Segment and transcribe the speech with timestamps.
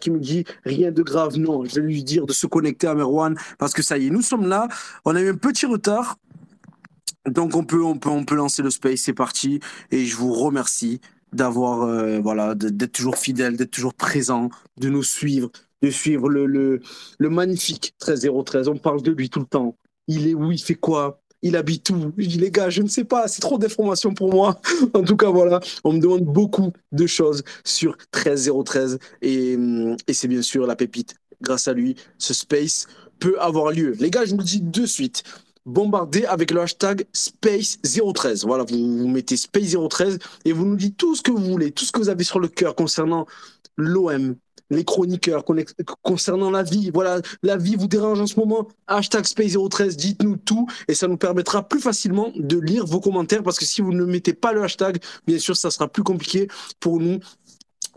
[0.00, 1.36] qui me dit rien de grave.
[1.38, 4.10] Non, je vais lui dire de se connecter à Merwan parce que ça y est,
[4.10, 4.68] nous sommes là.
[5.04, 6.16] On a eu un petit retard.
[7.26, 9.60] Donc on peut, on peut, on peut lancer le space, c'est parti.
[9.90, 11.00] Et je vous remercie
[11.32, 15.50] d'avoir, euh, voilà, d'être toujours fidèle, d'être toujours présent, de nous suivre,
[15.82, 16.80] de suivre le, le,
[17.18, 18.68] le magnifique 13013.
[18.68, 19.76] On parle de lui tout le temps.
[20.08, 21.20] Il est où, il fait quoi?
[21.42, 22.12] Il habite où?
[22.16, 24.60] Je dis, les gars, je ne sais pas, c'est trop d'informations pour moi.
[24.94, 29.56] en tout cas, voilà, on me demande beaucoup de choses sur 13013 et,
[30.06, 31.14] et c'est bien sûr la pépite.
[31.42, 32.86] Grâce à lui, ce space
[33.18, 33.94] peut avoir lieu.
[33.98, 35.22] Les gars, je vous dis de suite
[35.66, 38.46] bombardez avec le hashtag Space013.
[38.46, 41.84] Voilà, vous, vous mettez Space013 et vous nous dites tout ce que vous voulez, tout
[41.84, 43.26] ce que vous avez sur le cœur concernant
[43.76, 44.36] l'OM,
[44.70, 45.44] les chroniqueurs,
[46.02, 46.90] concernant la vie.
[46.92, 48.68] Voilà, la vie vous dérange en ce moment?
[48.86, 53.58] Hashtag Space013, dites-nous tout et ça nous permettra plus facilement de lire vos commentaires parce
[53.58, 56.48] que si vous ne mettez pas le hashtag, bien sûr, ça sera plus compliqué
[56.78, 57.18] pour nous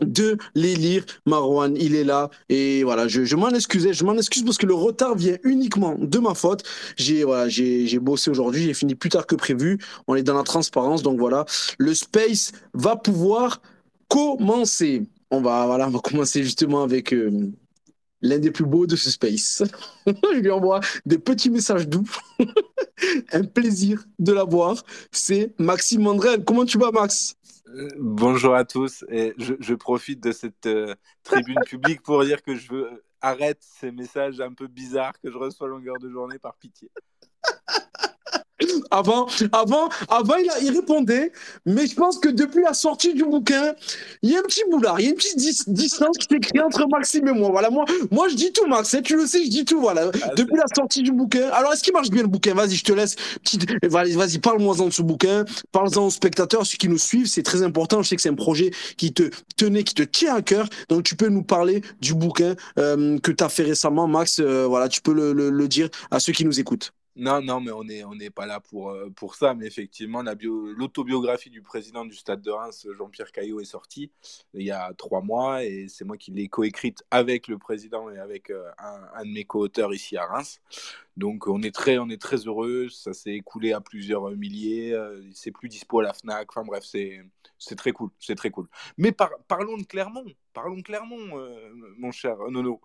[0.00, 1.04] de les lire.
[1.26, 2.30] Marwan, il est là.
[2.48, 3.92] Et voilà, je, m'en excusais.
[3.92, 6.62] Je m'en excuse parce que le retard vient uniquement de ma faute.
[6.96, 8.64] J'ai voilà, j'ai bossé aujourd'hui.
[8.64, 9.78] J'ai fini plus tard que prévu.
[10.06, 11.02] On est dans la transparence.
[11.02, 11.44] Donc voilà,
[11.78, 13.60] le space va pouvoir
[14.08, 15.02] commencer.
[15.34, 17.50] On va, voilà, on va commencer justement avec euh,
[18.22, 19.64] l'un des plus beaux de ce space.
[20.06, 22.08] je lui envoie des petits messages doux.
[23.32, 24.84] Un plaisir de l'avoir.
[25.10, 26.44] C'est Maxime Mandrel.
[26.44, 27.34] Comment tu vas, Max?
[27.98, 32.70] Bonjour à tous et je, profite de cette euh, tribune publique pour dire que je
[32.70, 36.38] veux euh, arrête ces messages un peu bizarres que je reçois à longueur de journée
[36.38, 36.88] par pitié.
[38.90, 41.32] Avant, avant, avant il, il, répondait,
[41.66, 43.74] mais je pense que depuis la sortie du bouquin,
[44.22, 46.62] il y a un petit boulard, il y a une petite distance qui s'est créée
[46.62, 47.50] entre Maxime et moi.
[47.50, 49.80] Voilà, moi, moi je dis tout, Max, hein, tu le sais, je dis tout.
[49.80, 51.48] Voilà, ah, depuis la sortie du bouquin.
[51.48, 52.54] Alors, est-ce qu'il marche bien le bouquin?
[52.54, 53.16] Vas-y, je te laisse.
[53.82, 58.02] Vas-y, parle-moi-en de ce bouquin, parle-en aux spectateurs, ceux qui nous suivent, c'est très important.
[58.02, 60.68] Je sais que c'est un projet qui te tenait, qui te tient à cœur.
[60.88, 64.38] Donc, tu peux nous parler du bouquin euh, que tu as fait récemment, Max.
[64.38, 66.92] Euh, voilà, tu peux le, le, le dire à ceux qui nous écoutent.
[67.16, 69.54] Non, non, mais on n'est on est pas là pour, euh, pour ça.
[69.54, 74.10] Mais effectivement, l'autobiographie du président du Stade de Reims, Jean-Pierre Caillot, est sortie
[74.54, 78.18] il y a trois mois et c'est moi qui l'ai coécrite avec le président et
[78.18, 80.60] avec euh, un, de mes co-auteurs ici à Reims.
[81.16, 82.88] Donc on est très, on est très heureux.
[82.88, 84.92] Ça s'est écoulé à plusieurs milliers.
[84.92, 86.48] Euh, c'est plus dispo à la Fnac.
[86.50, 88.68] Enfin bref, c'est très cool, c'est très cool.
[88.98, 91.46] Mais parlons de Clermont, parlons de Clermont,
[91.96, 92.80] mon cher Nono.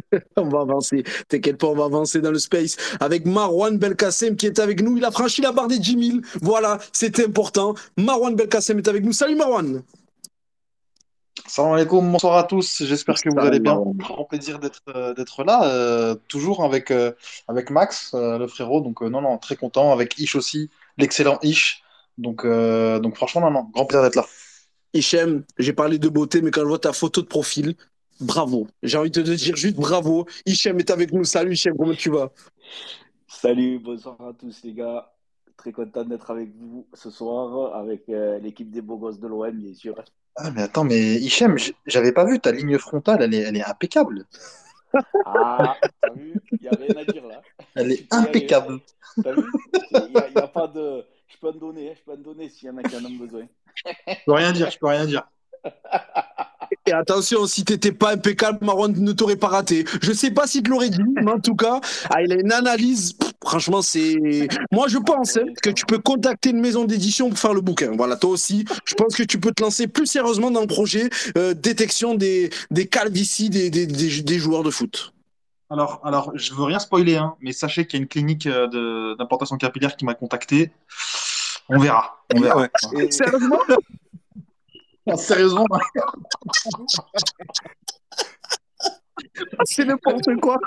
[0.36, 1.04] on va avancer.
[1.28, 4.96] T'inquiète pas, on va avancer dans le space avec Marwan Belkacem qui est avec nous.
[4.96, 6.18] Il a franchi la barre des 10 000.
[6.42, 7.74] Voilà, c'était important.
[7.96, 9.12] Marwan Belkacem est avec nous.
[9.12, 9.82] Salut Marwan.
[11.46, 12.82] Salam alaikum, bonsoir à tous.
[12.84, 13.80] J'espère que vous allez bien.
[13.94, 15.14] Grand plaisir d'être euh,
[15.46, 17.12] là, euh, toujours avec euh,
[17.46, 18.80] avec Max, le frérot.
[18.80, 21.82] Donc non non, très content avec Ish aussi, l'excellent Ish.
[22.18, 24.26] Donc donc franchement non non, grand plaisir d'être là.
[24.94, 27.76] Hichem, j'ai parlé de beauté, mais quand je vois ta photo de profil,
[28.20, 28.66] bravo.
[28.82, 30.26] J'ai envie de te dire juste bravo.
[30.46, 31.24] Hichem est avec nous.
[31.24, 32.30] Salut Hichem, comment tu vas?
[33.26, 35.12] Salut, bonsoir à tous les gars.
[35.56, 39.50] Très content d'être avec vous ce soir, avec euh, l'équipe des beaux gosses de l'OM,
[39.50, 39.94] bien sûr.
[40.36, 43.64] Ah, mais attends, mais Hichem, j'avais pas vu ta ligne frontale, elle est, elle est
[43.64, 44.24] impeccable.
[45.26, 46.34] Ah, t'as vu?
[46.52, 47.42] Il n'y a rien à dire là.
[47.74, 48.78] Elle est impeccable.
[49.22, 49.42] T'as vu?
[49.92, 51.04] Il n'y a, a, pas de.
[51.26, 53.16] Je peux en donner, je peux en donner s'il y en a qui en ont
[53.16, 53.46] besoin.
[53.84, 55.28] Je peux rien dire, je peux rien dire.
[56.86, 59.84] Et attention, si t'étais pas impeccable, Marwan ne t'aurait pas raté.
[60.00, 61.80] Je sais pas si tu l'aurais dit, mais en tout cas,
[62.10, 63.14] ah, il a une analyse.
[63.44, 64.16] franchement, c'est.
[64.72, 67.92] Moi, je pense hein, que tu peux contacter une maison d'édition pour faire le bouquin.
[67.96, 68.64] Voilà, toi aussi.
[68.84, 72.50] Je pense que tu peux te lancer plus sérieusement dans le projet euh, détection des,
[72.70, 75.12] des calvities des, des, des, joueurs de foot.
[75.70, 79.14] Alors, alors, je veux rien spoiler, hein, mais sachez qu'il y a une clinique euh,
[79.16, 80.70] d'implantation capillaire qui m'a contacté.
[81.68, 82.24] On verra.
[82.34, 82.68] On verra.
[83.10, 83.58] Sérieusement?
[85.16, 85.64] Sérieusement
[89.64, 90.58] C'est n'importe quoi.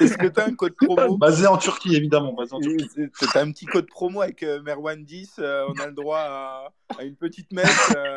[0.00, 1.16] Est-ce que tu as un code promo?
[1.16, 2.32] Basé en Turquie, évidemment.
[2.34, 2.88] Basé en Turquie.
[3.18, 5.36] Tu as un petit code promo avec euh, Merwan 10.
[5.38, 7.92] Euh, on a le droit à, une petite messe.
[7.96, 8.14] Euh.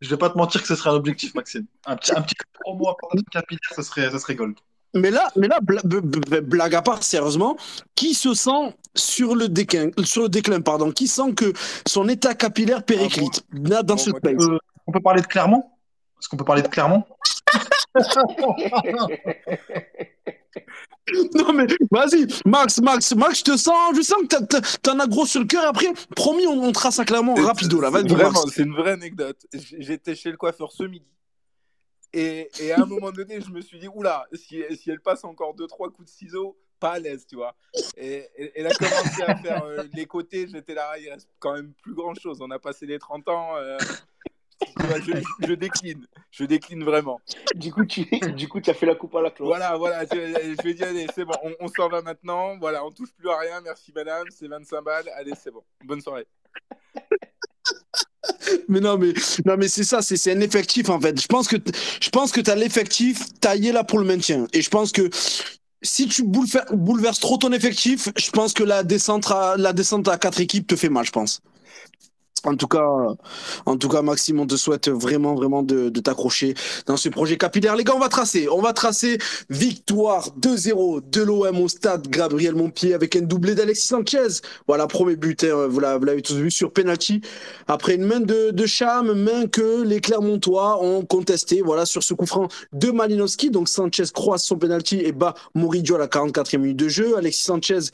[0.00, 1.66] Je vais pas te mentir que ce serait un objectif, Maxime.
[1.86, 4.56] Un petit, un petit code promo à part capillaire, ce serait, ça serait gold.
[4.94, 7.56] Mais là, mais là blague à part, sérieusement,
[7.94, 11.52] qui se sent sur le déclin, sur le déclin pardon, qui sent que
[11.86, 14.36] son état capillaire périclite ah là, dans ce pays
[14.86, 15.64] On peut parler de Clermont?
[16.20, 17.04] Est-ce qu'on peut parler de Clermont?
[21.34, 25.26] Non mais vas-y, Max, Max, Max, je te sens, je sens que t'en as gros
[25.26, 25.66] sur le cœur.
[25.66, 27.90] Après, promis, on, on trace à Clermont rapido là.
[27.90, 29.36] Vraiment, c'est une vraie anecdote.
[29.52, 31.06] J'étais chez le coiffeur ce midi.
[32.12, 35.24] Et, et, à un moment donné, je me suis dit, oula, si, si elle passe
[35.24, 37.54] encore deux, trois coups de ciseaux, pas à l'aise, tu vois.
[37.96, 41.72] Et, elle a commencé à faire euh, les côtés, j'étais là, il reste quand même
[41.82, 42.38] plus grand chose.
[42.40, 43.56] On a passé les 30 ans.
[43.56, 43.78] Euh,
[45.40, 46.06] je, décline.
[46.30, 47.20] Je décline vraiment.
[47.54, 48.04] Du coup, tu,
[48.34, 49.48] du coup, tu as fait la coupe à la cloche.
[49.48, 50.04] Voilà, voilà.
[50.04, 51.34] Je, vais dire, allez, c'est bon.
[51.60, 52.58] On, s'en va maintenant.
[52.58, 53.60] Voilà, on touche plus à rien.
[53.60, 54.26] Merci, madame.
[54.30, 55.08] C'est 25 balles.
[55.16, 55.62] Allez, c'est bon.
[55.84, 56.26] Bonne soirée.
[58.68, 59.12] mais non, mais,
[59.44, 61.20] non, mais c'est ça, c'est un effectif en fait.
[61.20, 61.56] Je pense que,
[62.00, 64.46] je pense que tu as l'effectif taillé là pour le maintien.
[64.52, 65.10] Et je pense que
[65.82, 70.16] si tu bouleverses trop ton effectif, je pense que la descente à, la descente à
[70.16, 71.40] quatre équipes te fait mal, je pense.
[72.44, 72.88] En tout cas,
[73.66, 76.54] en tout cas, Maxime, on te souhaite vraiment, vraiment de, t'accrocher
[76.86, 77.76] dans ce projet capillaire.
[77.76, 78.48] Les gars, on va tracer.
[78.48, 79.18] On va tracer
[79.50, 84.40] victoire 2-0 de l'OM au stade Gabriel Montpied avec un doublé d'Alexis Sanchez.
[84.66, 87.20] Voilà, premier but, hein, vous l'avez tous vu sur penalty.
[87.68, 91.62] Après une main de, de Cham, main que les Clermontois ont contesté.
[91.62, 93.50] Voilà, sur ce coup franc de Malinowski.
[93.50, 97.16] Donc Sanchez croise son penalty et bat Murillo à la 44e minute de jeu.
[97.16, 97.90] Alexis Sanchez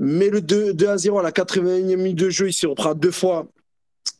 [0.00, 2.94] mais le 2, 2 à 0 à la 81e minute de jeu, il se reprend
[2.94, 3.46] deux fois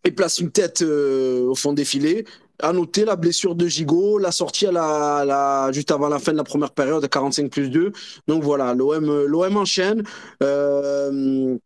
[0.05, 2.25] et place une tête euh, au fond des filets.
[2.63, 6.73] À noter la blessure de Gigot, la sortie juste avant la fin de la première
[6.73, 7.93] période à 45 plus 2.
[8.29, 10.05] Donc voilà, l'OM enchaîne.
[10.43, 11.57] Euh,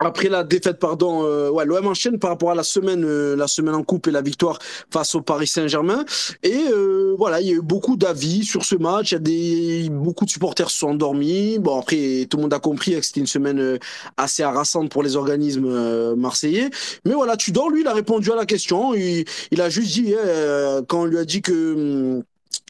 [0.00, 3.46] après la défaite, pardon, euh, ouais, l'OM enchaîne par rapport à la semaine, euh, la
[3.46, 4.58] semaine en coupe et la victoire
[4.90, 6.06] face au Paris Saint-Germain.
[6.42, 9.12] Et euh, voilà, il y a eu beaucoup d'avis sur ce match.
[9.12, 11.58] Il y a des beaucoup de supporters se sont endormis.
[11.58, 13.78] Bon, après, tout le monde a compris que c'était une semaine
[14.16, 16.70] assez harassante pour les organismes marseillais.
[17.04, 18.94] Mais voilà, Tudor, lui, il a répondu à la question.
[18.94, 22.22] Il, il a juste dit, hein, quand on lui a dit que hum,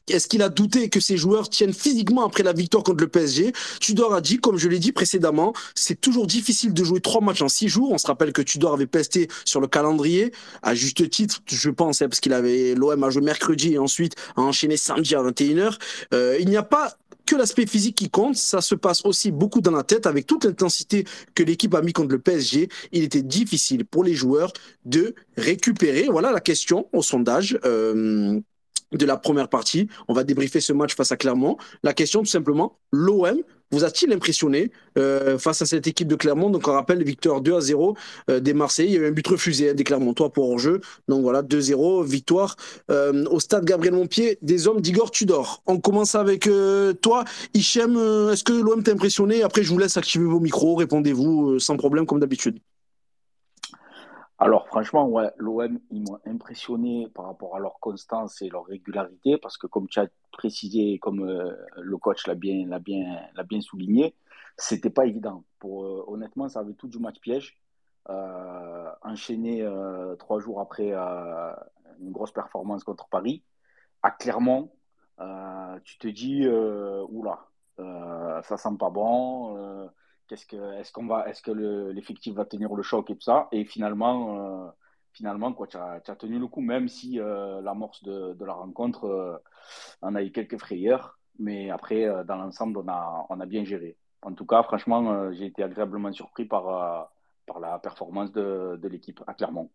[0.08, 3.52] est-ce qu'il a douté que ses joueurs tiennent physiquement après la victoire contre le PSG
[3.80, 7.42] Tudor a dit, comme je l'ai dit précédemment, c'est toujours difficile de jouer trois matchs
[7.42, 7.92] en six jours.
[7.92, 10.32] On se rappelle que Tudor avait pesté sur le calendrier,
[10.62, 14.14] à juste titre, je pense, hein, parce qu'il avait l'OM a joué mercredi et ensuite
[14.36, 15.76] a enchaîné samedi à 21h.
[16.12, 16.96] Euh, il n'y a pas
[17.26, 20.44] que l'aspect physique qui compte, ça se passe aussi beaucoup dans la tête avec toute
[20.44, 21.04] l'intensité
[21.36, 22.68] que l'équipe a mis contre le PSG.
[22.90, 24.52] Il était difficile pour les joueurs
[24.84, 26.08] de récupérer.
[26.10, 27.56] Voilà la question au sondage.
[27.64, 28.40] Euh,
[28.92, 29.88] de la première partie.
[30.08, 31.56] On va débriefer ce match face à Clermont.
[31.82, 33.40] La question, tout simplement, l'OM
[33.72, 36.50] vous a-t-il impressionné euh, face à cette équipe de Clermont?
[36.50, 37.96] Donc, on rappelle, victoire 2 à 0
[38.28, 38.90] euh, des Marseillais.
[38.90, 40.80] Il y a eu un but refusé hein, des Clermontois pour hors-jeu.
[41.08, 42.56] Donc voilà, 2-0, victoire
[42.90, 45.62] euh, au stade Gabriel Montpied des hommes d'Igor Tudor.
[45.66, 46.48] On commence avec
[47.00, 47.96] toi, Hichem.
[48.32, 49.42] Est-ce que l'OM t'a impressionné?
[49.42, 50.74] Après, je vous laisse activer vos micros.
[50.74, 52.58] Répondez-vous sans problème, comme d'habitude.
[54.42, 55.06] Alors franchement,
[55.36, 59.86] l'OM, ils m'ont impressionné par rapport à leur constance et leur régularité, parce que comme
[59.86, 64.14] tu as précisé, comme euh, le coach l'a bien, bien souligné,
[64.56, 65.44] c'était pas évident.
[65.58, 67.60] Pour, euh, honnêtement, ça avait tout du match piège.
[68.08, 69.62] Euh, enchaîné
[70.18, 73.42] trois jours après une grosse performance contre Paris,
[74.02, 74.72] à Clermont,
[75.84, 77.46] tu te dis, oula,
[77.76, 79.90] ça sent pas bon
[80.36, 81.50] ce que, est-ce qu'on va, est-ce que
[81.92, 84.70] l'effectif va tenir le choc et tout ça Et finalement, euh,
[85.12, 89.36] finalement, quoi, tu as, tenu le coup, même si euh, l'amorce de, la rencontre, euh,
[90.02, 93.96] on a eu quelques frayeurs, mais après, dans l'ensemble, on a, on a bien géré.
[94.22, 97.10] En tout cas, franchement, j'ai été agréablement surpris par,
[97.46, 99.70] par la performance de, de l'équipe à Clermont.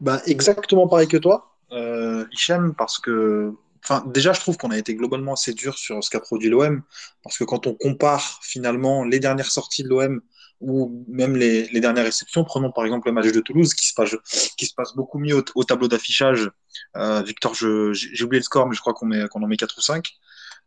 [0.00, 4.94] Bah, exactement pareil que toi, Hichem, parce que Enfin, déjà, je trouve qu'on a été
[4.94, 6.82] globalement assez dur sur ce qu'a produit l'OM,
[7.22, 10.20] parce que quand on compare finalement les dernières sorties de l'OM
[10.60, 14.16] ou même les, dernières réceptions, prenons par exemple le match de Toulouse qui se passe,
[14.56, 16.50] qui se passe beaucoup mieux au, tableau d'affichage.
[16.96, 20.10] Euh, Victor, j'ai oublié le score, mais je crois qu'on en met 4 ou 5.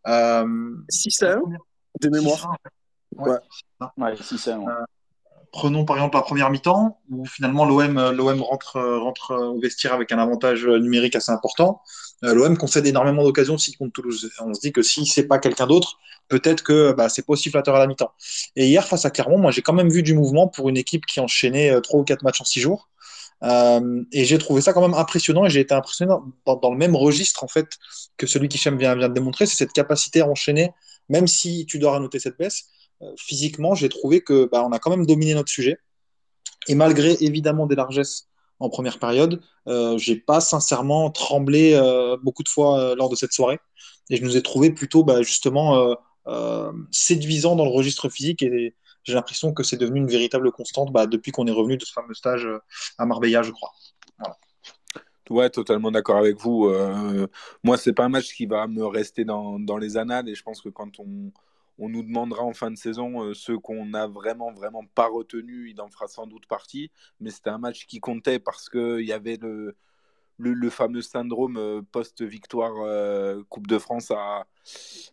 [0.08, 1.42] Euh, 6 à 1
[2.02, 2.56] de mémoire.
[3.18, 3.38] Ouais,
[4.22, 4.86] 6 à 1.
[5.54, 10.12] Euh, prenons par exemple la première mi-temps, où finalement l'OM rentre, rentre au vestiaire avec
[10.12, 11.82] un avantage numérique assez important.
[12.24, 14.32] Euh, L'OM concède énormément d'occasions aussi contre Toulouse.
[14.40, 17.50] On se dit que si c'est pas quelqu'un d'autre, peut-être que bah, c'est pas aussi
[17.50, 18.12] flatteur à la mi-temps.
[18.56, 21.06] Et hier, face à Clermont, moi j'ai quand même vu du mouvement pour une équipe
[21.06, 22.90] qui enchaînait euh, trois ou quatre matchs en six jours.
[23.44, 26.14] Euh, et j'ai trouvé ça quand même impressionnant et j'ai été impressionné
[26.46, 27.66] dans, le même registre en fait
[28.16, 30.72] que celui qui vient, vient de démontrer, c'est cette capacité à enchaîner,
[31.10, 32.66] même si tu dois noter cette baisse.
[33.18, 35.78] Physiquement, j'ai trouvé que bah, on a quand même dominé notre sujet.
[36.68, 38.32] Et malgré évidemment des largesses
[38.62, 39.42] en première période.
[39.68, 43.60] Euh, j'ai pas sincèrement tremblé euh, beaucoup de fois euh, lors de cette soirée.
[44.10, 45.96] Et je nous ai trouvé plutôt bah, justement
[46.28, 48.44] euh, séduisant dans le registre physique.
[48.44, 51.86] Et j'ai l'impression que c'est devenu une véritable constante bah, depuis qu'on est revenu de
[51.86, 52.48] ce fameux stage
[52.98, 53.72] à Marbella, je crois.
[54.20, 54.38] Voilà.
[55.30, 56.72] Ouais, totalement d'accord avec vous.
[57.64, 60.44] moi, c'est pas un match qui va me rester dans, dans, les annales et je
[60.44, 61.32] pense que quand on,
[61.78, 65.72] on nous demandera en fin de saison euh, ceux qu'on n'a vraiment, vraiment pas retenus.
[65.72, 66.92] Il en fera sans doute partie.
[67.20, 69.76] Mais c'était un match qui comptait parce qu'il y avait le,
[70.42, 74.46] le, fameux syndrome euh, post-victoire euh, Coupe de France à,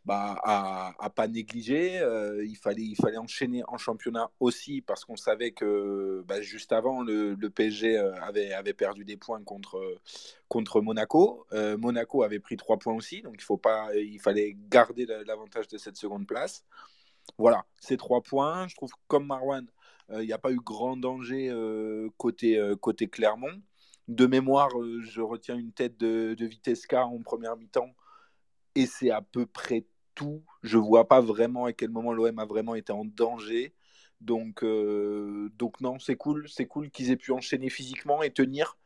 [0.05, 1.99] bah, à, pas négliger.
[2.01, 6.73] Euh, il, fallait, il fallait enchaîner en championnat aussi parce qu'on savait que bah, juste
[6.73, 9.81] avant, le, PSG avait, avait perdu des points contre,
[10.49, 11.47] contre Monaco.
[11.53, 15.79] Monaco avait pris trois points aussi, donc il, faut pas, il fallait garder l'avantage de
[15.79, 16.65] cette seconde place.
[17.37, 18.69] Voilà, ces trois points.
[18.69, 19.67] Je trouve comme Marwan,
[20.13, 21.53] il n'y a pas eu grand danger
[22.17, 23.61] côté, côté Clermont
[24.09, 27.95] de mémoire, euh, je retiens une tête de, de Vitesca en première mi-temps
[28.75, 29.85] et c'est à peu près
[30.15, 30.43] tout.
[30.63, 33.75] Je vois pas vraiment à quel moment l'OM a vraiment été en danger.
[34.21, 38.79] Donc, euh, donc non, c'est cool, c'est cool qu'ils aient pu enchaîner physiquement et tenir.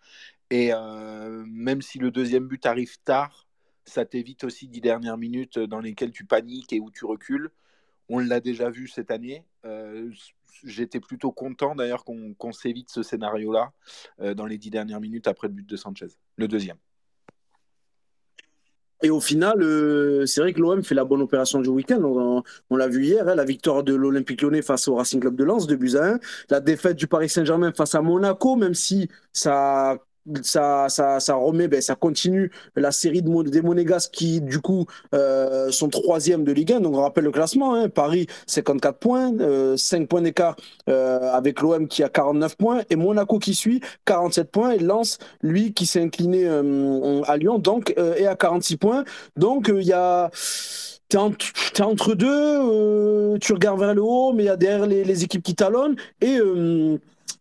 [0.51, 3.47] Et euh, même si le deuxième but arrive tard,
[3.85, 7.51] ça t'évite aussi dix dernières minutes dans lesquelles tu paniques et où tu recules.
[8.09, 9.45] On l'a déjà vu cette année.
[9.65, 10.11] Euh,
[10.65, 13.73] j'étais plutôt content d'ailleurs qu'on s'évite ce scénario-là
[14.21, 16.77] euh, dans les dix dernières minutes après le but de Sanchez, le deuxième.
[19.03, 22.01] Et au final, euh, c'est vrai que l'OM fait la bonne opération du week-end.
[22.71, 25.43] On, l'a vu hier, hein, la victoire de l'Olympique lyonnais face au Racing Club de
[25.43, 26.21] Lens, de buts à 1.
[26.51, 29.99] La défaite du Paris Saint-Germain face à Monaco, même si ça
[30.43, 34.87] ça, ça, ça remet, ben, ça continue la série de, des Monégas qui, du coup,
[35.15, 36.81] euh, sont troisième de Ligue 1.
[36.81, 37.75] Donc, on rappelle le classement.
[37.75, 37.89] Hein.
[37.89, 40.57] Paris, 54 points, euh, 5 points d'écart
[40.89, 44.71] euh, avec l'OM qui a 49 points et Monaco qui suit, 47 points.
[44.73, 49.05] Et Lens, lui, qui s'est incliné euh, à Lyon, donc, euh, est à 46 points.
[49.37, 50.31] Donc, il y a
[51.09, 55.05] t'es es entre deux, tu regardes vers le haut, mais il y a derrière les,
[55.05, 55.97] les équipes qui talonnent.
[56.23, 56.39] Et,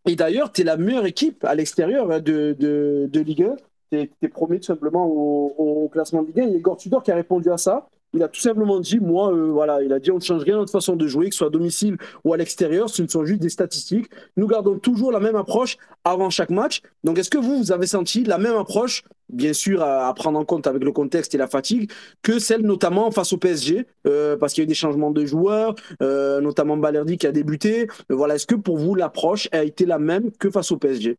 [0.07, 3.55] et d'ailleurs, tu es la meilleure équipe à l'extérieur hein, de, de, de, Ligue 1.
[3.91, 6.43] Tu es, promis tout simplement au, au, classement de Ligue 1.
[6.43, 7.87] Il y a Igor Tudor qui a répondu à ça.
[8.13, 10.57] Il a tout simplement dit, moi, euh, voilà, il a dit, on ne change rien
[10.57, 13.23] notre façon de jouer, que ce soit à domicile ou à l'extérieur, ce ne sont
[13.23, 14.09] juste des statistiques.
[14.35, 16.81] Nous gardons toujours la même approche avant chaque match.
[17.05, 20.45] Donc, est-ce que vous, vous avez senti la même approche, bien sûr, à, prendre en
[20.45, 24.53] compte avec le contexte et la fatigue, que celle notamment face au PSG, euh, parce
[24.53, 27.87] qu'il y a eu des changements de joueurs, euh, notamment Balerdi qui a débuté.
[28.09, 31.17] voilà, est-ce que pour vous, l'approche a été la même que face au PSG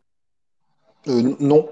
[1.07, 1.69] Non,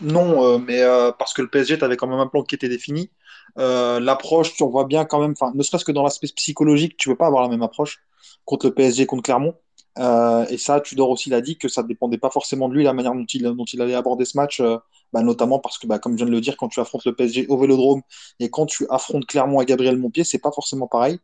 [0.00, 0.82] non, mais
[1.18, 3.10] parce que le PSG, tu avais quand même un plan qui était défini.
[3.58, 7.14] Euh, l'approche, tu vois bien quand même, ne serait-ce que dans l'aspect psychologique, tu ne
[7.14, 8.00] peux pas avoir la même approche
[8.44, 9.54] contre le PSG, contre Clermont.
[9.98, 12.84] Euh, et ça, Tudor aussi l'a dit que ça ne dépendait pas forcément de lui,
[12.84, 14.78] la manière dont il, dont il allait aborder ce match, euh,
[15.12, 17.14] bah, notamment parce que, bah, comme je viens de le dire, quand tu affrontes le
[17.14, 18.02] PSG au Vélodrome
[18.40, 21.18] et quand tu affrontes Clermont et Gabriel Montpied, c'est pas forcément pareil.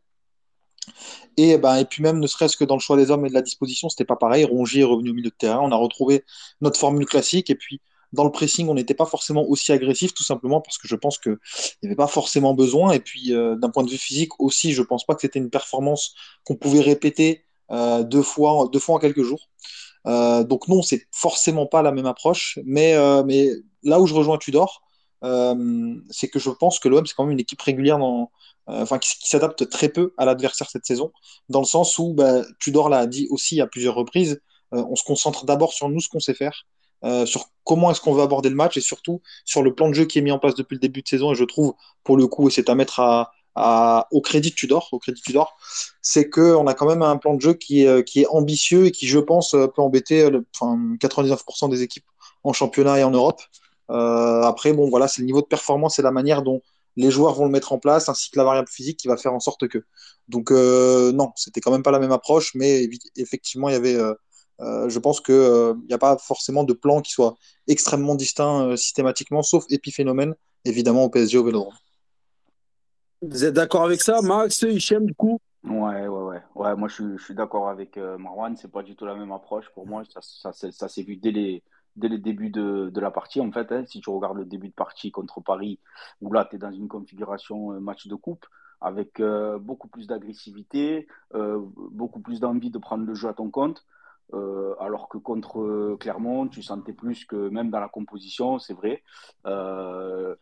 [1.37, 3.33] Et, bah, et puis même, ne serait-ce que dans le choix des hommes et de
[3.33, 4.43] la disposition, c'était pas pareil.
[4.45, 6.23] Rongier est revenu au milieu de terrain, on a retrouvé
[6.61, 7.81] notre formule classique et puis
[8.11, 11.19] dans le pressing, on n'était pas forcément aussi agressif, tout simplement parce que je pense
[11.19, 11.37] qu'il
[11.83, 12.91] n'y avait pas forcément besoin.
[12.91, 15.39] Et puis, euh, d'un point de vue physique aussi, je ne pense pas que c'était
[15.39, 19.49] une performance qu'on pouvait répéter euh, deux fois en quelques jours.
[20.07, 22.59] Euh, donc non, c'est forcément pas la même approche.
[22.65, 23.51] Mais, mais
[23.83, 24.81] là où je rejoins Tudor,
[25.21, 28.31] c'est que je pense que l'OM, c'est quand même une équipe régulière dans,
[28.67, 31.11] enfin, qui, s'adapte très peu à l'adversaire cette saison,
[31.49, 34.41] dans le sens où bah, Tudor l'a dit aussi à plusieurs reprises,
[34.71, 36.65] on se concentre d'abord sur nous, ce qu'on sait faire.
[37.05, 39.93] Euh, sur comment est-ce qu'on veut aborder le match et surtout sur le plan de
[39.93, 41.31] jeu qui est mis en place depuis le début de saison.
[41.31, 43.31] Et je trouve, pour le coup, et c'est à mettre à,
[44.11, 45.57] au crédit Tudor, au crédit Tudor,
[46.01, 49.07] c'est qu'on a quand même un plan de jeu qui est, est ambitieux et qui,
[49.07, 52.05] je pense, peut embêter le, enfin, 99% des équipes
[52.43, 53.41] en championnat et en Europe.
[53.91, 56.61] Euh, après, bon, voilà, c'est le niveau de performance et la manière dont
[56.95, 59.33] les joueurs vont le mettre en place, ainsi que la variable physique qui va faire
[59.33, 59.83] en sorte que.
[60.27, 63.97] Donc, euh, non, c'était quand même pas la même approche, mais effectivement, il y avait
[64.61, 67.35] euh, je pense qu'il n'y euh, a pas forcément de plan qui soit
[67.67, 70.35] extrêmement distinct euh, systématiquement, sauf épiphénomène,
[70.65, 71.73] évidemment, au PSG au Vélodrome.
[73.21, 75.39] Vous êtes d'accord avec ça, Max, Hichem, du coup?
[75.63, 76.75] Ouais, ouais, ouais, ouais.
[76.75, 78.55] Moi, je, suis d'accord avec Marwan.
[78.55, 79.69] C'est pas du tout la même approche.
[79.73, 81.63] Pour moi, ça, ça, s'est vu dès les,
[81.95, 83.41] dès les débuts de, de la partie.
[83.41, 83.83] En fait, hein.
[83.85, 85.79] si tu regardes le début de partie contre Paris,
[86.21, 88.45] où là, tu es dans une configuration match de coupe,
[88.79, 89.21] avec
[89.59, 93.85] beaucoup plus d'agressivité, beaucoup plus d'envie de prendre le jeu à ton compte.
[94.33, 98.73] Euh, alors que contre euh, Clermont, tu sentais plus que même dans la composition, c'est
[98.73, 99.03] vrai.
[99.47, 100.35] Euh,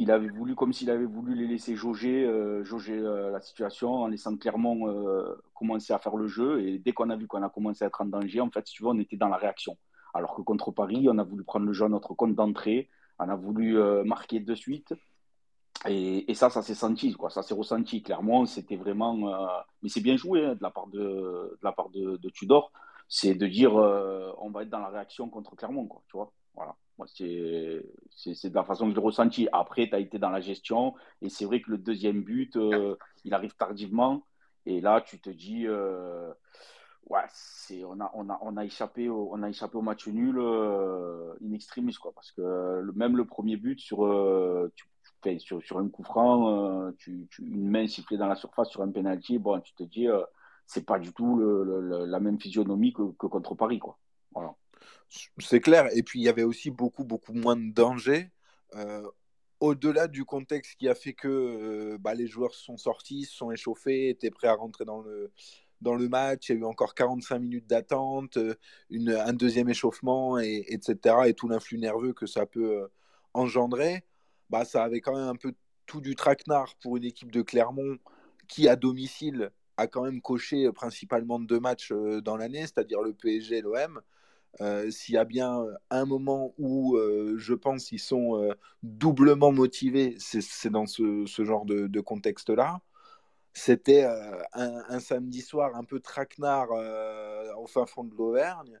[0.00, 2.26] il avait voulu, comme s'il avait voulu les laisser jauger,
[2.64, 4.92] jauger la situation en laissant Clermont
[5.54, 6.62] commencer à faire le jeu.
[6.66, 8.74] Et dès qu'on a vu qu'on a commencé à être en danger, en fait, si
[8.74, 9.76] tu veux, on était dans la réaction.
[10.14, 12.88] Alors que contre Paris, on a voulu prendre le jeu à notre compte d'entrée,
[13.18, 14.94] on a voulu marquer de suite.
[15.88, 17.16] Et, ça, ça s'est senti.
[17.28, 18.02] Ça s'est ressenti.
[18.02, 19.30] Clermont, c'était vraiment.
[19.82, 20.88] mais c'est bien joué hein, de la part
[21.90, 22.72] de, Tudor
[23.10, 26.32] c'est de dire euh, on va être dans la réaction contre Clermont, quoi, tu vois.
[26.54, 26.76] Voilà.
[27.06, 29.48] C'est, de la façon que je l'ai ressenti.
[29.52, 32.96] Après, tu as été dans la gestion, et c'est vrai que le deuxième but, euh,
[33.24, 34.26] il arrive tardivement,
[34.66, 36.32] et là, tu te dis, euh,
[37.08, 40.06] Ouais, c'est, on, a, on, a, on, a échappé au, on a échappé au match
[40.06, 43.98] nul euh, in extremis, quoi, parce que le, même le premier but sur,
[44.76, 44.86] tu,
[45.40, 48.90] sur, sur un coup franc, tu, tu, une main sifflée dans la surface sur un
[48.92, 50.06] penalty, bon, tu te dis,
[50.66, 53.98] c'est pas du tout le, le, la même physionomie que, que contre Paris, quoi.
[54.32, 54.54] Voilà.
[55.38, 55.88] C'est clair.
[55.96, 58.30] Et puis, il y avait aussi beaucoup, beaucoup moins de danger.
[58.74, 59.08] Euh,
[59.60, 63.50] au-delà du contexte qui a fait que euh, bah, les joueurs sont sortis, se sont
[63.50, 65.32] échauffés, étaient prêts à rentrer dans le,
[65.80, 68.54] dans le match, il y a eu encore 45 minutes d'attente, euh,
[68.90, 71.16] un deuxième échauffement, et, etc.
[71.26, 72.88] Et tout l'influx nerveux que ça peut
[73.34, 74.04] engendrer,
[74.50, 75.54] bah, ça avait quand même un peu
[75.86, 77.98] tout du traquenard pour une équipe de Clermont
[78.48, 83.58] qui, à domicile, a quand même coché principalement deux matchs dans l'année, c'est-à-dire le PSG
[83.58, 84.00] et l'OM.
[84.60, 88.52] Euh, s'il y a bien un moment où euh, je pense qu'ils sont euh,
[88.82, 92.80] doublement motivés, c'est dans ce, genre de, contexte-là.
[93.52, 94.04] C'était
[94.52, 96.70] un, samedi soir un peu traquenard
[97.58, 98.80] au fin fond de l'Auvergne.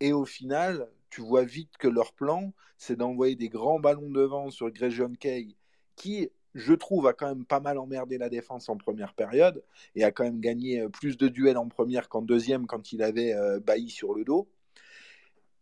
[0.00, 4.50] Et au final, tu vois vite que leur plan, c'est d'envoyer des grands ballons devant
[4.50, 5.56] sur Gregion Kay,
[5.96, 9.62] qui, je trouve, a quand même pas mal emmerdé la défense en première période
[9.94, 13.34] et a quand même gagné plus de duels en première qu'en deuxième quand il avait
[13.60, 14.48] Bailly sur le dos.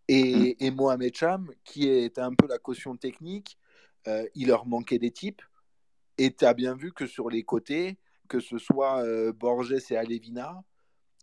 [0.09, 0.65] Et, mm.
[0.65, 3.59] et, Mohamed Cham, qui était un peu la caution technique,
[4.09, 5.43] euh, il leur manquait des types.
[6.19, 7.99] Et tu as bien vu que sur les côtés,
[8.29, 10.63] que ce soit euh, Borges et Alevina,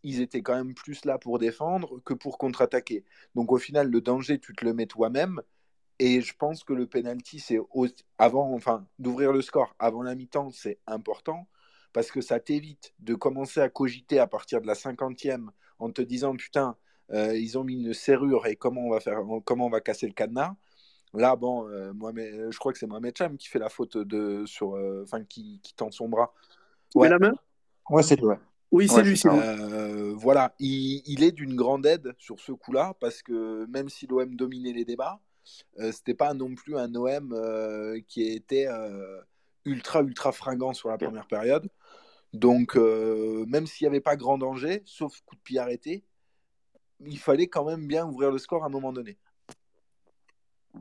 [0.04, 3.06] ils étaient quand même plus là pour défendre que pour contre-attaquer.
[3.36, 5.42] Donc au final, le danger, tu te le mets toi-même.
[6.00, 7.60] Et je pense que le penalty, c'est
[8.18, 11.48] avant, enfin, d'ouvrir le score avant la mi-temps, c'est important
[11.94, 16.02] parce que ça t'évite de commencer à cogiter à partir de la cinquantième en te
[16.02, 16.76] disant putain,
[17.14, 20.08] euh, ils ont mis une serrure et comment on va faire, comment on va casser
[20.08, 20.56] le cadenas.
[21.14, 24.46] Là, bon, euh, Mohamed, je crois que c'est Mohamed Cham qui fait la faute de
[24.46, 26.34] sur, euh, enfin qui, qui, tend son bras.
[26.96, 27.08] Ouais.
[27.08, 27.34] la main?
[27.90, 28.28] Ouais, c'est lui.
[28.74, 29.22] Oui, c'est lui.
[29.26, 34.08] Euh, voilà, il, il est d'une grande aide sur ce coup-là parce que même si
[34.08, 35.22] l'OM dominait les débats,
[35.80, 38.68] euh, c'était pas non plus un OM euh, qui était
[39.64, 41.70] ultra ultra fringant sur la première période.
[42.34, 46.04] Donc même s'il n'y avait pas grand danger, sauf coup de pied arrêté,
[47.06, 49.18] il fallait quand même bien ouvrir le score à un moment donné.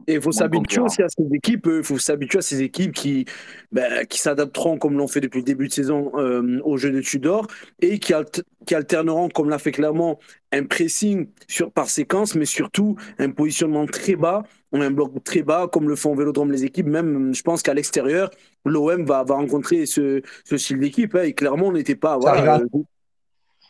[0.06, 1.68] Et il faut s'habituer aussi à ces équipes.
[1.70, 3.26] Il faut s'habituer à ces équipes qui,
[3.72, 7.02] ben, qui s'adapteront, comme l'ont fait depuis le début de saison, euh, au jeu de
[7.02, 7.46] Tudor
[7.80, 10.18] et qui, alter, qui alterneront, comme l'a fait clairement,
[10.50, 15.68] un pressing sur, par séquence, mais surtout un positionnement très bas, un bloc très bas,
[15.70, 16.86] comme le font Vélodrome les équipes.
[16.86, 18.30] Même, je pense qu'à l'extérieur,
[18.64, 21.14] l'OM va, va rencontrer ce, ce style d'équipe.
[21.14, 22.16] Hein, et clairement, on n'était pas.
[22.16, 22.66] Voilà, euh,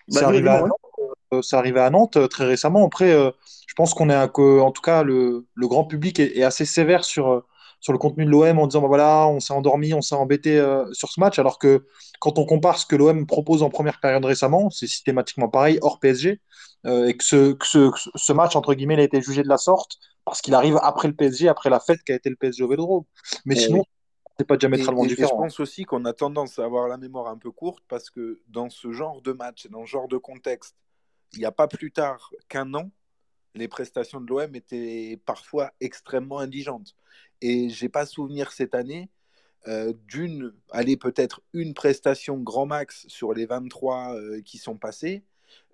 [0.08, 0.68] bah,
[1.40, 2.84] c'est arrivé à Nantes euh, très récemment.
[2.84, 3.30] Après, euh,
[3.66, 6.64] je pense qu'on est que, en tout cas, le, le grand public est, est, assez
[6.66, 7.44] sévère sur,
[7.82, 10.58] sur le contenu de l'OM en disant bah voilà, on s'est endormi, on s'est embêté
[10.58, 11.38] euh, sur ce match.
[11.38, 11.84] Alors que
[12.20, 15.98] quand on compare ce que l'OM propose en première période récemment, c'est systématiquement pareil, hors
[15.98, 16.40] PSG.
[16.86, 19.48] Euh, et que ce, que ce, ce, match, entre guillemets, il a été jugé de
[19.48, 22.62] la sorte parce qu'il arrive après le PSG, après la fête qu'a été le PSG
[22.62, 23.04] au Vélodrome.
[23.44, 23.84] Mais et sinon,
[24.38, 25.30] c'est pas diamétralement et, différent.
[25.30, 28.10] Et je pense aussi qu'on a tendance à avoir la mémoire un peu courte parce
[28.10, 30.76] que dans ce genre de match, dans ce genre de contexte,
[31.34, 32.90] il n'y a pas plus tard qu'un an,
[33.54, 36.96] les prestations de l'OM étaient parfois extrêmement indigentes.
[37.40, 39.10] Et j'ai pas souvenir cette année
[39.68, 45.22] euh, d'une, allez, peut-être une prestation grand max sur les 23 euh, qui sont passées,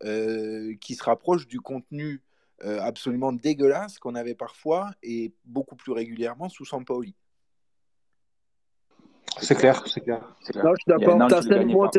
[0.04, 2.22] euh, qui se rapproche du contenu
[2.60, 7.14] absolument dégueulasse qu'on avait parfois et beaucoup plus régulièrement sous Sampaoli.
[9.40, 10.34] C'est clair, c'est clair.
[10.50, 10.64] clair.
[10.64, 11.90] Non, je suis d'accord.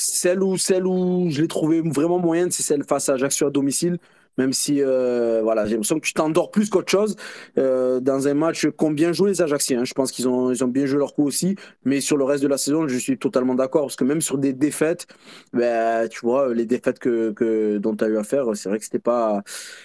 [0.00, 3.50] Celle où, celle où je l'ai trouvé vraiment moyenne, c'est celle face à Ajaccio à
[3.50, 3.98] domicile
[4.38, 7.16] même si euh, voilà, j'ai l'impression que tu t'endors plus qu'autre chose
[7.58, 9.84] euh, dans un match qu'ont bien joué les Ajacciens.
[9.84, 12.42] Je pense qu'ils ont, ils ont bien joué leur coup aussi, mais sur le reste
[12.42, 15.06] de la saison, je suis totalement d'accord parce que même sur des défaites,
[15.52, 18.78] ben, tu vois, les défaites que, que dont tu as eu à faire, c'est vrai
[18.78, 19.42] que c'était pas,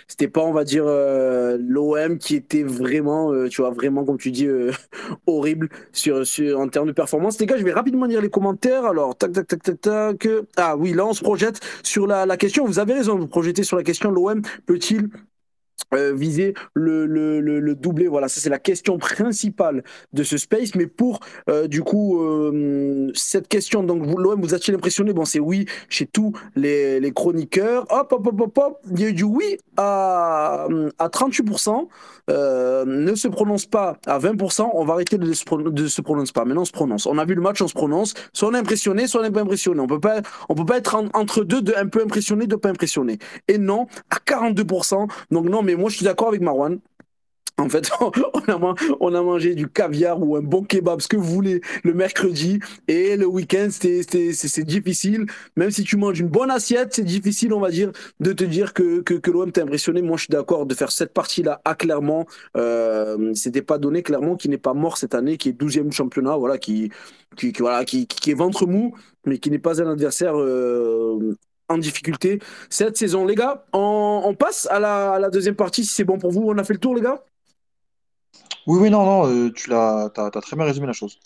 [0.08, 4.18] c'était pas, on va dire, euh, l'OM qui était vraiment, euh, tu vois, vraiment, comme
[4.18, 4.72] tu dis, euh,
[5.28, 7.40] horrible sur, sur, en termes de performance.
[7.40, 8.86] Les gars, je vais rapidement lire les commentaires.
[8.86, 10.28] Alors, tac, tac, tac, tac, tac.
[10.58, 12.66] Ah oui, là, on se projette sur la, la question.
[12.66, 15.10] Vous avez raison, vous projetez sur la question l'OM peut-il
[15.94, 20.38] euh, viser le, le, le, le, doublé Voilà, ça c'est la question principale de ce
[20.38, 20.76] space.
[20.76, 21.20] Mais pour
[21.50, 25.14] euh, du coup euh, cette question, donc l'OM vous a-t-il impressionné?
[25.14, 27.86] Bon, c'est oui chez tous les, les, chroniqueurs.
[27.90, 30.68] Hop, hop, hop, hop, hop, il y a eu du oui à,
[31.00, 31.88] à 38%.
[32.30, 34.70] Euh, ne se prononce pas à 20%.
[34.74, 36.46] On va arrêter de se, de se prononcer pas.
[36.46, 37.06] Maintenant, on se prononce.
[37.06, 38.14] On a vu le match, on se prononce.
[38.32, 39.80] Soit on est impressionné, soit on n'est pas impressionné.
[39.82, 42.56] On peut pas, on peut pas être en, entre deux, de un peu impressionné, de
[42.56, 43.18] pas impressionné.
[43.48, 45.10] Et non, à 42%.
[45.32, 46.80] Donc non, mais moi je suis d'accord avec Marwan.
[47.60, 47.92] En fait,
[49.00, 52.60] on a, mangé du caviar ou un bon kebab, ce que vous voulez, le mercredi.
[52.88, 55.28] Et le week-end, c'est difficile.
[55.56, 58.74] Même si tu manges une bonne assiette, c'est difficile, on va dire, de te dire
[58.74, 60.02] que, l'OM t'a impressionné.
[60.02, 62.26] Moi, je suis d'accord de faire cette partie-là à Clermont.
[62.58, 64.02] Euh, C'était pas donné.
[64.02, 66.92] Clermont qui n'est pas mort cette année, qui est 12e championnat, voilà, qui,
[67.60, 71.38] voilà, qui, est ventre mou, mais qui n'est pas un adversaire euh,
[71.74, 73.26] en difficulté cette saison.
[73.26, 76.44] Les gars, on, passe à la, à la deuxième partie, si c'est bon pour vous.
[76.48, 77.24] On a fait le tour, les gars?
[78.66, 81.20] Oui, oui, non, non, euh, tu l'as, t'as, très bien résumé la chose.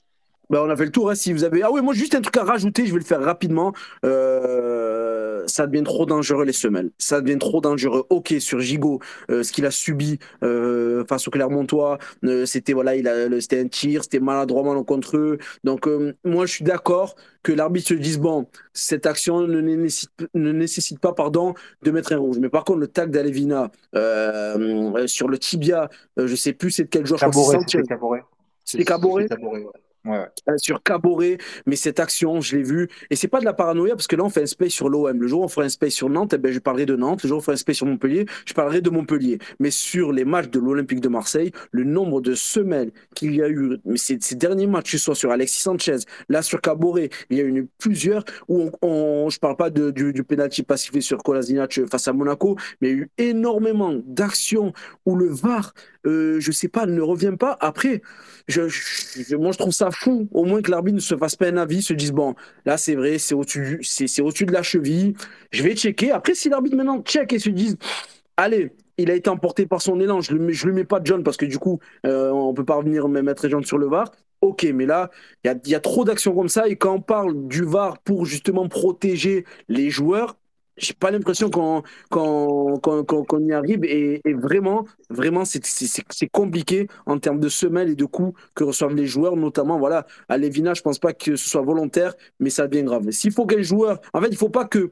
[0.49, 1.09] Ben, on a fait le tour.
[1.09, 1.61] Hein, si vous avez.
[1.61, 3.73] Ah oui, moi juste un truc à rajouter, je vais le faire rapidement.
[4.05, 4.96] Euh,
[5.47, 6.91] ça devient trop dangereux les semelles.
[6.97, 8.05] Ça devient trop dangereux.
[8.09, 11.97] Ok, sur Gigot, euh, ce qu'il a subi face au Clermontois,
[12.45, 15.37] c'était voilà, il a, c'était un tir, c'était maladroit contre eux.
[15.63, 15.87] Donc
[16.23, 20.99] moi je suis d'accord que l'arbitre se dise bon, cette action ne nécessite, ne nécessite
[20.99, 22.37] pas pardon de mettre un rouge.
[22.39, 27.05] Mais par contre le tag d'Alevina sur le tibia, je sais plus c'est de quel
[27.05, 27.19] joueur.
[27.19, 28.23] c'est Caboret.
[28.63, 29.27] C'est Caboret.
[30.13, 30.25] Euh,
[30.57, 32.87] sur Caboret, mais cette action, je l'ai vue.
[33.09, 35.19] Et c'est pas de la paranoïa, parce que là, on fait un space sur l'OM.
[35.19, 37.23] Le jour où on fera un space sur Nantes, eh ben, je parlerai de Nantes.
[37.23, 39.39] Le jour où on fera un space sur Montpellier, je parlerai de Montpellier.
[39.59, 43.49] Mais sur les matchs de l'Olympique de Marseille, le nombre de semaines qu'il y a
[43.49, 45.97] eu, mais ces, derniers matchs, que ce soit sur Alexis Sanchez,
[46.29, 50.13] là sur Caboret, il y a eu plusieurs où on, je parle pas de, du,
[50.13, 54.73] du penalty pas sur Kolasinac face à Monaco, mais il y a eu énormément d'actions
[55.05, 55.73] où le VAR
[56.07, 57.57] euh, je sais pas, ne revient pas.
[57.59, 58.01] Après,
[58.55, 58.67] moi,
[59.51, 61.93] je trouve ça fou, au moins que l'arbitre ne se fasse pas un avis, se
[61.93, 65.13] dise, bon, là, c'est vrai, c'est au-dessus c'est, au de la cheville,
[65.51, 66.11] je vais checker.
[66.11, 67.77] Après, si l'arbitre maintenant check et se dise,
[68.37, 71.37] allez, il a été emporté par son élan, je ne lui mets pas John parce
[71.37, 74.11] que du coup, euh, on peut pas revenir mettre John sur le VAR.
[74.41, 75.09] Ok, mais là,
[75.43, 76.67] il y a, trop d'actions comme ça.
[76.67, 80.37] Et quand on parle du VAR pour justement protéger les joueurs,
[80.77, 81.83] j'ai pas l'impression qu'on
[83.39, 83.83] y arrive.
[83.85, 89.07] Et, vraiment vraiment c'est compliqué en termes de semelles et de coups que reçoivent les
[89.07, 92.83] joueurs notamment voilà à Lévina je pense pas que ce soit volontaire mais ça devient
[92.83, 93.09] grave.
[93.11, 94.91] S'il faut qu'un joueur en fait il faut pas que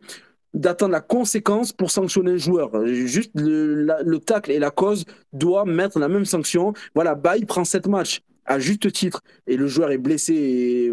[0.53, 2.85] d'attendre la conséquence pour sanctionner un joueur.
[2.85, 6.73] Juste le, le tacle et la cause doivent mettre la même sanction.
[6.95, 10.91] Voilà Baye prend sept matchs à juste titre et le joueur est blessé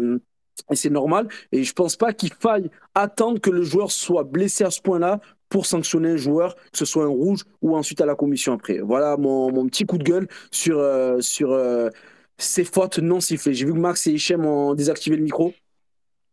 [0.69, 1.27] et c'est normal.
[1.51, 5.19] Et je pense pas qu'il faille attendre que le joueur soit blessé à ce point-là
[5.49, 8.79] pour sanctionner un joueur, que ce soit un rouge ou ensuite à la commission après.
[8.79, 11.89] Voilà mon, mon petit coup de gueule sur, euh, sur euh,
[12.37, 13.53] ces fautes non sifflées.
[13.53, 15.53] J'ai vu que Max et Hichem ont désactivé le micro.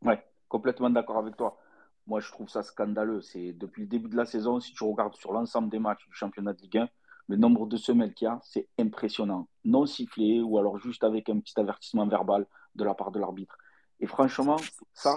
[0.04, 1.59] Ouais, complètement d'accord avec toi.
[2.06, 3.20] Moi, je trouve ça scandaleux.
[3.20, 6.14] C'est depuis le début de la saison, si tu regardes sur l'ensemble des matchs du
[6.14, 6.88] championnat de Ligue 1,
[7.28, 9.48] le nombre de semaines qu'il y a, c'est impressionnant.
[9.64, 13.56] Non sifflé ou alors juste avec un petit avertissement verbal de la part de l'arbitre.
[14.00, 14.56] Et franchement,
[14.94, 15.16] ça,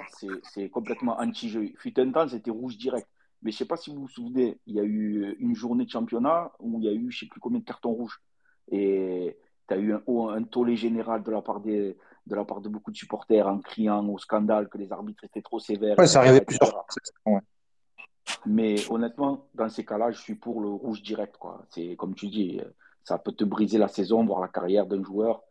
[0.54, 1.72] c'est complètement anti-jeu.
[1.78, 3.08] Fut un temps, c'était rouge direct.
[3.42, 5.86] Mais je ne sais pas si vous vous souvenez, il y a eu une journée
[5.86, 8.22] de championnat où il y a eu je ne sais plus combien de cartons rouges.
[8.72, 12.62] Et tu as eu un, un, tollé général de la, part des, de la part
[12.62, 15.98] de beaucoup de supporters en criant au scandale que les arbitres étaient trop sévères.
[15.98, 17.42] Ouais, ça arrivait plusieurs fois.
[18.46, 21.36] Mais honnêtement, dans ces cas-là, je suis pour le rouge direct.
[21.70, 22.62] C'est comme tu dis,
[23.04, 25.44] ça peut te briser la saison, voire la carrière d'un joueur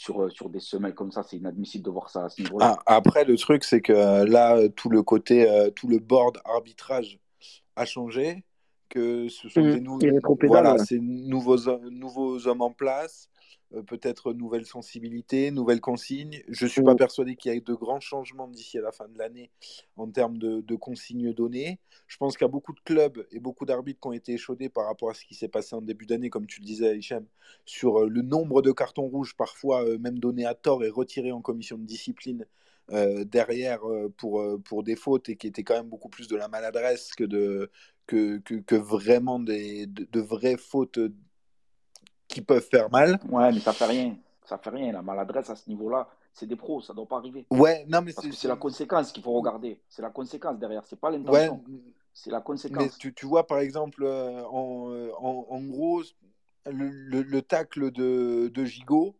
[0.00, 1.22] sur, euh, sur des semaines comme ça.
[1.22, 2.78] C'est inadmissible de voir ça à ce niveau-là.
[2.86, 6.40] Ah, après, le truc, c'est que euh, là, tout le côté, euh, tout le board
[6.46, 7.18] arbitrage
[7.76, 8.42] a changé,
[8.88, 9.98] que ce sont mmh.
[9.98, 11.58] des voilà, ces nouveaux,
[11.90, 13.28] nouveaux hommes en place.
[13.74, 16.42] Euh, peut-être nouvelles sensibilités, nouvelles consignes.
[16.48, 19.08] Je ne suis pas persuadé qu'il y ait de grands changements d'ici à la fin
[19.08, 19.50] de l'année
[19.96, 21.78] en termes de, consignes données.
[22.08, 24.68] Je pense qu'il y a beaucoup de clubs et beaucoup d'arbitres qui ont été échaudés
[24.68, 27.24] par rapport à ce qui s'est passé en début d'année, comme tu le disais, Hichem,
[27.64, 31.32] sur euh, le nombre de cartons rouges, parfois euh, même donnés à tort et retirés
[31.32, 32.46] en commission de discipline.
[33.26, 33.82] derrière
[34.16, 37.22] pour, pour des fautes et qui étaient quand même beaucoup plus de la maladresse que,
[37.22, 37.70] de,
[38.08, 40.98] que, que, vraiment des, de vraies fautes
[42.30, 43.18] qui peuvent faire mal.
[43.28, 44.16] Ouais, mais ça fait rien.
[44.44, 44.92] Ça fait rien.
[44.92, 47.46] La maladresse à ce niveau-là, c'est des pros, ça ne doit pas arriver.
[47.50, 49.80] Ouais, non, mais c'est la conséquence qu'il faut regarder.
[49.88, 51.62] C'est la conséquence derrière, c'est pas l'intention.
[52.12, 52.82] C'est la conséquence.
[52.82, 56.02] Mais tu, tu, vois, par exemple, euh, en, euh, en, en gros,
[56.66, 56.88] le,
[57.22, 59.16] le, tacle de, de Gigot,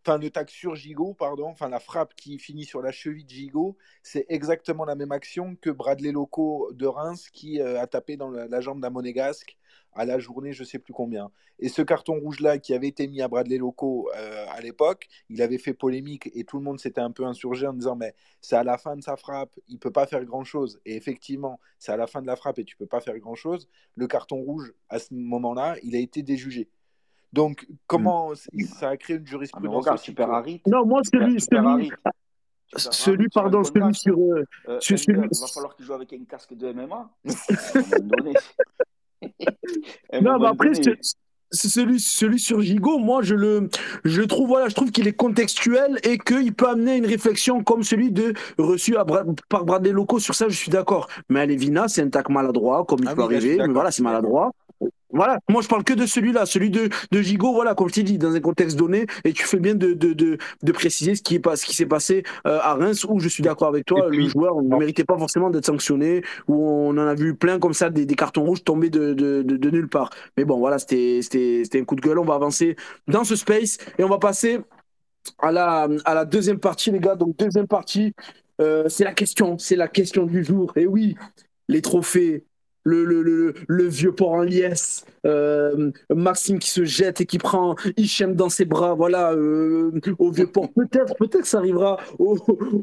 [0.00, 3.30] enfin le tacle sur Gigot, pardon, enfin la frappe qui finit sur la cheville de
[3.30, 8.16] Gigot, c'est exactement la même action que Bradley Loco de Reims qui euh, a tapé
[8.16, 9.56] dans la, la jambe d'un monégasque
[9.92, 11.30] à la journée, je sais plus combien.
[11.58, 15.42] Et ce carton rouge-là qui avait été mis à Bradley Loco euh, à l'époque, il
[15.42, 18.56] avait fait polémique et tout le monde s'était un peu insurgé en disant mais c'est
[18.56, 20.80] à la fin de sa frappe, il peut pas faire grand-chose.
[20.86, 23.68] Et effectivement, c'est à la fin de la frappe et tu peux pas faire grand-chose.
[23.96, 26.68] Le carton rouge, à ce moment-là, il a été déjugé.
[27.32, 28.60] Donc, comment hmm.
[28.64, 30.28] ça a créé une jurisprudence ah, super
[30.66, 31.90] Non, moi, celui, celui,
[32.76, 34.18] celui, pardon, celui sur.
[34.18, 35.04] Euh, euh celui...
[35.08, 37.10] Il va falloir qu'il joue avec un casque de MMA.
[40.22, 40.72] non, mais après,
[41.52, 43.68] celui, celui sur Gigot, moi je le,
[44.04, 47.82] je trouve voilà, je trouve qu'il est contextuel et qu'il peut amener une réflexion comme
[47.82, 49.04] celui de reçu à
[49.48, 50.20] par Bradley Locaux.
[50.20, 51.08] Sur ça, je suis d'accord.
[51.28, 53.56] Mais Alevina, c'est un tac maladroit, comme il ah peut arriver.
[53.58, 54.52] Mais voilà, c'est maladroit.
[55.12, 58.02] Voilà, moi je parle que de celui-là, celui de, de Gigot, voilà, comme je t'ai
[58.04, 61.22] dit, dans un contexte donné, et tu fais bien de, de, de, de préciser ce
[61.22, 63.86] qui est pas, ce qui s'est passé euh, à Reims, où je suis d'accord avec
[63.86, 67.58] toi, le joueur ne méritait pas forcément d'être sanctionné, où on en a vu plein
[67.58, 70.10] comme ça, des, des cartons rouges tomber de, de, de, nulle part.
[70.36, 72.76] Mais bon, voilà, c'était un coup de gueule, on va avancer
[73.08, 74.60] dans ce space, et on va passer
[75.40, 77.16] à la, à la deuxième partie, les gars.
[77.16, 78.14] Donc, deuxième partie,
[78.60, 80.72] euh, c'est la question, c'est la question du jour.
[80.76, 81.16] Et oui,
[81.68, 82.44] les trophées,
[82.84, 88.48] le, vieux port en liesse, euh, Maxime qui se jette et qui prend Hichem dans
[88.48, 90.72] ses bras, voilà, euh, au vieux port.
[90.72, 92.36] Peut-être, peut-être ça arrivera au,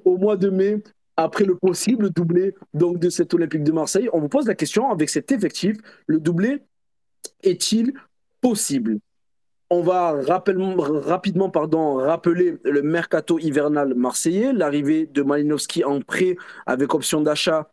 [0.06, 0.82] au, mois de mai,
[1.16, 4.10] après le possible doublé donc, de cet Olympique de Marseille.
[4.14, 6.64] On vous pose la question, avec cet effectif, le doublé
[7.44, 7.94] est-il
[8.42, 9.00] possible?
[9.70, 16.94] On va rapidement pardon, rappeler le mercato hivernal marseillais, l'arrivée de Malinowski en prêt avec
[16.94, 17.70] option d'achat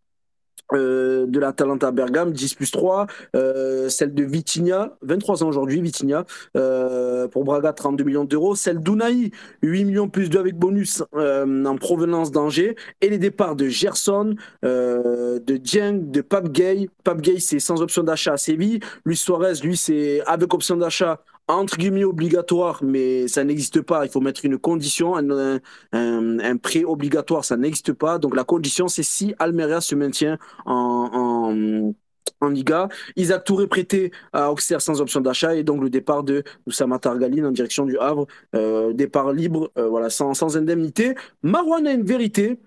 [0.72, 5.80] euh, de la Talenta Bergame, 10 plus 3, euh, celle de Vitinha, 23 ans aujourd'hui,
[5.80, 6.24] Vitinha,
[6.56, 9.30] euh, pour Braga, 32 millions d'euros, celle d'Unai,
[9.62, 15.56] 8 millions plus 2 avec bonus en provenance d'Angers, et les départs de Gerson, de
[15.56, 16.88] Dieng, de Pape Gay.
[17.02, 21.20] Pape Gay, c'est sans option d'achat à Séville, Luis Suarez, lui, c'est avec option d'achat
[21.48, 24.04] entre guillemets obligatoire, mais ça n'existe pas.
[24.06, 28.18] Il faut mettre une condition, un, prêt obligatoire, ça n'existe pas.
[28.18, 31.92] Donc la condition, c'est si Almeria se maintient en,
[32.40, 32.88] en, Liga.
[33.16, 37.46] Isaac Touré prêté à Auxerre sans option d'achat et donc le départ de Oussama Targaline
[37.46, 41.14] en direction du Havre, euh, départ libre, euh, voilà, sans, sans indemnité.
[41.42, 42.60] Marouane a une vérité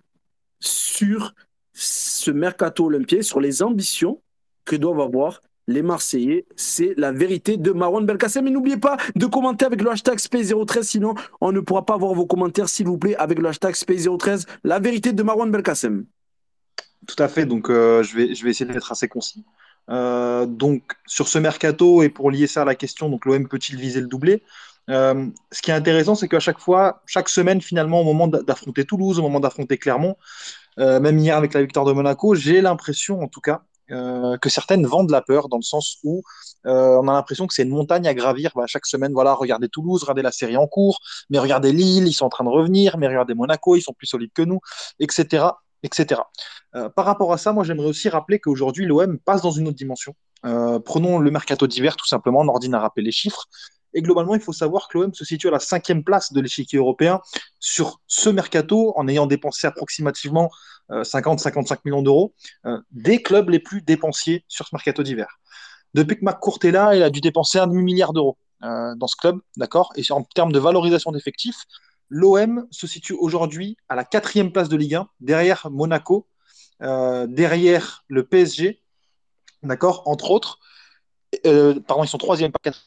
[0.60, 1.36] sur
[1.74, 4.20] ce mercato olympien, sur les ambitions
[4.66, 6.46] que doivent avoir les Marseillais.
[6.56, 8.46] C'est la vérité de Marwan Belkacem.
[8.46, 12.14] Mais n'oubliez pas de commenter avec le hashtag Space013, sinon on ne pourra pas voir
[12.14, 14.48] vos commentaires, s'il vous plaît, avec le hashtag Space013.
[14.64, 16.06] La vérité de Marwan Belkacem.
[17.06, 17.46] Tout à fait.
[17.46, 19.46] Donc, euh, je, vais, je vais essayer d'être assez concis.
[19.90, 23.78] Euh, donc, sur ce mercato, et pour lier ça à la question, donc l'OM peut-il
[23.78, 24.44] viser le doublé
[24.90, 28.86] euh, ce qui est intéressant, c'est qu'à chaque fois, chaque semaine, finalement, au moment d'affronter
[28.86, 30.16] Toulouse, au moment d'affronter Clermont,
[30.78, 34.86] même hier avec la victoire de Monaco, j'ai l'impression, en tout cas, euh, que certaines
[34.86, 36.22] vendent la peur dans le sens où
[36.66, 39.14] euh, on a l'impression que c'est une montagne à gravir bah, chaque semaine.
[39.14, 42.44] Voilà, regardez Toulouse, regardez la série en cours, mais regardez Lille, ils sont en train
[42.44, 44.60] de revenir, mais regardez Monaco, ils sont plus solides que nous,
[45.00, 45.46] etc.
[45.84, 46.22] etc.
[46.76, 49.78] Euh, par rapport à ça, moi j'aimerais aussi rappeler qu'aujourd'hui l'OM passe dans une autre
[49.78, 50.14] dimension.
[50.44, 53.46] prenons le mercato d'hiver tout simplement, Nordine a rappelé les chiffres.
[53.98, 56.78] Et globalement, il faut savoir que l'OM se situe à la cinquième place de l'échiquier
[56.78, 57.20] européen
[57.60, 60.52] sur ce mercato en ayant dépensé approximativement
[60.92, 62.36] 50-55 euh, millions d'euros,
[62.68, 65.40] euh, des clubs les plus dépensiers sur ce mercato d'hiver.
[65.96, 69.16] Depuis que McCourt est là, il a dû dépenser un demi-milliard d'euros euh, dans ce
[69.16, 69.92] club, d'accord?
[69.96, 71.64] Et en termes de valorisation d'effectifs,
[72.10, 76.28] l'OM se situe aujourd'hui à la quatrième place de Ligue 1, derrière Monaco,
[76.80, 78.80] derrière le PSG,
[79.64, 80.04] d'accord?
[80.06, 80.60] Entre autres.
[81.44, 82.87] pardon, ils sont troisième, pas quatrième.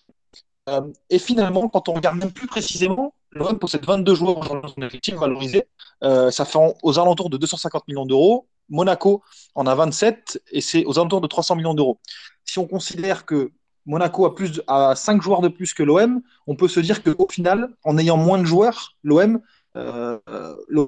[1.09, 5.15] Et finalement, quand on regarde même plus précisément, l'OM possède 22 joueurs dans son effectif
[5.15, 5.65] valorisé.
[6.03, 8.47] Euh, ça fait aux alentours de 250 millions d'euros.
[8.69, 9.23] Monaco
[9.55, 11.99] en a 27 et c'est aux alentours de 300 millions d'euros.
[12.45, 13.51] Si on considère que
[13.87, 17.27] Monaco a, plus, a 5 joueurs de plus que l'OM, on peut se dire qu'au
[17.29, 19.41] final, en ayant moins de joueurs, l'OM
[19.77, 20.19] euh,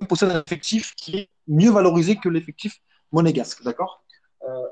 [0.08, 2.78] possède un effectif qui est mieux valorisé que l'effectif
[3.10, 3.62] monégasque.
[3.64, 4.01] D'accord?
[4.01, 4.01] euh,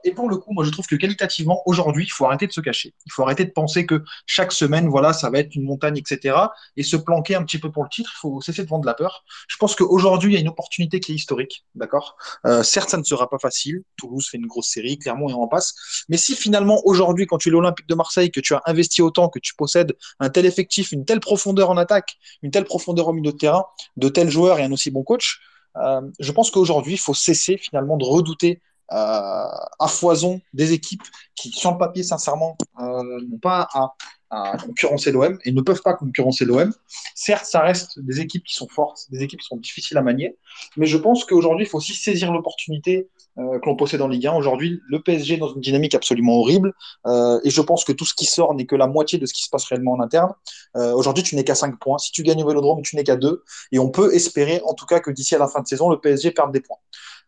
[0.04, 2.61] et pour le coup, moi, je trouve que qualitativement, aujourd'hui, il faut arrêter de se
[2.61, 2.94] cacher.
[3.06, 6.37] Il faut arrêter de penser que chaque semaine, voilà, ça va être une montagne, etc.
[6.76, 8.11] Et se planquer un petit peu pour le titre.
[8.16, 9.24] Il faut cesser de vendre la peur.
[9.48, 12.16] Je pense qu'aujourd'hui, il y a une opportunité qui est historique, d'accord?
[12.46, 13.83] Euh, Certes, ça ne sera pas facile.
[13.96, 16.04] Toulouse fait une grosse série, clairement, et on en passe.
[16.09, 19.28] Mais si finalement, aujourd'hui, quand tu es l'Olympique de Marseille, que tu as investi autant,
[19.28, 23.12] que tu possèdes un tel effectif, une telle profondeur en attaque, une telle profondeur au
[23.12, 23.64] milieu de terrain,
[23.96, 25.40] de tels joueurs et un aussi bon coach,
[25.76, 31.03] euh, je pense qu'aujourd'hui, il faut cesser finalement de redouter euh, à foison des équipes
[31.40, 33.94] qui, sur le papier, sincèrement, euh, n'ont pas à,
[34.64, 36.72] concurrencer l'OM et ne peuvent pas concurrencer l'OM.
[37.16, 40.37] Certes, ça reste des équipes qui sont fortes, des équipes qui sont difficiles à manier,
[40.76, 44.29] mais je pense qu'aujourd'hui, il faut aussi saisir l'opportunité euh, que l'on possède en Ligue
[44.29, 44.35] 1.
[44.35, 46.72] Aujourd'hui, le PSG est dans une dynamique absolument horrible
[47.42, 49.42] et je pense que tout ce qui sort n'est que la moitié de ce qui
[49.42, 50.33] se passe réellement en interne.
[50.76, 51.98] Aujourd'hui, tu n'es qu'à 5 points.
[51.98, 54.87] Si tu gagnes au Vélodrome, tu n'es qu'à 2 et on peut espérer en tout
[54.87, 56.79] cas que d'ici à la fin de saison, le PSG perde des points.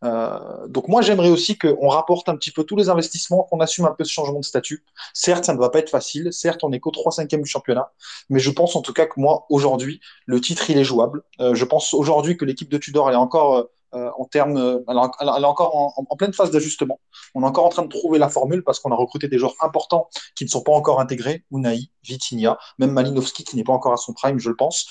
[0.04, 3.86] Euh, donc moi, j'aimerais aussi qu'on rapporte un petit peu tous les investissements, qu'on assume
[3.86, 4.84] un peu ce changement de statut.
[5.14, 6.32] Certes, ça ne va pas être facile.
[6.32, 7.92] Certes, on est qu'au 3 5 du championnat.
[8.28, 11.22] Mais je pense en tout cas que moi, aujourd'hui, le titre, il est jouable.
[11.40, 14.56] Euh, je pense aujourd'hui que l'équipe de Tudor, elle est encore en termes.
[14.88, 16.98] Elle, est encore en, pleine phase d'ajustement.
[17.34, 19.54] On est encore en train de trouver la formule parce qu'on a recruté des joueurs
[19.60, 21.44] importants qui ne sont pas encore intégrés.
[21.50, 24.86] Unai, Vitinha, même Malinowski qui n'est pas encore à son prime, je le pense.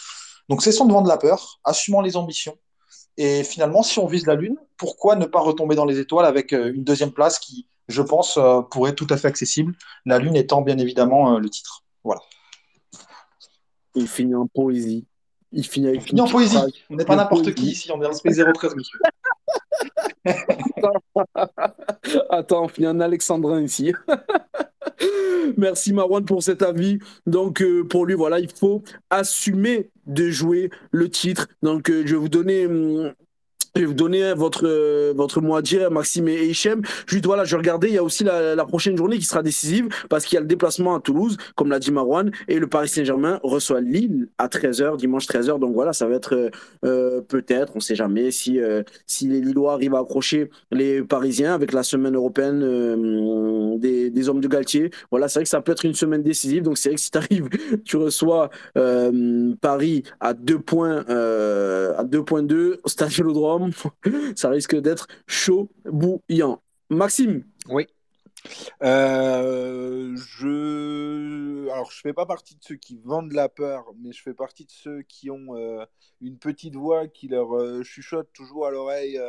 [0.50, 2.58] Donc cessons de vendre la peur, assumons les ambitions.
[3.18, 6.52] Et finalement, si on vise la Lune, pourquoi ne pas retomber dans les étoiles avec
[6.54, 8.40] une deuxième place qui, je pense,
[8.72, 11.84] pourrait être tout à fait accessible, la Lune étant bien évidemment le titre.
[12.04, 12.22] Voilà.
[13.96, 15.06] Il finit en poésie.
[15.52, 16.58] Il finit, avec finit en poésie.
[16.90, 19.00] On n'est pas n'importe qui ici, on est en Space 013, monsieur.
[22.30, 23.94] Attends, on finit en alexandrin ici.
[25.58, 27.00] Merci Marwan pour cet avis.
[27.26, 31.48] Donc euh, pour lui, voilà, il faut assumer de jouer le titre.
[31.62, 33.14] Donc euh, je vais vous donner hum,
[33.76, 36.82] je vais vous donner votre, euh, votre mot à dire, Maxime et Hichem.
[37.08, 39.88] Juste voilà, je regardais, il y a aussi la, la, prochaine journée qui sera décisive
[40.10, 42.90] parce qu'il y a le déplacement à Toulouse, comme l'a dit Marouane, et le Paris
[42.90, 45.60] Saint-Germain reçoit Lille à 13h, dimanche 13h.
[45.60, 46.50] Donc voilà, ça va être euh,
[46.84, 51.02] euh peut-être, on ne sait jamais, si, euh, si les Lillois arrivent à accrocher les
[51.02, 54.92] Parisiens avec la semaine européenne euh, des, des, hommes de Galtier.
[55.12, 56.64] Voilà, c'est vrai que ça peut être une semaine décisive.
[56.64, 57.50] Donc c'est vrai que si tu arrives,
[57.86, 58.50] tu reçois
[59.62, 63.61] Paris à 2 points, à 2.2 au Stade Vélodrome
[64.36, 66.62] ça risque d'être chaud bouillant.
[66.90, 67.88] Maxime Oui.
[68.82, 74.22] Euh, je alors je fais pas partie de ceux qui vendent la peur, mais je
[74.22, 75.86] fais partie de ceux qui ont euh,
[76.22, 79.20] une petite voix qui leur euh, chuchote toujours à l'oreille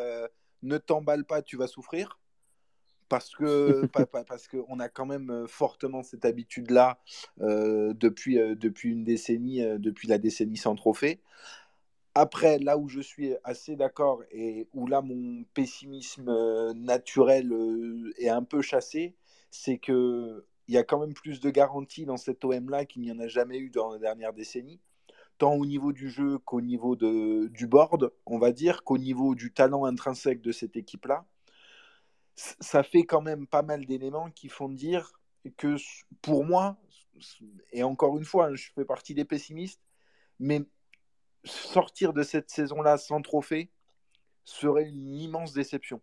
[0.63, 2.19] ne t'emballe pas, tu vas souffrir.
[3.09, 3.87] Parce que
[4.27, 6.99] parce qu'on a quand même fortement cette habitude là
[7.39, 11.21] depuis depuis une décennie, depuis la décennie sans trophée.
[12.15, 18.13] Après, là où je suis assez d'accord et où là mon pessimisme euh, naturel euh,
[18.19, 19.17] est un peu chassé,
[19.51, 23.03] c'est que il y a quand même plus de garanties dans cet OM là qu'il
[23.03, 24.81] n'y en a jamais eu dans la dernière décennie,
[25.39, 29.35] tant au niveau du jeu qu'au niveau de, du board, on va dire, qu'au niveau
[29.35, 31.27] du talent intrinsèque de cette équipe là.
[32.37, 35.13] Ça fait quand même pas mal d'éléments qui font dire
[35.57, 35.77] que
[36.23, 36.79] pour moi,
[37.73, 39.81] et encore une fois, hein, je fais partie des pessimistes,
[40.39, 40.63] mais
[41.45, 43.71] sortir de cette saison-là sans trophée
[44.45, 46.01] serait une immense déception.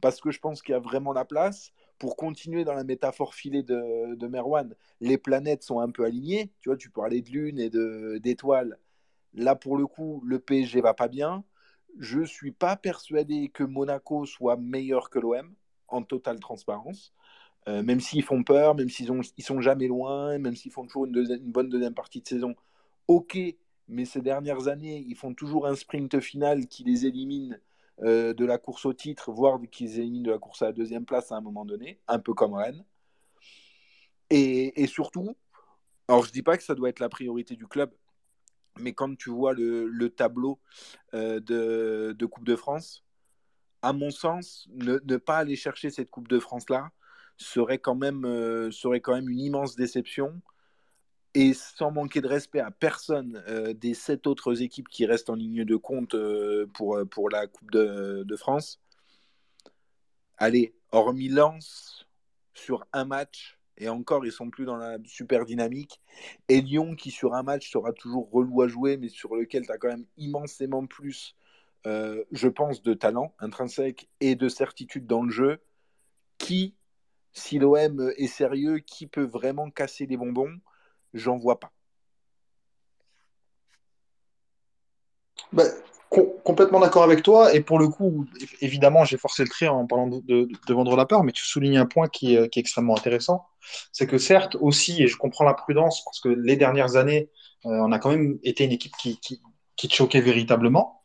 [0.00, 3.34] Parce que je pense qu'il y a vraiment la place pour continuer dans la métaphore
[3.34, 4.74] filée de, de Merwan.
[5.00, 6.52] Les planètes sont un peu alignées.
[6.60, 7.70] Tu vois, tu parlais de lune et
[8.20, 8.78] d'étoiles.
[9.34, 11.44] Là, pour le coup, le PSG va pas bien.
[11.98, 15.54] Je suis pas persuadé que Monaco soit meilleur que l'OM,
[15.88, 17.14] en totale transparence.
[17.68, 21.06] Euh, même s'ils font peur, même s'ils ils sont jamais loin, même s'ils font toujours
[21.06, 22.54] une bonne deuxième partie de saison.
[23.08, 23.38] Ok,
[23.88, 27.60] mais ces dernières années, ils font toujours un sprint final qui les élimine
[28.02, 31.06] euh, de la course au titre, voire qu'ils éliminent de la course à la deuxième
[31.06, 32.84] place à un moment donné, un peu comme Rennes.
[34.28, 35.36] Et, surtout,
[36.08, 37.92] alors je dis pas que ça doit être la priorité du club,
[38.78, 40.58] mais quand tu vois le, tableau
[41.14, 43.04] euh, de, Coupe de France,
[43.82, 46.90] à mon sens, ne, pas aller chercher cette Coupe de France-là
[47.36, 50.42] serait, euh, serait quand même une immense déception
[51.36, 55.34] et sans manquer de respect à personne euh, des sept autres équipes qui restent en
[55.34, 58.80] ligne de compte euh, pour, euh, pour la Coupe de, France,
[60.38, 62.06] allez, hormis Lens
[62.54, 66.00] sur un match, et encore ils sont plus dans la super dynamique,
[66.48, 69.72] et Lyon qui sur un match sera toujours relou à jouer, mais sur lequel tu
[69.72, 71.36] as quand même immensément plus,
[71.84, 75.60] je pense, de talent intrinsèque et de certitude dans le jeu,
[76.38, 76.74] qui,
[77.34, 80.58] si l'OM est sérieux, qui peut vraiment casser les bonbons?
[81.16, 81.70] J'en vois pas.
[85.52, 85.64] Bah,
[86.44, 87.54] complètement d'accord avec toi.
[87.54, 88.26] Et pour le coup,
[88.60, 91.86] évidemment, j'ai forcé le trait en parlant de, vendre la peur, mais tu soulignes un
[91.86, 93.46] point qui est, extrêmement intéressant.
[93.92, 97.30] C'est que certes, aussi, et je comprends la prudence, parce que les dernières années,
[97.66, 99.42] euh, on a quand même été une équipe qui, qui,
[99.76, 101.02] qui te choquait véritablement.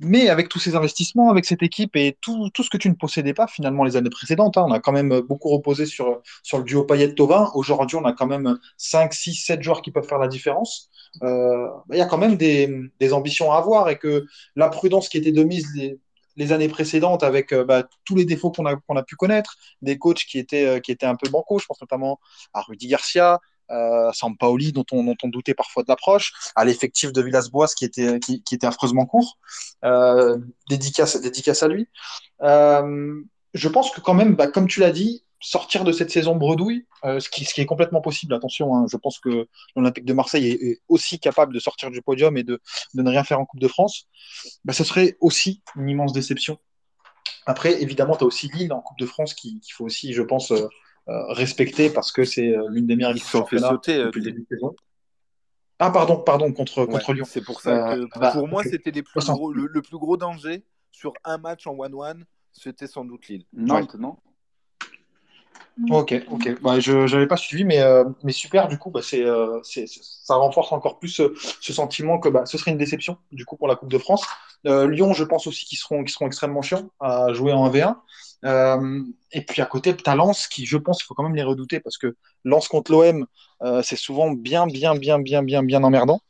[0.00, 2.94] Mais avec tous ces investissements, avec cette équipe et tout, tout ce que tu ne
[2.94, 6.58] possédais pas finalement les années précédentes, hein, on a quand même beaucoup reposé sur, sur
[6.58, 7.50] le duo Payet-Tovin.
[7.54, 10.88] Aujourd'hui, on a quand même 5, 6, 7 joueurs qui peuvent faire la différence.
[11.22, 15.08] Euh, il y a quand même des, des, ambitions à avoir et que la prudence
[15.08, 15.66] qui était de mise
[16.36, 19.56] les, années précédentes avec euh, bah, tous les défauts qu'on a, qu'on a pu connaître,
[19.82, 22.20] des coachs qui étaient, euh, qui étaient un peu bancos, je pense notamment
[22.52, 27.12] à Rudy Garcia, euh, Sampaoli dont on, dont on doutait parfois de l'approche, à l'effectif
[27.12, 29.38] de Villas-Boas qui était, qui, était affreusement court.
[29.84, 31.88] Euh, dédicace, dédicace à lui.
[32.42, 33.20] Euh,
[33.54, 36.86] je pense que quand même, bah, comme tu l'as dit, sortir de cette saison bredouille,
[37.04, 40.12] euh, ce, qui, ce qui est complètement possible, attention, hein, je pense que l'Olympique de
[40.12, 42.60] Marseille est, aussi capable de sortir du podium et de,
[42.94, 44.06] de ne rien faire en Coupe de France,
[44.64, 46.58] bah, ce serait aussi une immense déception.
[47.46, 50.22] Après, évidemment, tu as aussi Lille en Coupe de France qu'il qui faut aussi, je
[50.22, 50.52] pense,
[51.08, 54.42] respecté parce que c'est euh, l'une des meilleures équipes fait sauter euh, depuis le début
[54.42, 54.74] de saison.
[55.78, 57.24] Ah pardon, pardon contre contre Lyon.
[57.26, 60.64] C'est pour ça que bah, pour moi c'était les plus gros, le, plus gros danger
[60.90, 63.44] sur un match en 1-1, c'était sans doute Lille.
[63.52, 64.16] Nantes, non?
[65.90, 66.60] Ok, ok.
[66.60, 69.86] Bah, je n'avais pas suivi, mais, euh, mais super, du coup, bah, c'est, euh, c'est-
[69.88, 73.56] ça renforce encore plus ce, ce sentiment que bah, ce serait une déception, du coup,
[73.56, 74.26] pour la Coupe de France.
[74.66, 78.00] Euh, Lyon, je pense aussi qu'ils seront, qu'ils seront extrêmement chiants à jouer en 1v1.
[78.44, 81.42] Euh, et puis à côté, tu as qui, je pense, il faut quand même les
[81.42, 83.26] redouter, parce que Lens contre l'OM,
[83.62, 86.20] euh, c'est souvent bien, bien, bien, bien, bien, bien emmerdant.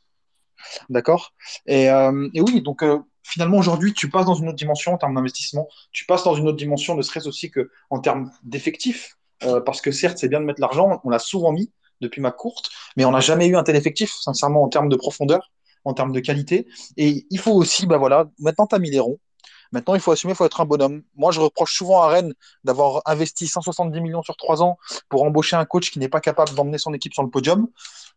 [0.89, 1.33] D'accord?
[1.67, 2.85] Et, euh, et oui, donc
[3.23, 5.69] finalement, aujourd'hui, tu passes dans une autre dimension en termes d'investissement.
[5.93, 9.17] Tu passes dans une autre dimension, ne serait-ce aussi que en termes d'effectifs.
[9.65, 12.71] Parce que certes, c'est bien de mettre l'argent, on l'a souvent mis depuis ma courte,
[12.97, 15.53] mais on n'a jamais eu un tel effectif, sincèrement, en termes de profondeur,
[15.85, 16.67] en termes de qualité.
[16.97, 19.21] Et il faut aussi, bah voilà, maintenant, tu as mis les ronds.
[19.73, 21.03] Maintenant, il faut assumer, il faut être un bonhomme.
[21.17, 25.57] Moi, je reproche souvent à Rennes d'avoir investi 170 millions sur trois ans pour embaucher
[25.57, 27.69] un coach qui n'est pas capable d'emmener son équipe sur le podium.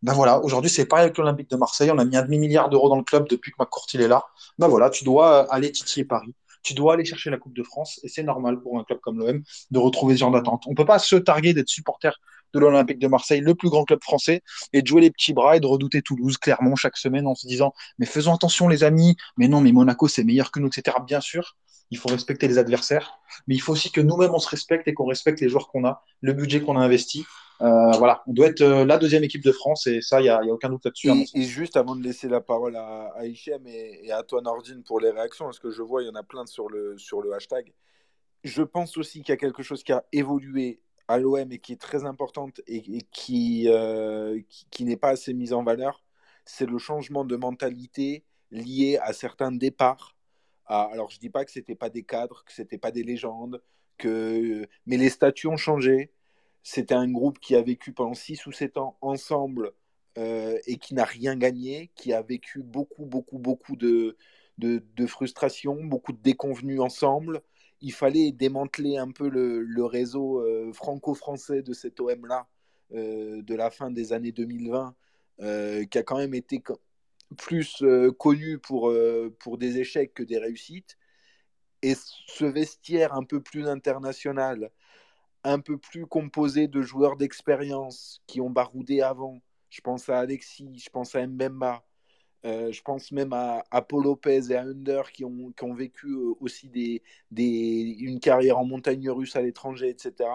[0.01, 1.91] Ben voilà, aujourd'hui, c'est pareil avec l'Olympique de Marseille.
[1.91, 4.23] On a mis un demi-milliard d'euros dans le club depuis que McCourt il est là.
[4.57, 6.33] Ben voilà, tu dois aller titiller Paris.
[6.63, 7.99] Tu dois aller chercher la Coupe de France.
[8.03, 10.63] Et c'est normal pour un club comme l'OM de retrouver ce genre d'attente.
[10.67, 12.19] On peut pas se targuer d'être supporter
[12.53, 14.41] de l'Olympique de Marseille, le plus grand club français,
[14.73, 17.47] et de jouer les petits bras et de redouter Toulouse, Clermont, chaque semaine en se
[17.47, 20.97] disant Mais faisons attention, les amis, mais non, mais Monaco, c'est meilleur que nous, etc.
[21.05, 21.55] Bien sûr,
[21.91, 24.93] il faut respecter les adversaires, mais il faut aussi que nous-mêmes, on se respecte et
[24.93, 27.25] qu'on respecte les joueurs qu'on a, le budget qu'on a investi.
[27.61, 30.29] Euh, voilà, on doit être euh, la deuxième équipe de France, et ça, il n'y
[30.29, 31.11] a, aucun doute là-dessus.
[31.35, 34.81] Et, juste avant de laisser la parole à, à Hichem et, et à toi, Nordine,
[34.83, 37.21] pour les réactions, parce que je vois, il y en a plein sur le, sur
[37.21, 37.71] le hashtag.
[38.43, 40.79] Je pense aussi qu'il y a quelque chose qui a évolué
[41.11, 42.83] à l'OM et qui est très importante et,
[43.67, 46.03] euh, qui, qui n'est pas assez mise en valeur.
[46.45, 50.15] C'est le changement de mentalité lié à certains départs.
[50.65, 53.61] Alors, je dis pas que c'était pas des cadres, que c'était pas des légendes,
[53.97, 54.67] que...
[54.85, 56.11] mais les statuts ont changé.
[56.63, 59.73] C'était un groupe qui a vécu pendant 6 ou 7 ans ensemble
[60.17, 64.17] euh, et qui n'a rien gagné, qui a vécu beaucoup, beaucoup, beaucoup de,
[64.59, 67.41] de, de frustration, beaucoup de déconvenus ensemble.
[67.81, 72.47] Il fallait démanteler un peu le, réseau euh, franco-français de cet OM-là
[72.93, 74.95] euh, de la fin des années 2020,
[75.41, 76.61] euh, qui a quand même été
[77.37, 77.83] plus
[78.19, 78.93] connu pour,
[79.39, 80.97] pour des échecs que des réussites.
[81.81, 81.95] Et
[82.27, 84.69] ce vestiaire un peu plus international,
[85.43, 89.41] un peu plus composé de joueurs d'expérience qui ont baroudé avant.
[89.69, 91.83] Je pense à Alexis, je pense à Mbemba,
[92.43, 96.33] euh, je pense même à, à Paul Lopez et à Under qui ont, vécu euh,
[96.39, 97.03] aussi des,
[97.99, 100.29] une carrière en montagne russe à l'étranger, etc.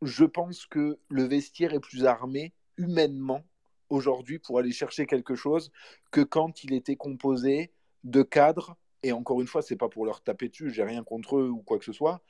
[0.00, 3.44] Je pense que le vestiaire est plus armé humainement
[3.88, 5.70] aujourd'hui pour aller chercher quelque chose
[6.10, 7.72] que quand il était composé
[8.04, 8.76] de cadres.
[9.02, 11.58] Et encore une fois, c'est pas pour leur taper dessus, j'ai rien contre eux ou
[11.58, 12.22] quoi que ce soit,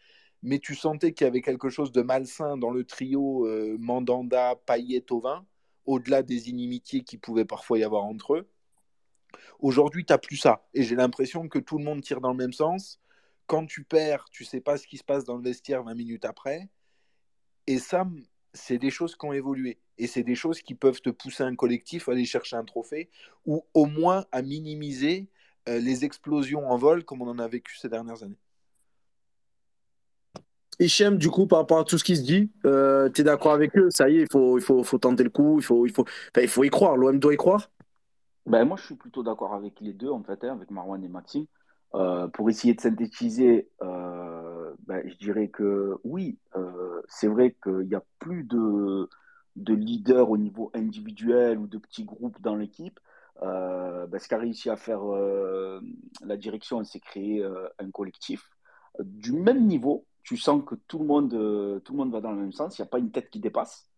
[0.42, 4.56] mais tu sentais qu'il y avait quelque chose de malsain dans le trio euh, Mandanda,
[4.66, 5.46] Payet, Tovin,
[5.86, 8.48] au-delà des inimitiés qui pouvaient parfois y avoir entre eux.
[9.58, 10.66] Aujourd'hui, tu n'as plus ça.
[10.74, 13.00] Et j'ai l'impression que tout le monde tire dans le même sens.
[13.46, 16.24] Quand tu perds, tu sais pas ce qui se passe dans le vestiaire 20 minutes
[16.24, 16.68] après.
[17.66, 18.06] Et ça,
[18.54, 19.78] c'est des choses qui ont évolué.
[19.98, 23.10] Et c'est des choses qui peuvent te pousser un collectif à aller chercher un trophée
[23.46, 25.28] ou au moins à minimiser
[25.68, 28.38] euh, les explosions en vol comme on en a vécu ces dernières années.
[30.80, 33.52] Hichem, du coup, par rapport à tout ce qui se dit, euh, tu es d'accord
[33.52, 33.88] avec eux?
[33.90, 36.04] Ça y est, il faut, il faut, faut tenter le coup, il faut, il faut,
[36.40, 36.96] il faut y croire.
[36.96, 37.70] L'OM doit y croire.
[38.46, 41.08] Ben, moi, je suis plutôt d'accord avec les deux, en fait, hein, avec Marwan et
[41.08, 41.46] Maxime.
[41.94, 47.86] Euh, pour essayer de synthétiser, euh, ben, je dirais que oui, euh, c'est vrai qu'il
[47.88, 49.08] n'y a plus de,
[49.56, 52.98] de leader au niveau individuel ou de petits groupes dans l'équipe.
[53.40, 55.02] Ben, ce qu'a réussi à faire
[56.24, 57.44] la direction, c'est créer
[57.78, 58.56] un collectif
[59.00, 60.06] du même niveau.
[60.22, 61.30] Tu sens que tout le monde,
[61.84, 63.40] tout le monde va dans le même sens, il n'y a pas une tête qui
[63.40, 63.91] dépasse.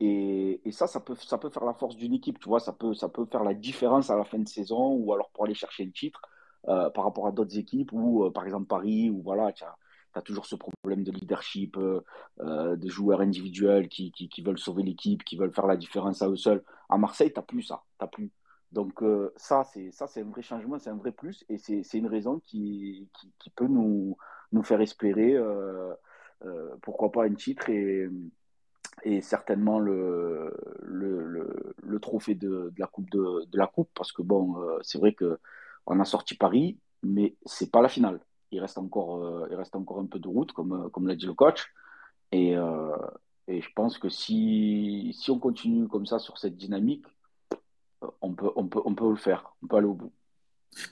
[0.00, 2.94] Et, ça, ça peut, ça peut faire la force d'une équipe, tu vois, ça peut,
[2.94, 5.84] ça peut faire la différence à la fin de saison ou alors pour aller chercher
[5.84, 6.22] le titre
[6.68, 10.22] euh, par rapport à d'autres équipes ou euh, par exemple Paris, où voilà, tu as,
[10.24, 12.00] toujours ce problème de leadership, euh,
[12.40, 16.28] euh, des joueurs individuels qui, qui, veulent sauver l'équipe, qui veulent faire la différence à
[16.28, 16.64] eux seuls.
[16.88, 18.32] À Marseille, tu n'as plus ça, t'as plus.
[18.72, 19.02] Donc
[19.36, 22.40] ça, c'est ça, c'est un vrai changement, c'est un vrai plus et c'est une raison
[22.40, 24.16] qui, qui, qui peut nous,
[24.52, 25.36] nous faire espérer,
[26.82, 28.08] pourquoi pas un titre et
[29.04, 34.12] et certainement le, le, le, trophée de, de, la coupe de, de, la coupe parce
[34.12, 35.38] que bon euh, c'est vrai que
[35.86, 38.20] on a sorti Paris mais c'est pas la finale.
[38.50, 41.26] Il reste encore euh, il reste encore un peu de route comme comme l'a dit
[41.26, 41.72] le coach.
[42.32, 42.96] Et euh,
[43.48, 47.06] et je pense que si si on continue comme ça sur cette dynamique
[48.20, 49.54] on peut on peut on peut le faire.
[49.62, 50.12] On peut aller au bout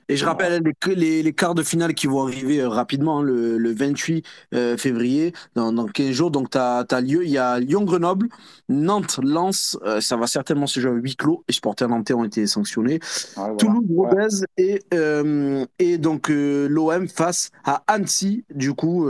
[0.09, 3.23] Et je rappelle les, les, les, quarts de finale qui vont arriver euh, rapidement, hein,
[3.23, 4.25] le, le, 28
[4.55, 6.31] euh, février, dans, dans, 15 jours.
[6.31, 8.29] Donc, tu as, as, lieu, il y a Lyon-Grenoble,
[8.69, 11.45] Nantes-Lens, euh, ça va certainement se jouer à huis clos.
[11.49, 13.01] Les supporters nantais ont été sanctionnés.
[13.37, 14.47] Ah, Toulouse-Rodez ouais.
[14.57, 18.45] et, euh, et donc l'OM face à Annecy.
[18.55, 19.09] Du coup,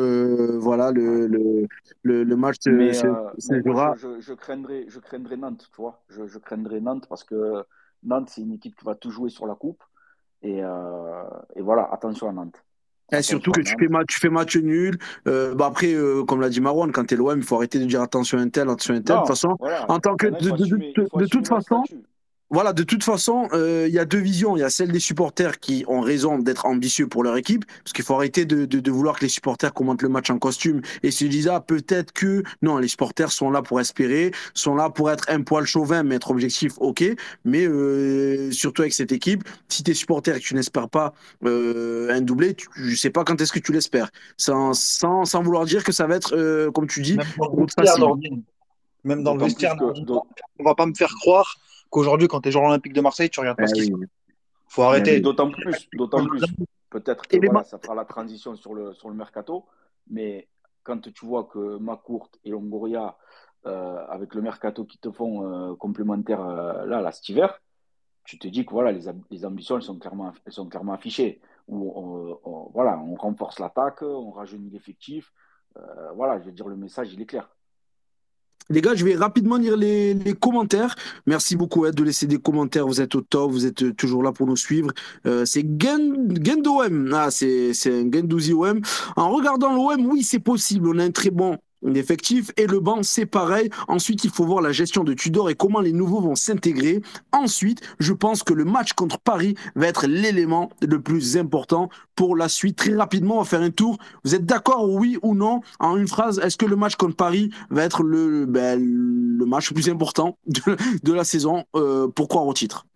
[0.59, 1.67] voilà, le, le,
[2.03, 3.07] le, le match mais, se,
[3.39, 3.95] se jouera.
[3.97, 6.03] Je, je, je, craindrais, je craindrais Nantes, tu vois.
[6.09, 7.65] Je, je craindrais Nantes parce que
[8.03, 9.83] Nantes, c'est une équipe qui va tout jouer sur la coupe.
[10.47, 11.25] Et, euh,
[11.57, 12.63] et, voilà, attention à Nantes.
[13.13, 14.99] Et surtout que tu fais, match, tu fais match nul.
[15.27, 17.79] Euh, bah après, euh, comme l'a dit Marwan, quand tu es l'OM, il faut arrêter
[17.79, 19.17] de dire attention à un tel, attention à un tel.
[19.17, 19.91] de toute façon, voilà.
[19.91, 20.27] en tant que.
[20.29, 21.83] De, de, de, de toute façon,
[22.49, 24.57] voilà, de toute façon, il euh, y a deux visions.
[24.57, 27.93] Il y a celle des supporters qui ont raison d'être ambitieux pour leur équipe, parce
[27.93, 30.81] qu'il faut arrêter de, de, de, vouloir que les supporters commentent le match en costume
[31.03, 34.91] et se disent ah peut-être que non, les supporters sont là pour espérer, sont là
[34.91, 37.05] pour être un poil chauvin, mais être objectif, ok.
[37.45, 41.15] Mais euh, surtout avec cette équipe, si tu es supporter et que tu n'espères pas
[41.45, 45.43] euh, un doublé, tu, je sais pas quand est-ce que tu l'espères, sans, sans, sans
[45.43, 48.15] vouloir dire que ça va être, euh, comme tu dis, même dans le vestiaire,
[49.03, 49.75] même dans le vestiaire,
[50.61, 51.57] on va pas me faire croire
[51.91, 54.07] qu'aujourd'hui, quand tu es joueur olympique de Marseille, tu regardes pas ah, ce qu'ils oui.
[54.69, 55.21] faut arrêter.
[55.21, 56.43] D'autant plus, d'autant plus.
[56.91, 59.67] Peut-être que voilà, ça fera la transition sur le, sur le mercato,
[60.09, 60.49] mais
[60.83, 63.17] quand tu vois que Macourt et Longoria,
[63.67, 67.61] euh, avec le mercato qui te font euh, complémentaire euh, là, là, cet hiver,
[68.23, 71.41] tu te dis que voilà, les, les ambitions elles sont, clairement, elles sont clairement affichées.
[71.69, 75.33] Où on, on, voilà, on renforce l'attaque, on rajeunit l'effectif.
[75.77, 77.51] Euh, voilà, je veux dire, le message, il est clair.
[78.69, 80.97] Les gars, je vais rapidement lire les, commentaires.
[81.27, 82.87] Merci beaucoup hein, de laisser des commentaires.
[82.87, 84.91] Vous êtes au top, vous êtes toujours là pour nous suivre.
[85.27, 87.11] Euh, c'est Gendom.
[87.13, 88.81] Ah, c'est un Gendouzi OM.
[89.15, 90.89] En regardant l'OM, oui, c'est possible.
[90.89, 93.71] On a un très bon L'effectif et le banc, c'est pareil.
[93.87, 97.03] Ensuite, il faut voir la gestion de Tudor et comment les nouveaux vont s'intégrer.
[97.33, 102.35] Ensuite, je pense que le match contre Paris va être l'élément le plus important pour
[102.35, 102.77] la suite.
[102.77, 103.99] Très rapidement, on va faire un tour.
[104.25, 107.51] Vous êtes d'accord, oui ou non, en une phrase Est-ce que le match contre Paris
[107.71, 111.65] va être le, ben, le match le plus important de, de la saison?
[111.77, 112.87] Euh, pour croire au titre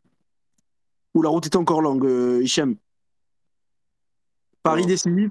[1.15, 2.77] Ou la route est encore longue, euh, Hichem?
[4.63, 5.31] Paris décisif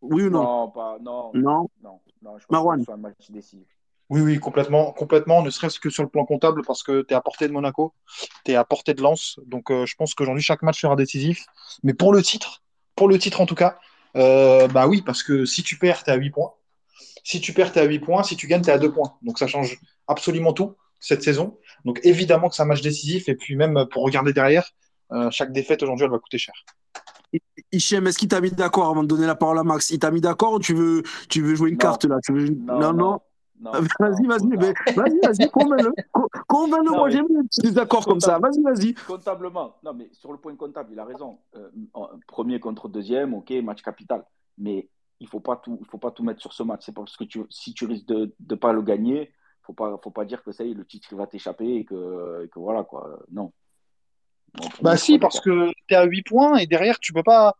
[0.00, 0.42] Oui ou non?
[0.42, 1.30] Non, pas, non.
[1.34, 1.68] Non?
[1.82, 2.00] non.
[2.26, 2.84] Non, je Marwan.
[2.88, 3.68] un match décisif.
[4.10, 7.16] Oui, oui, complètement, complètement, ne serait-ce que sur le plan comptable, parce que tu es
[7.16, 7.94] à portée de Monaco,
[8.44, 9.38] tu es à portée de Lens.
[9.46, 11.44] Donc, euh, je pense qu'aujourd'hui, chaque match sera décisif.
[11.84, 12.62] Mais pour le titre,
[12.96, 13.78] pour le titre en tout cas,
[14.16, 16.52] euh, bah oui, parce que si tu perds, tu es à 8 points.
[17.22, 18.22] Si tu perds, tu es à 8 points.
[18.22, 19.16] Si tu gagnes, tu es à 2 points.
[19.22, 21.58] Donc, ça change absolument tout cette saison.
[21.84, 23.28] Donc, évidemment que c'est un match décisif.
[23.28, 24.70] Et puis, même pour regarder derrière,
[25.12, 26.54] euh, chaque défaite aujourd'hui, elle va coûter cher.
[27.72, 29.90] Hichem, est-ce qu'il t'a mis d'accord avant de donner la parole à Max?
[29.90, 31.78] Il t'a mis d'accord ou tu veux, tu veux jouer une non.
[31.78, 32.18] carte là?
[32.24, 32.48] Tu veux...
[32.50, 32.92] Non, non.
[32.92, 33.20] non?
[33.60, 35.92] non vas-y, vas-y, vas-y, vas-y, convainc-le.
[36.48, 38.38] Convainc-le, moi j'aime les petits désaccords comme ça.
[38.38, 38.94] Vas-y, vas-y.
[38.94, 41.38] Comptablement, non, mais sur le point comptable, il a raison.
[41.56, 41.68] Euh,
[42.26, 44.24] premier contre deuxième, ok, match capital.
[44.58, 44.88] Mais
[45.20, 46.82] il ne faut, pas tout, il faut pas tout mettre sur ce match.
[46.84, 49.72] C'est parce que tu, si tu risques de ne pas le gagner, il ne faut
[49.72, 52.48] pas, faut pas dire que ça y est, le titre va t'échapper et que, et
[52.48, 53.20] que voilà, quoi.
[53.30, 53.52] Non.
[54.82, 57.56] Bah si, parce que tu es à 8 points et derrière, tu peux pas.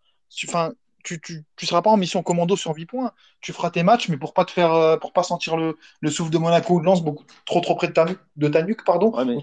[0.47, 0.72] Enfin,
[1.05, 3.12] tu, tu, tu, seras pas en mission commando sur 8 points.
[3.40, 6.11] Tu feras tes matchs, mais pour pas te faire, euh, pour pas sentir le, le
[6.11, 8.84] souffle de Monaco ou de Lens beaucoup trop trop près de ta, de ta nuque,
[8.84, 9.12] pardon.
[9.16, 9.38] Ouais, mais...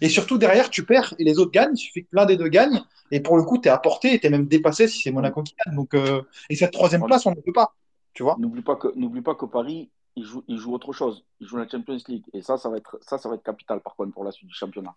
[0.00, 1.74] Et surtout derrière, tu perds et les autres gagnent.
[1.74, 2.82] Il suffit que l'un des deux gagne.
[3.10, 5.10] Et pour le coup, tu es à portée et tu es même dépassé si c'est
[5.10, 5.76] Monaco qui gagne.
[5.76, 6.22] Donc, euh...
[6.50, 7.08] et cette troisième ouais.
[7.08, 7.74] place, on ne peut pas.
[8.12, 11.24] Tu vois N'oublie pas que, n'oublie pas que Paris, il joue, il joue autre chose.
[11.40, 12.24] Il joue la Champions League.
[12.32, 14.48] Et ça, ça va être, ça, ça va être capital par contre pour la suite
[14.48, 14.94] du championnat.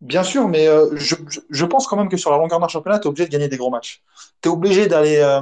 [0.00, 3.04] Bien sûr, mais euh, je, pense quand même que sur la longueur d'un championnat, tu
[3.04, 4.02] es obligé de gagner des gros matchs.
[4.42, 5.40] Tu es obligé d'aller euh,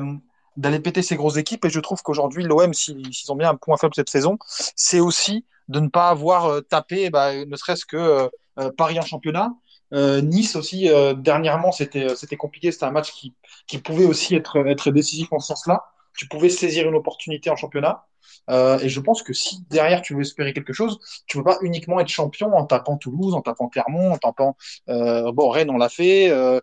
[0.56, 1.64] d'aller péter ces grosses équipes.
[1.66, 4.38] Et je trouve qu'aujourd'hui, l'OM, s'ils ont bien un point faible cette saison,
[4.74, 8.30] c'est aussi de ne pas avoir euh, tapé, bah, ne serait-ce que
[8.78, 9.52] Paris en championnat.
[9.92, 10.88] nice aussi,
[11.18, 12.72] dernièrement, c'était compliqué.
[12.72, 13.34] C'était un match qui,
[13.66, 15.84] qui pouvait aussi être, être décisif en ce sens-là.
[16.16, 18.06] Tu pouvais saisir une opportunité en championnat.
[18.50, 21.50] Euh, et je pense que si derrière tu veux espérer quelque chose, tu ne peux
[21.50, 24.56] pas uniquement être champion en tapant Toulouse, en tapant Clermont, en tapant
[24.88, 26.60] euh, bon, Rennes, on l'a fait, euh,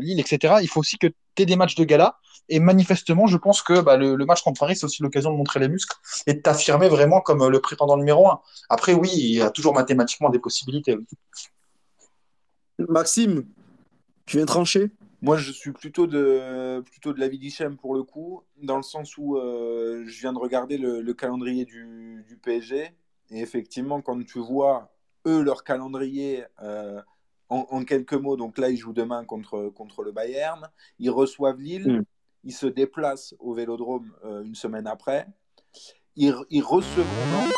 [0.00, 0.56] Lille, etc.
[0.62, 2.16] Il faut aussi que tu aies des matchs de gala.
[2.48, 5.58] Et manifestement, je pense que bah, le, match contre Paris, c'est aussi l'occasion de montrer
[5.58, 5.96] les muscles
[6.28, 8.40] et de t'affirmer vraiment comme le prétendant numéro un.
[8.68, 10.96] Après, oui, il y a toujours mathématiquement des possibilités.
[12.78, 13.44] Maxime,
[14.26, 14.90] tu viens trancher?
[15.26, 19.18] Moi, je suis plutôt de, plutôt de l'avis d'Hichem pour le coup, dans le sens
[19.18, 22.92] où euh, je viens de regarder le, le calendrier du, du, PSG.
[23.30, 24.94] Et effectivement, quand tu vois,
[25.26, 27.02] eux, leur calendrier euh,
[27.48, 30.70] en, en, quelques mots, donc là, ils jouent demain contre, contre le Bayern.
[31.00, 31.88] Ils reçoivent Lille.
[31.88, 32.04] Mm.
[32.44, 35.26] Ils se déplacent au vélodrome euh, une semaine après.
[36.14, 37.52] Ils, ils recevront Nantes.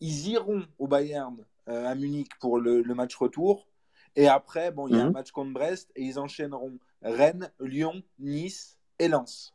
[0.00, 3.68] Ils iront au Bayern à Munich pour le, le match retour.
[4.16, 5.12] Et après, bon, il y a un Mhm.
[5.12, 9.54] match contre Brest et ils enchaîneront Rennes, Lyon, Nice et Lens.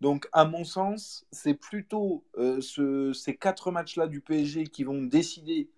[0.00, 5.02] Donc, à mon sens, c'est plutôt euh, ce- ces quatre matchs-là du PSG qui vont
[5.02, 5.70] décider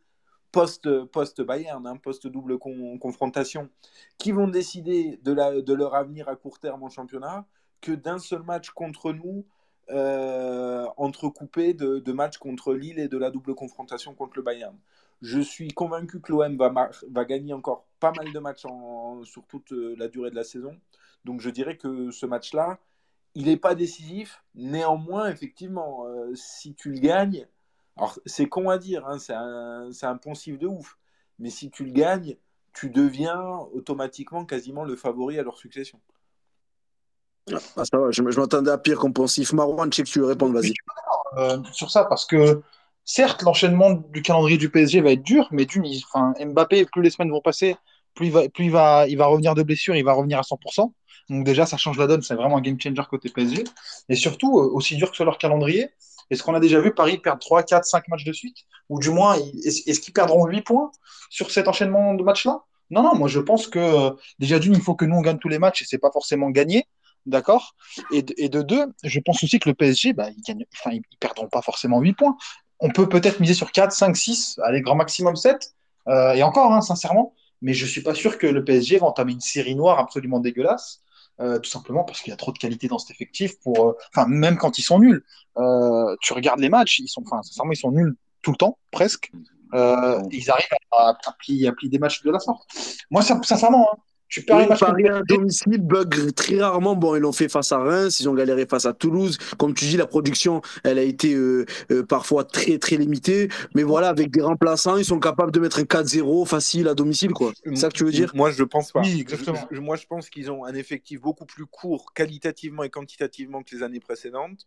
[0.53, 3.71] post, post Bayern, hein, post double con- confrontation,
[4.19, 5.33] qui vont décider de,
[5.75, 7.47] leur avenir à court terme en championnat,
[7.81, 9.47] que d'un seul match contre nous,
[9.91, 14.77] euh, entrecoupé de matchs contre Lille et de la double confrontation contre le Bayern.
[15.23, 19.23] Je suis convaincu que l'OM va, mar- va gagner encore pas mal de matchs en-
[19.25, 20.75] sur toute euh, la durée de la saison.
[21.25, 22.79] Donc je dirais que ce match-là,
[23.35, 24.43] il n'est pas décisif.
[24.55, 27.47] Néanmoins, effectivement, euh, si tu le gagnes,
[27.97, 30.97] alors c'est con à dire, hein, c'est un, c'est un poncif de ouf,
[31.39, 32.37] mais si tu le gagnes,
[32.73, 33.41] tu deviens
[33.75, 36.01] automatiquement quasiment le favori à leur succession.
[37.77, 39.53] Ah, ça va, je, je m'attendais à pire qu'on pensif.
[39.53, 40.73] Marwan, je sais que tu veux répondre, vas-y.
[41.37, 42.63] euh, sur ça parce que
[43.05, 47.11] certes, l'enchaînement du calendrier du PSG va être dur, mais d'une, enfin, Mbappé, plus les
[47.11, 47.77] semaines vont passer,
[48.15, 50.43] plus il va, plus il va, il va revenir de blessure, il va revenir à
[50.43, 50.93] 100%.
[51.29, 53.65] Donc déjà, ça change la donne, c'est vraiment un game changer côté PSG.
[54.09, 55.91] Et surtout, euh, aussi dur que soit leur calendrier,
[56.31, 58.57] est-ce qu'on a déjà vu Paris perdre 3, 4, 5 matchs de suite?
[58.89, 60.91] Ou du moins, est-ce qu'ils perdront 8 points
[61.29, 62.63] sur cet enchaînement de matchs-là?
[62.91, 65.39] Non, non, moi je pense que euh, déjà d'une, il faut que nous on gagne
[65.39, 66.87] tous les matchs et c'est pas forcément gagné.
[67.27, 67.75] D'accord?
[68.13, 71.61] Et de, deux, je pense aussi que le PSG, bah, ils, ils, ils perdront pas
[71.61, 72.37] forcément 8 points.
[72.81, 75.75] On peut peut-être miser sur 4, 5, 6, allez, grand maximum 7.
[76.09, 79.33] Euh, et encore, hein, sincèrement, mais je suis pas sûr que le PSG va entamer
[79.33, 81.03] une série noire absolument dégueulasse.
[81.41, 83.97] euh, tout simplement parce qu'il y a trop de qualité dans cet effectif pour, euh,
[84.15, 85.25] enfin, même quand ils sont nuls,
[86.21, 89.31] tu regardes les matchs, ils sont, enfin, sincèrement, ils sont nuls tout le temps, presque.
[89.75, 92.67] Ils arrivent à, à, plier, à plier des matchs de la sorte.
[93.11, 93.99] Moi, sincèrement, hein,
[94.31, 96.95] tu perds Oui, matchs Paris à domicile, bug très rarement.
[96.97, 99.37] Bon, ils l'ont fait face à Reims, ils ont galéré face à Toulouse.
[99.59, 103.49] Comme tu dis, la production, elle a été euh, euh, parfois très très limitée.
[103.75, 107.33] Mais voilà, avec des remplaçants, ils sont capables de mettre un 4-0 facile à domicile,
[107.33, 107.53] quoi.
[107.65, 108.31] C'est ça que tu veux dire?
[108.35, 109.01] Moi, je pense pas.
[109.03, 109.59] Oui, exactement.
[109.71, 113.75] Je- moi, je pense qu'ils ont un effectif beaucoup plus court qualitativement et quantitativement que
[113.75, 114.67] les années précédentes,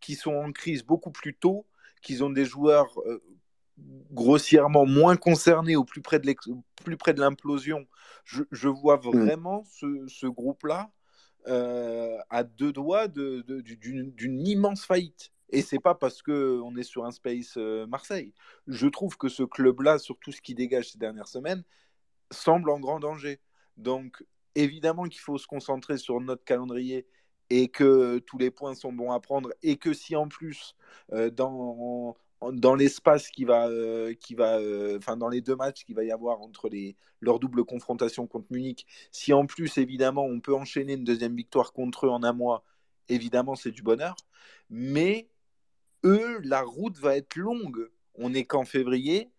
[0.00, 1.66] qui sont en crise beaucoup plus tôt,
[2.00, 3.22] qu'ils ont des joueurs euh,
[4.10, 7.86] grossièrement moins concernés au plus près de l'ex- au plus près de l'implosion.
[8.24, 10.90] Je, je vois vraiment ce, ce groupe-là
[11.48, 15.32] euh, à deux doigts de- de- d'une immense faillite.
[15.50, 18.32] Et c'est pas parce que on est sur un space euh, Marseille.
[18.68, 21.62] Je trouve que ce club-là, sur tout ce qui dégage ces dernières semaines,
[22.30, 23.40] semble en grand danger.
[23.76, 27.06] Donc, évidemment qu'il faut se concentrer sur notre calendrier
[27.50, 30.74] et que tous les points sont bons à prendre et que si en plus,
[31.12, 32.16] euh, dans,
[32.50, 36.02] dans l'espace qui va, euh, qui va euh, enfin dans les deux matchs qu'il va
[36.02, 40.54] y avoir entre les, leur double confrontation contre Munich, si en plus, évidemment, on peut
[40.54, 42.64] enchaîner une deuxième victoire contre eux en un mois,
[43.08, 44.16] évidemment, c'est du bonheur.
[44.70, 45.28] Mais
[46.04, 47.90] eux, la route va être longue.
[48.14, 49.30] On n'est qu'en février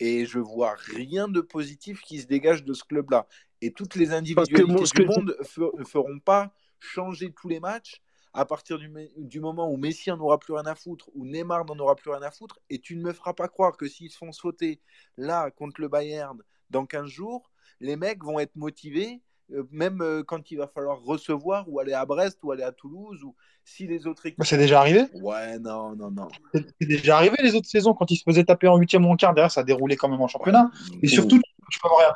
[0.00, 3.26] et je vois rien de positif qui se dégage de ce club-là.
[3.60, 5.36] Et toutes les individualités moi, du monde
[5.78, 8.00] ne feront pas changer tous les matchs
[8.32, 11.64] à partir du, du moment où Messi n'en aura plus rien à foutre, ou Neymar
[11.64, 14.10] n'en aura plus rien à foutre, et tu ne me feras pas croire que s'ils
[14.10, 14.80] se font sauter
[15.16, 16.38] là contre le Bayern
[16.70, 17.50] dans 15 jours,
[17.80, 19.20] les mecs vont être motivés,
[19.52, 22.72] euh, même euh, quand il va falloir recevoir ou aller à Brest ou aller à
[22.72, 24.44] Toulouse, ou si les autres équipes...
[24.44, 25.04] C'est déjà arrivé?
[25.14, 26.28] Ouais, non, non, non.
[26.52, 29.16] C'est déjà arrivé les autres saisons quand ils se faisaient taper en huitième ou en
[29.16, 29.34] quart.
[29.34, 30.70] Derrière, ça déroulait quand même en championnat.
[31.02, 32.14] Et surtout, tu peux avoir,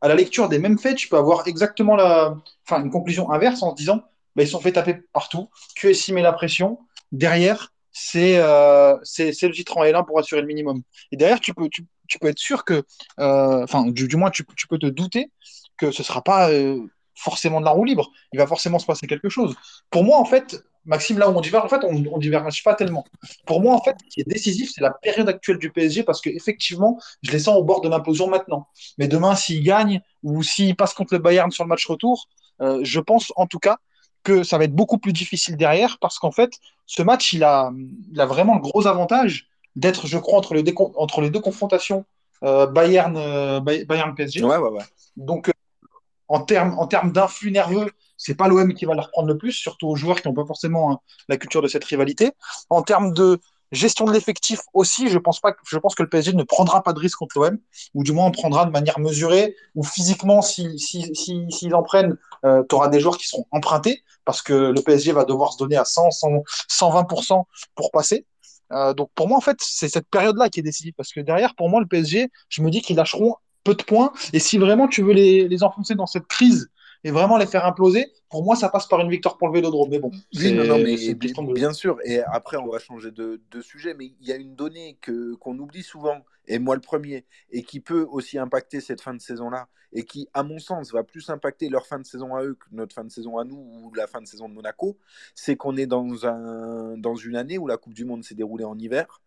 [0.00, 3.62] à la lecture des mêmes faits, tu peux avoir exactement la, enfin, une conclusion inverse
[3.62, 4.02] en se disant,
[4.36, 5.48] bah, ils sont fait taper partout.
[5.76, 6.78] QSI met la pression.
[7.12, 10.82] Derrière, c'est euh, le titre en L1 pour assurer le minimum.
[11.12, 12.82] Et derrière, tu peux, tu, tu peux être sûr que,
[13.20, 15.30] euh, enfin, du, moins, tu, tu peux te douter
[15.76, 16.80] que ce sera pas euh,
[17.14, 18.10] forcément de la roue libre.
[18.32, 19.54] Il va forcément se passer quelque chose.
[19.90, 22.74] Pour moi, en fait, Maxime, là où on diverge, en fait, on, on diverge pas
[22.74, 23.04] tellement.
[23.46, 26.20] Pour moi, en fait, ce qui est décisif, c'est la période actuelle du PSG parce
[26.20, 28.66] que effectivement, je les sens au bord de l'implosion maintenant.
[28.98, 32.28] Mais demain, s'ils gagnent ou s'ils passent contre le Bayern sur le match retour,
[32.60, 33.78] euh, je pense en tout cas
[34.24, 36.52] que ça va être beaucoup plus difficile derrière parce qu'en fait,
[36.86, 37.72] ce match, il a,
[38.12, 41.40] il a vraiment le gros avantage d'être, je crois, entre les, deux- entre les deux
[41.40, 42.04] confrontations
[42.44, 44.44] euh, Bayern, euh, Bay- Bayern PSG.
[44.44, 44.84] Ouais, ouais, ouais.
[45.16, 45.52] Donc, euh,
[46.28, 49.52] en termes en termes d'influx nerveux, c'est pas l'OM qui va leur prendre le plus,
[49.52, 50.98] surtout aux joueurs qui n'ont pas forcément hein,
[51.28, 52.32] la culture de cette rivalité.
[52.70, 53.40] En termes de
[53.74, 56.92] gestion de l'effectif aussi, je pense pas, je pense que le PSG ne prendra pas
[56.92, 57.58] de risque contre l'OM,
[57.94, 61.82] ou du moins en prendra de manière mesurée, ou physiquement, s'ils si, si, s'ils en
[61.82, 65.52] prennent, euh, tu auras des joueurs qui seront empruntés, parce que le PSG va devoir
[65.52, 66.28] se donner à 100, 100
[66.70, 67.44] 120%
[67.74, 68.26] pour passer.
[68.72, 71.54] Euh, donc pour moi, en fait, c'est cette période-là qui est décisive, parce que derrière,
[71.54, 74.12] pour moi, le PSG, je me dis qu'ils lâcheront peu de points.
[74.32, 76.68] Et si vraiment tu veux les, les enfoncer dans cette crise
[77.04, 79.90] et vraiment les faire imploser, pour moi, ça passe par une victoire pour le Vélodrome.
[79.90, 81.98] Mais bon, Oui, non, non, mais c'est une question de- bien sûr.
[82.04, 85.34] Et après, on va changer de, de sujet, mais il y a une donnée que
[85.36, 89.20] qu'on oublie souvent et moi le premier, et qui peut aussi impacter cette fin de
[89.20, 92.54] saison-là, et qui, à mon sens, va plus impacter leur fin de saison à eux
[92.54, 94.98] que notre fin de saison à nous ou la fin de saison de Monaco,
[95.34, 98.64] c'est qu'on est dans, un, dans une année où la Coupe du Monde s'est déroulée
[98.64, 99.22] en hiver,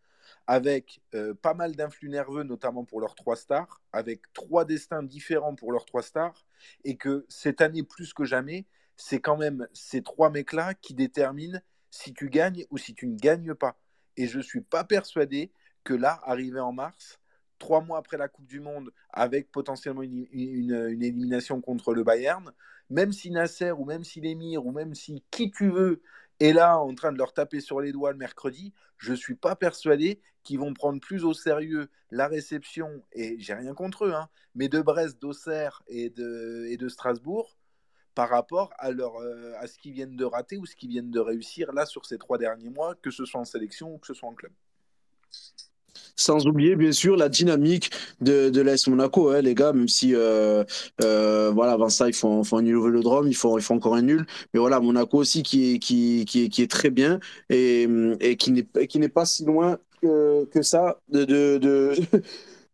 [0.48, 5.56] avec euh, pas mal d'influx nerveux, notamment pour leurs trois stars, avec trois destins différents
[5.56, 6.46] pour leurs trois stars,
[6.86, 11.60] et que cette année, plus que jamais, c'est quand même ces trois mecs-là qui déterminent
[11.92, 13.78] si tu gagnes ou si tu ne gagnes pas.
[14.16, 15.52] Et je ne suis pas persuadé
[15.84, 17.20] que là, arrivé en mars,
[17.60, 22.52] trois mois après la Coupe du Monde, avec potentiellement une, élimination contre le Bayern,
[22.90, 26.02] même si Nasser ou même si l'Emir ou même si qui tu veux
[26.40, 29.36] est là en train de leur taper sur les doigts le mercredi, je ne suis
[29.36, 34.14] pas persuadé qu'ils vont prendre plus au sérieux la réception, et j'ai rien contre eux,
[34.14, 37.58] hein, mais de Brest, d'Auxerre et de, et de Strasbourg
[38.16, 41.12] par rapport à, leur, euh, à ce qu'ils viennent de rater ou ce qu'ils viennent
[41.12, 44.08] de réussir là sur ces trois derniers mois, que ce soit en sélection ou que
[44.08, 44.54] ce soit en club.
[46.18, 47.92] Sans oublier, bien sûr, la dynamique
[48.22, 50.64] de, de l'AS Monaco, hein, les gars, même si, euh,
[51.04, 54.26] euh, voilà, avant ça, ils font, un nul au vélodrome, ils font, encore un nul.
[54.54, 57.88] Mais voilà, Monaco aussi qui est, qui, très bien et,
[58.38, 58.52] qui
[59.00, 61.94] n'est pas si loin que, ça de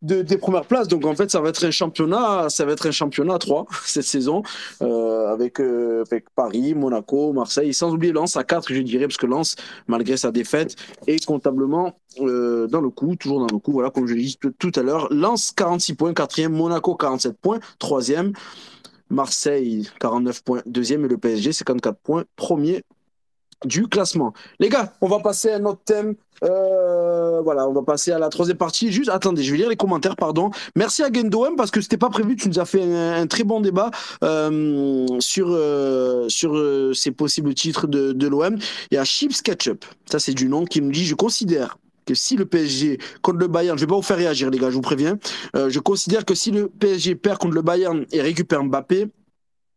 [0.04, 0.88] des premières places.
[0.88, 3.66] Donc en fait, ça va être un championnat, ça va être un championnat à 3
[3.84, 4.42] cette saison
[4.82, 9.16] euh, avec, euh, avec Paris, Monaco, Marseille, sans oublier Lens à 4, je dirais, parce
[9.16, 9.56] que Lens,
[9.88, 10.76] malgré sa défaite,
[11.06, 13.72] est comptablement euh, dans le coup, toujours dans le coup.
[13.72, 17.60] Voilà, comme je l'ai dit tout à l'heure, Lens 46 points, quatrième, Monaco 47 points,
[17.78, 18.32] troisième.
[19.10, 22.82] Marseille 49 points, deuxième et le PSG 54 points, premier
[23.64, 24.32] du classement.
[24.60, 26.14] Les gars, on va passer à notre thème.
[26.42, 28.92] Euh, voilà, on va passer à la troisième partie.
[28.92, 30.50] Juste, attendez, je vais lire les commentaires, pardon.
[30.76, 32.36] Merci à Gendoem parce que c'était pas prévu.
[32.36, 33.90] Tu nous as fait un, très bon débat
[34.22, 36.54] euh, sur euh, sur
[36.94, 38.56] ces possibles titres de, de l'OM.
[38.90, 42.14] Il y a Chips Ketchup, ça c'est du nom, qui me dit je considère que
[42.14, 44.74] si le PSG contre le Bayern, je vais pas vous faire réagir les gars, je
[44.74, 45.18] vous préviens.
[45.54, 49.08] je considère que si le PSG perd contre le Bayern et récupère Mbappé,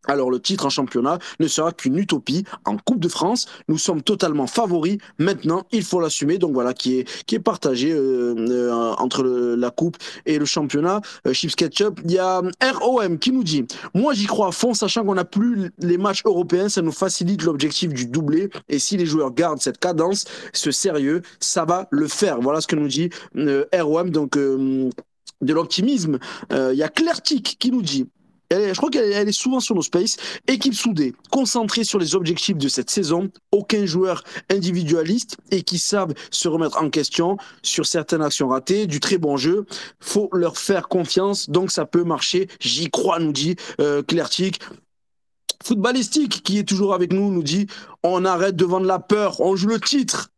[0.07, 2.43] alors le titre en championnat ne sera qu'une utopie.
[2.65, 4.97] En Coupe de France, nous sommes totalement favoris.
[5.19, 6.37] Maintenant, il faut l'assumer.
[6.37, 11.01] Donc voilà, qui est, qui est partagé euh, euh, entre la Coupe et le championnat.
[11.25, 11.99] Euh, Chips Ketchup.
[12.05, 15.25] Il y a ROM qui nous dit Moi, j'y crois à fond, sachant qu'on n'a
[15.25, 16.69] plus les matchs européens.
[16.69, 18.49] Ça nous facilite l'objectif du doublé.
[18.69, 22.39] Et si les joueurs gardent cette cadence, ce sérieux, ça va le faire.
[22.39, 23.09] Voilà ce que nous dit
[23.73, 24.09] ROM.
[24.09, 26.17] Donc de l'optimisme.
[26.51, 28.07] Il y a Clertic qui nous dit
[28.51, 30.17] je crois qu'elle est souvent sur nos spaces.
[30.47, 36.13] Équipe soudée, concentrée sur les objectifs de cette saison, aucun joueur individualiste et qui savent
[36.31, 39.65] se remettre en question sur certaines actions ratées, du très bon jeu.
[39.99, 42.47] Faut leur faire confiance, donc ça peut marcher.
[42.59, 44.01] J'y crois, nous dit euh.
[45.63, 47.67] Footballistique, qui est toujours avec nous, nous dit
[48.03, 50.29] on arrête de la peur, on joue le titre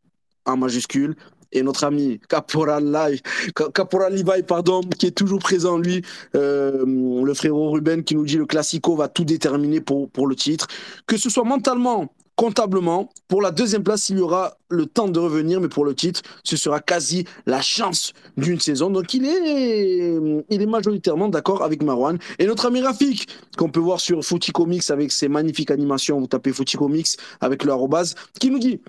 [0.46, 1.16] en majuscule
[1.52, 6.02] et notre ami Caporal, Levi, pardon, qui est toujours présent, lui,
[6.36, 10.68] euh, le frérot Ruben, qui nous dit le Classico va tout déterminer pour, le titre.
[11.08, 15.20] Que ce soit mentalement, comptablement, pour la deuxième place, il y aura le temps de
[15.20, 18.92] revenir, mais pour le titre, ce sera quasi la chance d'une saison.
[18.92, 22.18] Donc il est, il est majoritairement d'accord avec Marwan.
[22.38, 23.28] Et notre ami Rafik,
[23.58, 27.64] qu'on peut voir sur Footy Comics avec ses magnifiques animations, vous tapez Footy Comics avec
[27.64, 28.80] le arrobase, qui nous dit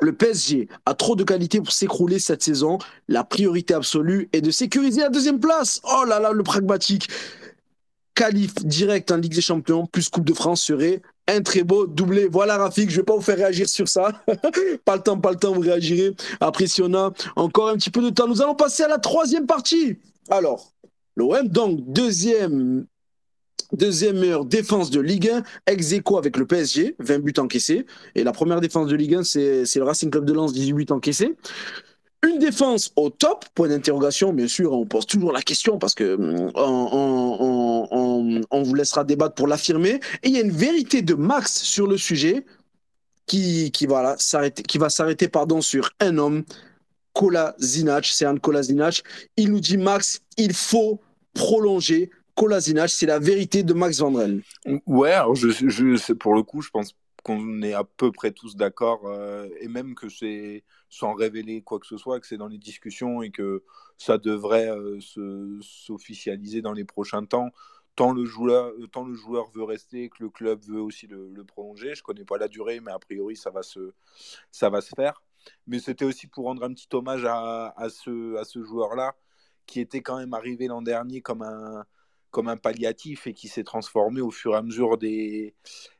[0.00, 2.78] le PSG a trop de qualité pour s'écrouler cette saison.
[3.08, 5.80] La priorité absolue est de sécuriser la deuxième place.
[5.84, 7.08] Oh là là, le pragmatique.
[8.14, 12.28] Qualif direct en Ligue des Champions plus Coupe de France serait un très beau doublé.
[12.30, 14.22] Voilà Rafik, je vais pas vous faire réagir sur ça.
[14.84, 16.14] pas le temps, pas le temps, vous réagirez.
[16.40, 18.98] Après, si on a encore un petit peu de temps, nous allons passer à la
[18.98, 19.98] troisième partie.
[20.30, 20.72] Alors,
[21.16, 22.86] l'OM, donc, deuxième
[23.72, 27.84] Deuxième meilleure défense de Ligue 1, ex avec le PSG, 20 buts encaissés.
[28.14, 30.86] Et la première défense de Ligue 1, c'est le Racing Club de Lens, 18 buts
[30.90, 31.34] encaissés.
[32.26, 36.16] Une défense au top, point d'interrogation, bien sûr, on pose toujours la question parce que
[36.16, 36.52] mm,
[38.50, 40.00] on, vous laissera débattre pour l'affirmer.
[40.22, 42.46] Et il y a une vérité de Max sur le sujet
[43.26, 45.28] qui, qui, va s'arrêter
[45.60, 46.44] sur un homme,
[47.12, 49.02] Kolasinac, c'est un Kolasinac.
[49.36, 51.00] Il nous dit, Max, il faut
[51.34, 54.42] prolonger Kolasinac, c'est la vérité de Max Vandrel.
[54.86, 59.48] Ouais, je, pour le coup, je pense qu'on est à peu près tous d'accord, euh,
[59.60, 63.22] et même que c'est sans révéler quoi que ce soit, que c'est dans les discussions
[63.22, 63.64] et que
[63.96, 65.00] ça devrait euh,
[65.62, 67.50] s'officialiser dans les prochains temps.
[67.96, 71.94] Tant le, joueur, tant le joueur veut rester, que le club veut aussi le, prolonger.
[71.94, 73.94] Je ne connais pas la durée, mais a priori, ça va se,
[74.50, 75.22] ça va se faire.
[75.66, 79.16] Mais c'était aussi pour rendre un petit hommage à, à ce, à ce joueur-là,
[79.64, 81.86] qui était quand même arrivé l'an dernier comme un,
[82.30, 85.54] comme un palliatif et qui s'est transformé au fur et à mesure des,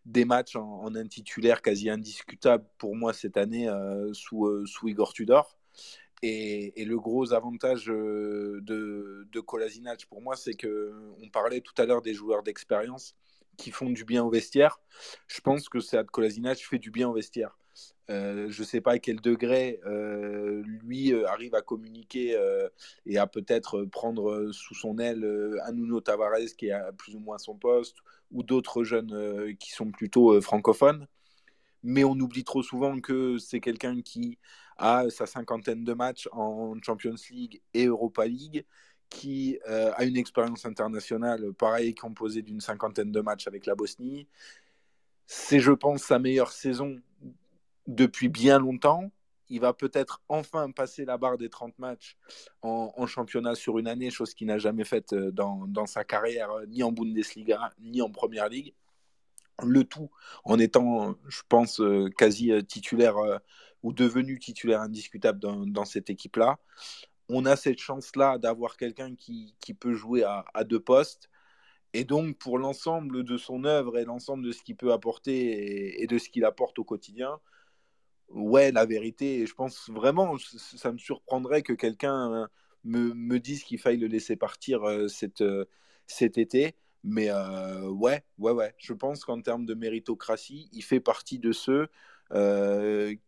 [0.04, 4.88] des matchs en, un titulaire quasi indiscutable pour moi cette année euh, sous, euh, sous
[4.88, 5.58] Igor Tudor.
[6.22, 8.62] Et, le gros avantage de,
[9.30, 13.14] de Kolasinac pour moi, c'est que on parlait tout à l'heure des joueurs d'expérience
[13.56, 14.80] qui font du bien au vestiaire.
[15.26, 17.58] Je pense que Sead Kolasinac fait du bien au vestiaire.
[18.08, 22.38] Euh, je ne sais pas à quel degré euh, lui euh, arrive à communiquer
[23.04, 25.24] et à peut-être prendre sous son aile
[25.66, 27.96] un Tavares qui est à plus ou moins son poste
[28.30, 31.06] ou d'autres jeunes qui sont plutôt francophones.
[31.82, 34.38] Mais on oublie trop souvent que c'est quelqu'un qui
[34.78, 38.64] a sa cinquantaine de matchs en Champions League et Europa League,
[39.08, 44.26] qui a une expérience internationale, pareil, composée d'une cinquantaine de matchs avec la Bosnie.
[45.26, 47.00] C'est, je pense, sa meilleure saison
[47.86, 49.10] depuis bien longtemps.
[49.48, 52.16] Il va peut-être enfin passer la barre des 30 matchs
[52.62, 56.66] en, championnat sur une année, chose qu'il n'a jamais faite euh, dans, sa carrière, euh,
[56.66, 58.74] ni en Bundesliga, ni en Première Ligue.
[59.62, 60.10] Le tout
[60.44, 63.16] en étant, je pense, euh, quasi titulaire
[63.82, 66.58] ou devenu titulaire indiscutable dans, cette équipe-là.
[67.28, 71.30] On a cette chance-là d'avoir quelqu'un qui, qui, peut jouer à, à deux postes.
[71.96, 76.06] Et donc, pour l'ensemble de son œuvre et l'ensemble de ce qu'il peut apporter et,
[76.06, 77.40] de ce qu'il apporte au quotidien,
[78.28, 82.48] ouais, la vérité, je pense vraiment, ça me surprendrait que quelqu'un
[82.84, 85.66] me, me, dise qu'il faille le laisser partir euh, cet, euh,
[86.06, 86.76] cet été.
[87.04, 88.74] Mais euh, ouais, ouais, ouais.
[88.78, 91.88] Je pense qu'en termes de méritocratie, il fait partie de ceux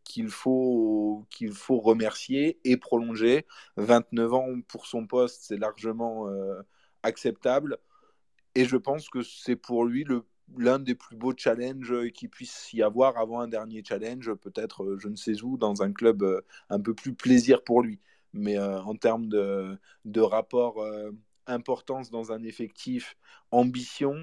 [0.04, 3.46] qu'il faut, qu'il faut remercier et prolonger.
[3.76, 6.26] 29 ans pour son poste, c'est largement
[7.04, 7.78] acceptable.
[8.56, 10.24] Et je pense que c'est pour lui le
[10.56, 14.98] l'un des plus beaux challenges qu'il puisse y avoir avant un dernier challenge, peut-être euh,
[14.98, 16.40] je ne sais où, dans un club euh,
[16.70, 18.00] un peu plus plaisir pour lui.
[18.32, 20.84] Mais euh, en termes de, de rapport
[21.46, 23.16] importance dans un effectif,
[23.50, 24.16] ambition,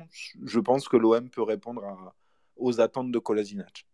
[0.43, 2.13] je pense que l'OM peut répondre
[2.55, 3.87] aux attentes de Kolasinac.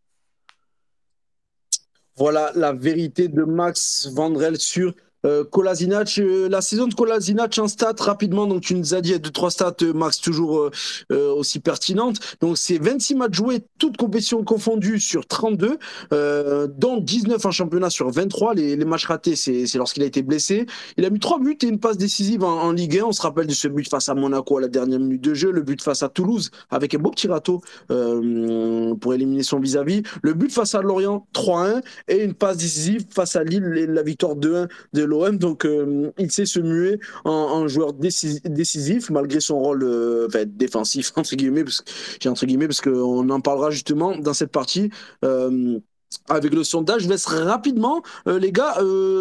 [2.18, 4.94] Voilà la vérité de Max Vandrel sur
[5.26, 9.52] euh, euh, la saison de Kolasinac en stats rapidement, donc tu nous as dit, trois
[9.52, 10.70] stats, euh, Max, toujours
[11.12, 12.20] euh, aussi pertinentes.
[12.42, 15.78] Donc c'est 26 matchs joués, toutes compétitions confondues sur 32,
[16.12, 18.56] dont 19 en championnat sur 23.
[18.56, 20.66] Les, les matchs ratés, c'est lorsqu'il a été blessé.
[20.98, 23.06] Il a mis trois buts et une passe décisive en, Ligue 1.
[23.06, 25.52] On se rappelle de ce but face à Monaco à la dernière minute de jeu,
[25.52, 30.34] le but face à Toulouse avec un beau petit râteau pour éliminer son vis-à-vis, le
[30.34, 34.68] but face à Lorient 3-1 et une passe décisive face à Lille, la victoire 2-1
[34.94, 35.38] de l'OM.
[35.38, 41.36] Donc, euh, il sait se muer en, joueur décisif, malgré son rôle euh, défensif, entre
[41.36, 41.84] guillemets, parce,
[42.26, 44.90] entre guillemets, parce qu'on en parlera justement dans cette partie.
[45.24, 45.80] Euh,
[46.28, 48.76] avec le sondage, je laisse rapidement, les gars,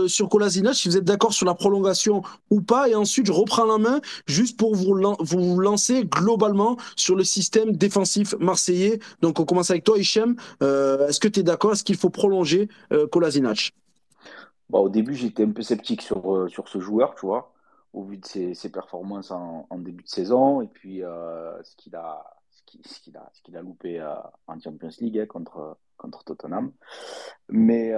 [0.08, 3.64] sur Kolasinac, si vous êtes d'accord sur la prolongation ou pas, et ensuite je reprends
[3.64, 8.98] la main juste pour vous, vous lancer globalement sur le système défensif marseillais.
[9.22, 10.34] Donc on commence avec toi, Hichem.
[10.60, 11.74] Est-ce que tu es d'accord?
[11.74, 12.68] Est-ce qu'il faut prolonger
[13.12, 13.72] Kolasinac?
[14.70, 17.52] Bah, au début, j'étais un peu sceptique sur, euh, sur ce joueur, tu vois,
[17.92, 21.96] au vu de ses, ses performances en, début de saison et puis euh, ce qu'il
[21.96, 22.22] a,
[22.54, 24.14] ce a, a loupé euh,
[24.46, 26.72] en Champions League hein, contre, contre Tottenham.
[27.48, 27.92] Mais,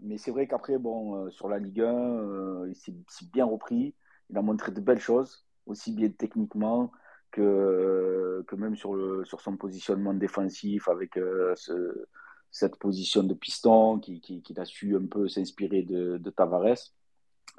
[0.00, 2.94] mais c'est vrai qu'après, bon, sur la Ligue 1, il s'est,
[3.30, 3.94] bien repris.
[4.30, 6.90] Il a montré de belles choses, aussi bien techniquement
[7.30, 11.12] que, que même sur, sur son positionnement défensif avec
[11.56, 12.06] ce
[12.54, 16.92] cette position de piston, qui, qui, a su un peu s'inspirer de, de, Tavares.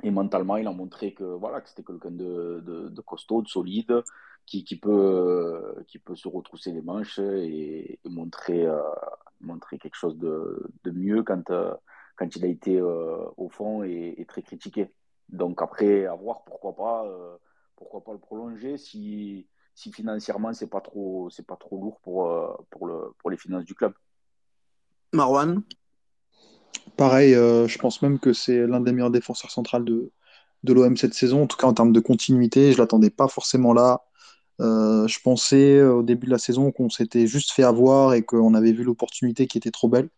[0.04, 4.04] Et mentalement, il a montré que voilà que c'était quelqu'un de, de, costaud, de solide,
[4.46, 8.80] qui, qui, peut, qui peut se retrousser les manches et, montrer, euh,
[9.41, 11.74] montrer quelque chose de, de mieux quand, euh,
[12.16, 14.93] quand il a été euh, au fond et, très critiqué.
[15.28, 17.06] Donc après, à voir pourquoi pas,
[17.76, 23.14] pourquoi pas le prolonger si, si financièrement c'est pas pas trop lourd pour, pour, le,
[23.20, 23.93] pour les finances du club.
[25.16, 25.63] Marwan
[26.97, 30.11] Pareil, euh, je pense même que c'est l'un des meilleurs défenseurs centrales de,
[30.63, 32.72] de l'OM cette saison, en tout cas en termes de continuité.
[32.72, 34.03] Je ne l'attendais pas forcément là.
[34.61, 38.24] Euh, je pensais euh, au début de la saison qu'on s'était juste fait avoir et
[38.24, 40.09] qu'on avait vu l'opportunité qui était trop belle.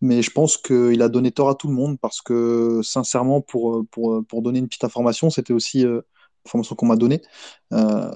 [0.00, 3.84] Mais je pense qu'il a donné tort à tout le monde parce que, sincèrement, pour,
[3.90, 7.22] pour, pour donner une petite information, c'était aussi l'information qu'on m'a donnée,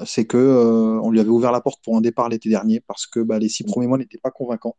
[0.05, 3.21] c'est que on lui avait ouvert la porte pour un départ l'été dernier parce que
[3.21, 4.77] bah, les six premiers mois n'étaient pas convaincants.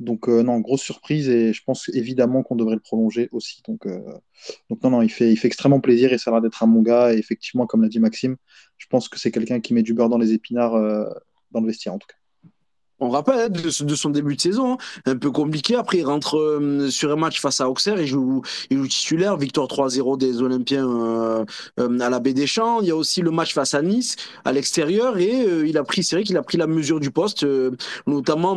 [0.00, 3.62] Donc, euh, non, grosse surprise et je pense évidemment qu'on devrait le prolonger aussi.
[3.66, 4.00] Donc, euh,
[4.70, 6.68] donc non, non, il fait, il fait extrêmement plaisir et ça a l'air d'être un
[6.68, 7.12] bon gars.
[7.14, 8.36] Et effectivement, comme l'a dit Maxime,
[8.76, 11.04] je pense que c'est quelqu'un qui met du beurre dans les épinards euh,
[11.50, 12.17] dans le vestiaire en tout cas.
[13.00, 14.76] On rappelle hein, de, son début de saison, hein.
[15.06, 15.76] un peu compliqué.
[15.76, 19.36] Après, il rentre euh, sur un match face à Auxerre, il joue, il joue titulaire,
[19.36, 21.44] victoire 3-0 des Olympiens euh,
[21.78, 22.80] euh, à la Baie des Champs.
[22.80, 26.02] Il y a aussi le match face à Nice à l'extérieur et il a pris,
[26.02, 27.46] c'est vrai qu'il a pris la mesure du poste,
[28.06, 28.56] notamment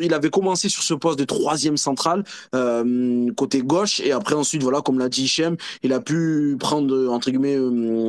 [0.00, 2.24] il avait commencé sur ce poste de troisième central
[3.36, 7.30] côté gauche et après ensuite voilà, comme l'a dit Hichem, il a pu prendre entre
[7.30, 7.58] guillemets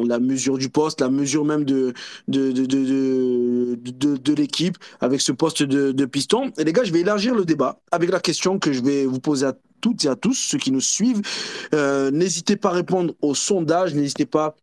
[0.07, 1.93] la mesure du poste, la mesure même de
[2.27, 5.63] de de de, de, de l'équipe avec ce poste
[6.05, 6.51] piston.
[6.57, 9.19] Et les gars, je vais élargir le débat avec la question que je vais vous
[9.19, 11.21] poser à toutes et à tous, ceux qui nous suivent.
[11.73, 14.55] Euh, n'hésitez pas à répondre au sondage, n'hésitez pas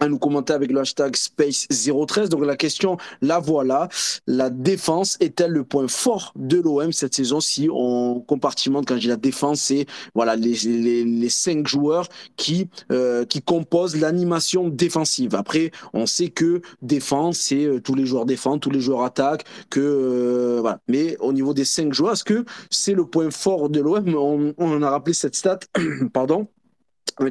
[0.00, 2.28] à nous commenter avec le hashtag Space013.
[2.28, 3.88] Donc la question, la voilà.
[4.26, 9.00] La défense est-elle le point fort de l'OM cette saison si on compartimente, quand je
[9.00, 14.68] dis la défense, c'est voilà, les, les, les, cinq joueurs qui, euh, qui composent l'animation
[14.68, 15.34] défensive.
[15.34, 19.44] Après, on sait que défense, c'est euh, tous les joueurs défendent, tous les joueurs attaquent,
[19.70, 20.80] que euh, voilà.
[20.88, 24.54] Mais au niveau des cinq joueurs, est-ce que c'est le point fort de l'OM on,
[24.58, 25.60] on a rappelé cette stat,
[26.12, 26.48] pardon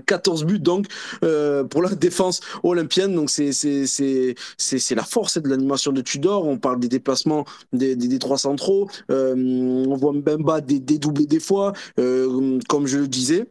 [0.06, 0.88] 14 buts donc
[1.24, 3.16] euh, pour la défense olympienne.
[3.16, 6.48] Donc c'est c'est c'est c'est la force de l'animation de Tudor.
[6.48, 8.88] On parle des déplacements des, des, trois centraux.
[9.12, 11.74] Euh, on voit Mbemba dédoubler des fois.
[12.00, 13.46] Euh, comme je le disais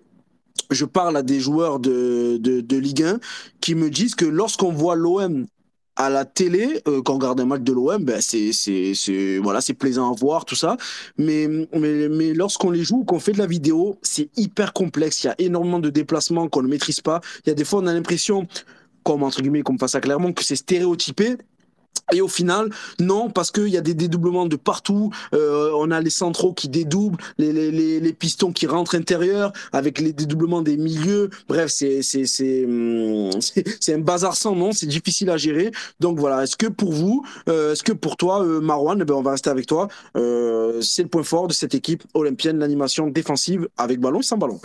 [0.71, 3.21] je parle à des joueurs de, de, de Ligue 1
[3.61, 5.47] qui me disent que lorsqu'on voit l'OM
[5.97, 9.61] à la télé, euh, quand on regarde un match de l'OM, ben c'est c'est voilà,
[9.61, 10.77] c'est plaisant à voir tout ça.
[11.19, 15.25] Mais mais mais lorsqu'on les joue, qu'on fait de la vidéo, c'est hyper complexe.
[15.25, 17.21] Il y a énormément de déplacements qu'on ne maîtrise pas.
[17.45, 18.47] Il y a des fois on a l'impression,
[19.05, 21.37] comme entre guillemets, comme face à clairement, que c'est stéréotypé.
[22.13, 25.11] Et au final, non, parce qu'il y a des dédoublements de partout.
[25.35, 29.99] Euh, on a les centraux qui dédoublent, les, les, les, pistons qui rentrent intérieur, avec
[29.99, 31.31] les dédoublements des milieux.
[31.49, 32.03] Bref, hum,
[33.81, 34.73] c'est un bazar sans nom.
[34.73, 35.73] C'est difficile à gérer.
[36.01, 36.43] Donc voilà.
[36.45, 39.33] Est-ce que pour vous, euh, est-ce que pour toi, euh, Marwan, eh ben on va
[39.33, 39.89] rester avec toi.
[40.17, 44.39] Euh, c'est le point fort de cette équipe olympienne, l'animation défensive avec ballon et sans
[44.39, 44.61] ballon.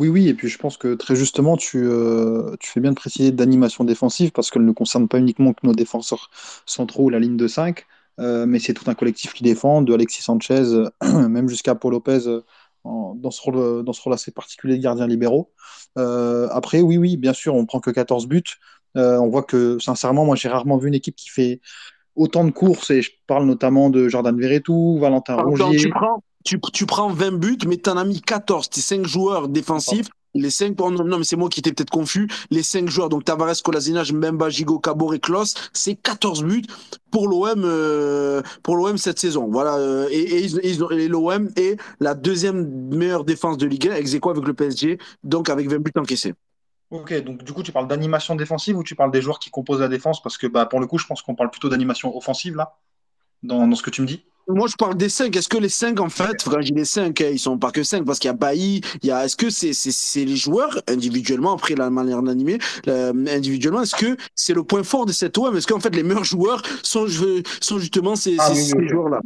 [0.00, 2.96] Oui, oui, et puis je pense que très justement, tu, euh, tu fais bien de
[2.96, 6.30] préciser d'animation défensive parce qu'elle ne concerne pas uniquement que nos défenseurs
[6.64, 7.84] centraux ou la ligne de 5,
[8.18, 12.20] euh, mais c'est tout un collectif qui défend, de Alexis Sanchez, même jusqu'à Paul Lopez
[12.28, 12.40] euh,
[12.82, 15.52] dans ce rôle, dans ce rôle assez particulier de gardien libéraux.
[15.96, 18.42] après, oui, oui, bien sûr, on prend que 14 buts.
[18.94, 21.60] on voit que, sincèrement, moi, j'ai rarement vu une équipe qui fait
[22.16, 25.76] autant de courses, et je parle notamment de Jordan Verretou, Valentin Rongier.
[25.76, 28.70] Tu prends, tu, prends 20 buts, mais tu en as mis 14.
[28.70, 32.28] Tes 5 joueurs défensifs, les 5, non, mais c'est moi qui étais peut-être confus.
[32.50, 36.62] Les 5 joueurs, donc Tavares, Kolasinac, Mbemba, Gigo, Cabor et Klos, c'est 14 buts
[37.10, 39.48] pour l'OM euh, pour l'OM cette saison.
[39.50, 44.54] Voilà, euh, et, l'OM est la deuxième meilleure défense de Ligue 1, ex avec le
[44.54, 46.34] PSG, donc avec 20 buts encaissés.
[46.90, 49.80] Ok, donc du coup, tu parles d'animation défensive ou tu parles des joueurs qui composent
[49.80, 50.22] la défense?
[50.22, 52.78] Parce que bah, pour le coup, je pense qu'on parle plutôt d'animation offensive là,
[53.42, 54.24] dans ce que tu me dis.
[54.54, 55.34] Moi, je parle des 5.
[55.36, 58.04] Est-ce que les 5, en fait, quand j'ai les 5, ils sont pas que 5
[58.04, 61.52] parce qu'il y a Bailly, il y a, est-ce que c'est, c'est, les joueurs individuellement,
[61.52, 65.66] après la manière d'animer, individuellement, est-ce que c'est le point fort de cette OM Est-ce
[65.66, 67.06] qu'en fait, les meilleurs joueurs sont,
[67.60, 69.20] sont justement ces, ah ces, joueurs-là?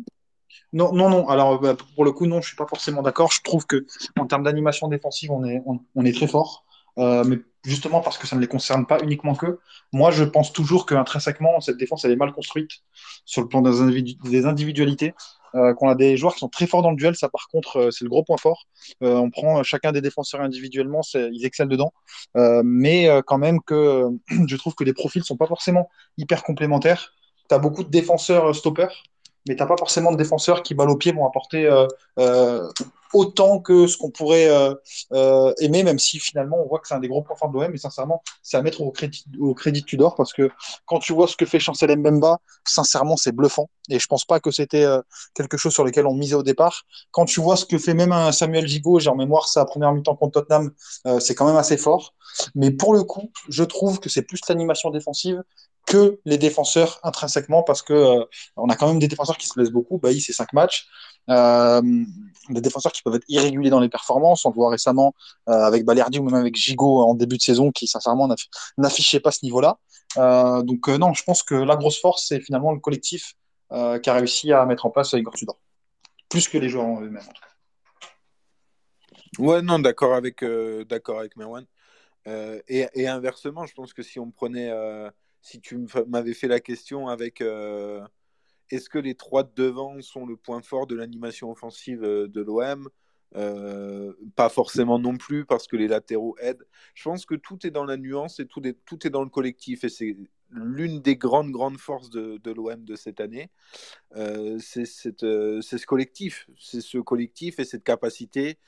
[0.73, 1.29] Non, non, non.
[1.29, 3.31] Alors, bah, pour le coup, non, je suis pas forcément d'accord.
[3.31, 3.87] Je trouve que
[4.19, 5.63] en termes d'animation défensive, on est,
[5.95, 6.65] on, est très fort.
[6.99, 9.59] Euh, mais justement parce que ça ne les concerne pas uniquement que.
[9.93, 12.71] Moi, je pense toujours qu'intrinsèquement, cette défense, elle est mal construite
[13.25, 15.15] sur le plan des, individualités.
[15.55, 17.77] Euh, qu'on a des joueurs qui sont très forts dans le duel, ça par contre,
[17.77, 18.67] euh, c'est le gros point fort.
[19.05, 21.93] Euh, on prend chacun des défenseurs individuellement, ils excellent dedans.
[22.65, 24.09] mais quand même que
[24.49, 25.89] je trouve que les profils sont pas forcément
[26.19, 27.13] hyper complémentaires.
[27.49, 29.05] Tu as beaucoup de défenseurs stoppers
[29.47, 31.69] mais t'as pas forcément de défenseurs qui, balle au pied, vont apporter
[33.15, 37.01] autant que ce qu'on pourrait euh, aimer, même si finalement on voit que c'est un
[37.01, 40.15] des gros points forts de l'OM, mais sincèrement, c'est à mettre au crédit, au Tudor,
[40.15, 40.51] parce que
[40.87, 44.41] quand tu vois ce que fait Chancel Mbemba, sincèrement, c'est bluffant, et je pense pas
[44.41, 44.87] que c'était
[45.35, 46.83] quelque chose sur lequel on misait au départ.
[47.11, 49.93] Quand tu vois ce que fait même un Samuel Gigot, j'ai en mémoire sa première
[49.93, 50.73] mi-temps contre Tottenham,
[51.21, 52.15] c'est quand même assez fort.
[52.55, 55.43] Mais pour le coup, je trouve que c'est plus l'animation défensive
[55.87, 58.25] que les défenseurs intrinsèquement parce que euh,
[58.57, 59.99] on a quand même des défenseurs qui se blessent beaucoup.
[59.99, 60.87] Bailly, c'est cinq matchs.
[61.31, 61.83] Euh,
[62.51, 64.45] des défenseurs qui peuvent être irréguliers dans les performances.
[64.45, 65.15] On le voit récemment
[65.49, 68.29] euh, avec Balerdi ou même avec Gigot en début de saison qui, sincèrement,
[68.79, 69.79] n'affichait pas ce niveau-là.
[70.63, 73.35] Donc, non, je pense que la grosse force, c'est finalement le collectif
[73.71, 75.59] qui a réussi à mettre en place Igor Tudor.
[76.29, 79.43] Plus que les joueurs eux-mêmes, en tout cas.
[79.43, 81.67] Ouais, non, d'accord avec, avec Merwan.
[82.27, 84.71] Et, inversement, je pense que si on prenait
[85.45, 88.03] si tu m'avais fait la question avec euh,
[88.71, 92.41] est-ce que les trois de devant sont le point fort de l'animation offensive euh, de
[92.41, 92.89] l'OM
[93.37, 96.67] euh, Pas forcément non plus parce que les latéraux aident.
[96.95, 99.91] Je pense que tout est dans la nuance et tout est, dans le collectif et
[99.91, 100.17] c'est
[100.49, 103.51] l'une des grandes, grandes forces de, l'OM de cette année.
[104.15, 108.59] C'est ce collectif, c'est ce collectif et cette capacité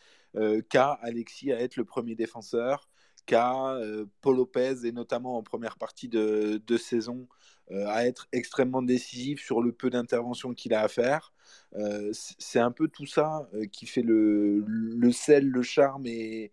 [0.68, 2.90] qu'a Alexis à être le premier défenseur,
[3.26, 3.78] qu'a
[4.20, 7.26] Paul Lopez, et notamment en première partie de, saison,
[7.70, 11.32] à être extrêmement décisif sur le peu d'interventions qu'il a à faire.
[12.12, 14.64] c'est un peu tout ça qui fait le,
[15.12, 16.52] sel, le charme et,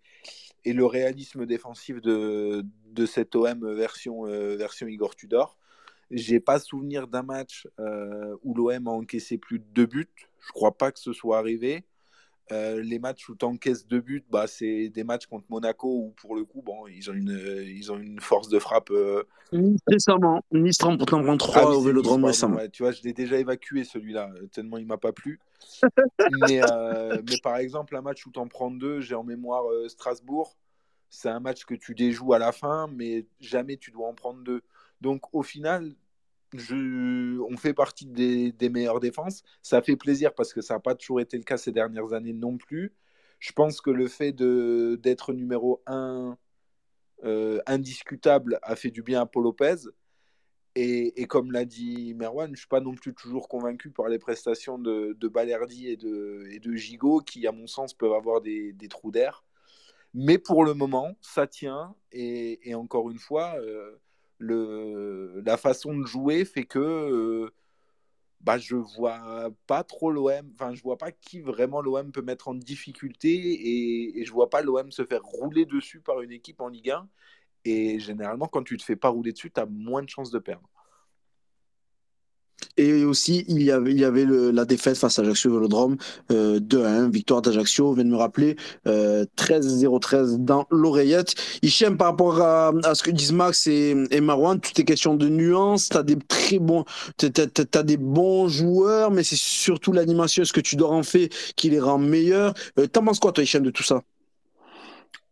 [0.65, 2.65] le réalisme défensif de,
[3.05, 5.57] cette OM version, euh, version Igor Tudor.
[6.11, 10.07] J'ai pas souvenir d'un match euh, où l'OM a encaissé plus de deux buts.
[10.39, 11.86] Je crois pas que ce soit arrivé.
[12.51, 16.13] Euh, les matchs où tu encaisses deux buts, bah, c'est des matchs contre Monaco où,
[16.17, 18.91] pour le coup, bon, ils, ont une, ils ont une force de frappe.
[18.91, 19.23] Euh...
[19.87, 22.59] Récemment, Nice prend 3 ah, au Vélodrome récemment.
[22.71, 25.39] tu vois, je l'ai déjà évacué celui-là, tellement il m'a pas plu.
[26.49, 29.63] mais, euh, mais, par exemple, un match où tu en prends deux, j'ai en mémoire
[29.71, 30.57] euh, Strasbourg,
[31.09, 34.43] c'est un match que tu déjoues à la fin, mais jamais tu dois en prendre
[34.43, 34.63] deux.
[34.99, 35.93] Donc au final,
[36.53, 39.43] on fait partie des, meilleures défenses.
[39.61, 42.33] Ça fait plaisir parce que ça n'a pas toujours été le cas ces dernières années
[42.33, 42.93] non plus.
[43.39, 46.37] Je pense que le fait d'être numéro 1
[47.25, 49.75] euh, indiscutable a fait du bien à Paul Lopez.
[50.75, 54.17] Et, comme l'a dit Merwan, je ne suis pas non plus toujours convaincu par les
[54.17, 58.41] prestations de, de Balerdi et de, et de Gigot, qui, à mon sens, peuvent avoir
[58.41, 59.43] des, trous d'air.
[60.15, 61.95] Mais pour le moment, ça tient.
[62.11, 63.99] Et, encore une fois, euh,
[64.47, 67.51] la façon de jouer fait que euh,
[68.41, 72.49] bah, je vois pas trop l'OM, enfin je vois pas qui vraiment l'OM peut mettre
[72.49, 76.61] en difficulté et, et je vois pas l'OM se faire rouler dessus par une équipe
[76.61, 77.09] en Ligue 1.
[77.65, 80.39] Et généralement, quand tu te fais pas rouler dessus, tu as moins de chances de
[80.39, 80.69] perdre.
[82.78, 85.97] Et aussi, il y avait, la défaite face à Ajaccio Vélodrome,
[86.32, 88.55] euh, 2-1, victoire d'Ajaccio, vient de me rappeler,
[88.88, 91.36] euh, 13-0-13 dans l'oreillette.
[91.61, 95.30] Hichem, par rapport à, ce que disent Max et, et Marwan, tout est question de
[95.30, 96.86] nuances, tu as des très bons,
[97.17, 101.80] t'as, des bons joueurs, mais c'est surtout l'animation, ce que tu en faire qui les
[101.80, 102.53] rend meilleurs.
[102.80, 104.01] Euh, T'en penses quoi, toi, Hichem, de tout ça?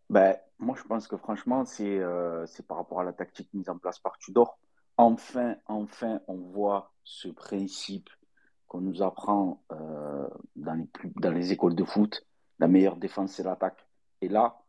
[0.09, 3.77] Ben, Moi, je pense que franchement, euh, c'est par rapport à la tactique mise en
[3.77, 4.57] place par Tudor
[4.97, 8.09] enfin, enfin, on voit ce principe
[8.67, 12.25] qu'on nous apprend euh, dans, les écoles de foot.
[12.59, 13.85] La meilleure défense, c'est l'attaque.
[14.21, 14.61] Et là,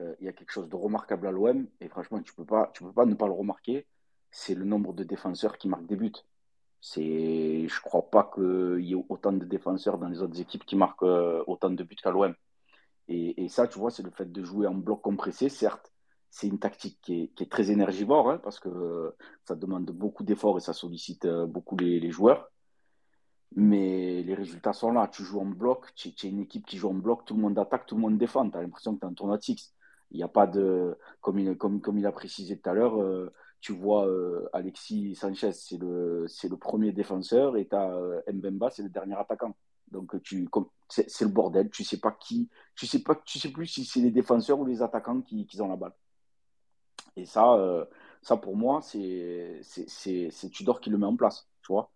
[0.00, 1.66] euh, il y a quelque chose de remarquable à l'OM.
[1.80, 3.86] Et franchement, tu ne peux, pas, tu peux pas ne pas le remarquer.
[4.30, 6.12] C'est le nombre de défenseurs qui marquent des buts.
[6.82, 10.76] je ne crois pas qu'il y ait autant de défenseurs dans les autres équipes qui
[10.76, 12.34] marquent euh, autant de buts qu'à l'OM.
[13.08, 15.92] Et, et, ça, tu vois, c'est le fait de jouer en bloc compressé, certes,
[16.36, 20.58] c'est une tactique qui est, très énergivore hein, parce que euh, ça demande beaucoup d'efforts
[20.58, 22.52] et ça sollicite euh, beaucoup les, joueurs.
[23.54, 25.08] Mais les résultats sont là.
[25.08, 27.58] Tu joues en bloc, tu, es une équipe qui joue en bloc, tout le monde
[27.58, 28.50] attaque, tout le monde défend.
[28.50, 29.74] Tu as l'impression que tu es un tournoi six.
[30.10, 30.98] Il n'y a pas de.
[31.22, 33.32] Comme il, comme, il a précisé tout à l'heure, euh,
[33.62, 34.06] tu vois
[34.52, 36.26] Alexis Sanchez, c'est le,
[36.60, 37.98] premier défenseur et tu as
[38.30, 39.56] Mbemba, c'est le dernier attaquant.
[39.90, 40.46] Donc tu,
[40.90, 41.70] c'est, le bordel.
[41.70, 44.82] Tu sais pas qui, tu sais tu sais plus si c'est les défenseurs ou les
[44.82, 45.94] attaquants qui ont la balle.
[47.16, 47.84] Et ça, euh,
[48.22, 49.60] ça pour moi, c'est
[50.52, 51.48] Tudor qui le met en place.
[51.62, 51.90] Tu vois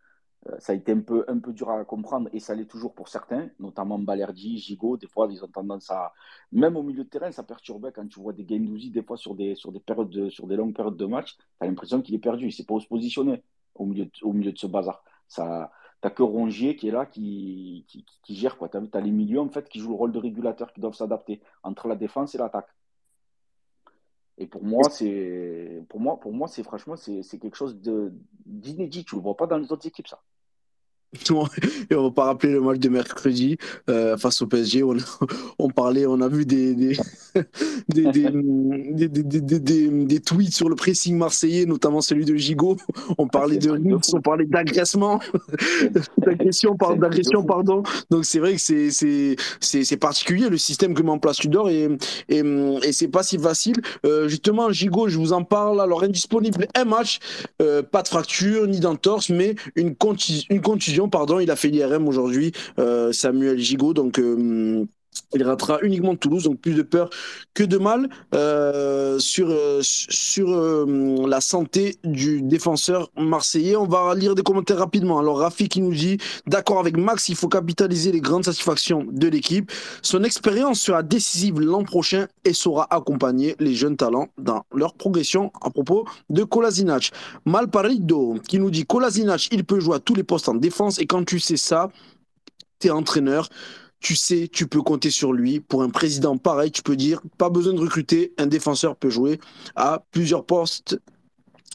[0.49, 2.95] euh, ça a été un peu, un peu dur à comprendre et ça l'est toujours
[2.95, 4.97] pour certains, notamment Balerdi, Gigot.
[4.97, 6.13] Des fois, ils ont tendance à.
[6.53, 9.35] Même au milieu de terrain, ça perturbe quand tu vois des Gendouzi, des fois sur
[9.35, 11.37] des, sur des, périodes de, sur des longues périodes de match.
[11.37, 12.45] Tu as l'impression qu'il est perdu.
[12.45, 13.43] Il ne sait pas où se positionner
[13.75, 15.03] au milieu de, au milieu de ce bazar.
[15.29, 15.71] Ça,
[16.03, 17.85] n'as que Rongier qui est là, qui,
[18.23, 18.57] qui, gère.
[18.59, 20.95] Tu as, as, les milieux en fait, qui jouent le rôle de régulateur, qui doivent
[20.95, 22.69] s'adapter entre la défense et l'attaque.
[24.41, 27.77] Et pour moi, c'est pour moi, pour moi, c'est franchement, c'est quelque chose
[28.47, 29.05] d'inédit.
[29.05, 30.23] Tu le vois pas dans les autres équipes, ça.
[31.91, 33.57] Et on va pas rappeler le match de mercredi
[33.89, 34.85] euh, face au PSG.
[34.85, 34.97] On,
[35.59, 36.97] on, parlait, on a vu des des
[37.89, 42.77] des, des, des, des, tweets sur le pressing marseillais, notamment celui de Gigot.
[43.19, 45.21] On parlait de on parlait d'agressement,
[46.19, 47.83] d'agression, d'agression, pardon.
[48.11, 51.89] Donc c'est vrai que c'est c'est particulier le système que met en place Tudor et
[52.29, 52.43] et,
[52.85, 53.77] et c'est pas si facile.
[54.07, 55.81] Euh, justement, Gigot, je vous en parle.
[55.81, 57.19] Alors indisponible un match,
[57.61, 59.95] euh, pas de fracture ni d'entorse, mais une,
[60.51, 64.85] une contusion pardon, il a fait l'IRM aujourd'hui, euh, Samuel Gigot, donc euh,
[65.35, 67.11] il ratera uniquement Toulouse, donc plus de peur
[67.55, 70.87] que de mal euh, sur, sur
[71.27, 73.77] la santé du défenseur marseillais.
[73.77, 75.19] On va lire des commentaires rapidement.
[75.19, 79.29] Alors Rafi qui nous dit, d'accord avec Max, il faut capitaliser les grandes satisfactions de
[79.29, 79.71] l'équipe.
[80.03, 85.53] Son expérience sera décisive l'an prochain et saura accompagner les jeunes talents dans leur progression
[85.63, 87.11] à propos de Kolasinac.
[87.45, 91.07] Malparido qui nous dit, Kolasinac, il peut jouer à tous les postes en défense et
[91.07, 91.91] quand tu sais ça,
[92.79, 93.49] tu es entraîneur
[94.01, 95.61] tu sais, tu peux compter sur lui.
[95.61, 99.39] Pour un président pareil, tu peux dire, pas besoin de recruter, un défenseur peut jouer
[99.77, 100.99] à plusieurs postes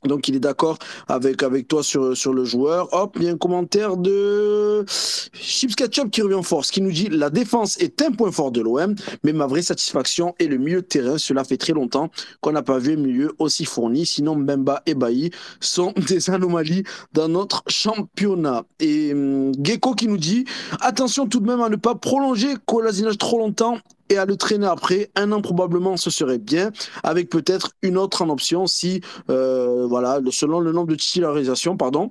[0.06, 0.78] Donc il est d'accord
[1.08, 2.90] avec, avec toi sur, sur le joueur.
[2.94, 4.86] Hop, il y a un commentaire de
[5.34, 8.52] Chips Ketchup qui revient en force, qui nous dit La défense est un point fort
[8.52, 11.18] de l'OM, mais ma vraie satisfaction est le milieu de terrain.
[11.18, 12.10] Cela fait très longtemps
[12.42, 14.06] qu'on n'a pas vu un milieu aussi fourni.
[14.06, 16.84] Sinon, Mbemba et Bailly sont des anomalies
[17.14, 18.64] dans notre championnat.
[18.80, 20.46] Et hum, Gecko qui nous dit
[20.82, 23.78] Attention tout de même à ne pas prolonger Colasinac trop longtemps
[24.10, 25.10] et à le traîner après.
[25.16, 26.72] Un an probablement, ce serait bien,
[27.04, 32.10] avec peut-être une autre en option si, euh, voilà, selon le nombre de titularisations, pardon.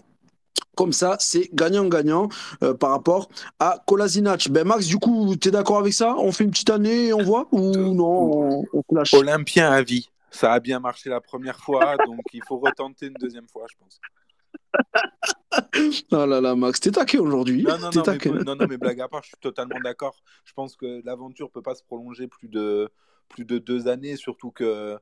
[0.76, 2.28] Comme ça, c'est gagnant-gagnant
[2.62, 3.28] euh, par rapport
[3.60, 4.48] à Kolasinac.
[4.50, 6.16] Ben Max, du coup, tu es d'accord avec ça?
[6.18, 7.46] On fait une petite année et on voit?
[7.52, 10.08] Ou non on, on Olympien à vie.
[10.30, 13.76] Ça a bien marché la première fois, donc il faut retenter une deuxième fois, je
[13.78, 14.00] pense.
[16.12, 17.62] Oh là là, Max, t'es taqué aujourd'hui.
[17.62, 20.16] Non non non, mais, blague à part, je suis totalement d'accord.
[20.44, 22.90] Je pense que l'aventure peut pas se prolonger plus de,
[23.28, 24.98] plus de deux années, surtout que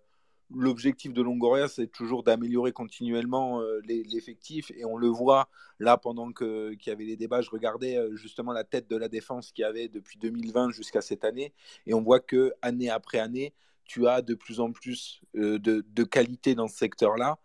[0.55, 4.71] l'objectif de Longoria, c'est toujours d'améliorer continuellement euh, l'effectif.
[4.77, 5.49] Et on le voit
[5.79, 9.09] là, pendant qu'il y avait les débats, je regardais euh, justement la tête de la
[9.09, 11.53] défense qu'il y avait depuis 2020 jusqu'à cette année.
[11.87, 13.55] Et on voit que année après année,
[13.85, 17.39] tu as de plus en plus euh, de, de, qualité dans ce secteur-là.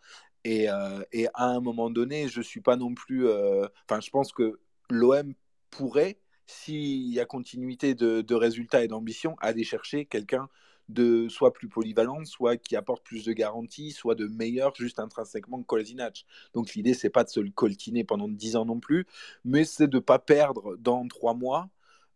[0.50, 0.68] Et,
[1.12, 3.28] et, à un moment donné, je suis pas non plus.
[3.28, 4.60] Enfin, je pense que
[4.90, 5.34] l'OM
[5.70, 10.50] pourrait, s'il y a continuité de, résultats et d'ambition, aller chercher quelqu'un
[10.90, 15.60] de soit plus polyvalent, soit qui apporte plus de garanties, soit de meilleur juste intrinsèquement
[15.62, 16.26] que Kolasinac.
[16.54, 19.06] Donc l'idée, c'est pas de se le coltiner pendant 10 ans non plus,
[19.44, 21.70] mais c'est de pas perdre dans 3 mois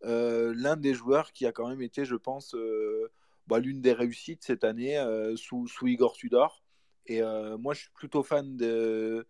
[0.06, 3.12] euh, l'un des joueurs qui a quand même été, je pense, euh,
[3.48, 6.64] bah, l'une des réussites cette année euh, sous Igor Tudor.
[7.08, 7.22] Et
[7.60, 9.26] moi, je suis plutôt fan de,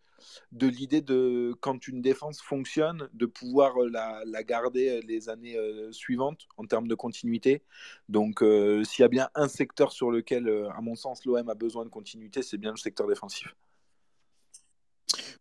[0.51, 5.57] de l'idée de, quand une défense fonctionne, de pouvoir euh, la, garder euh, les années
[5.57, 7.63] euh, suivantes en termes de continuité.
[8.09, 8.43] Donc,
[8.83, 11.89] s'il y a bien un secteur sur lequel, à mon sens, l'OM a besoin de
[11.89, 13.55] continuité, c'est bien le secteur défensif.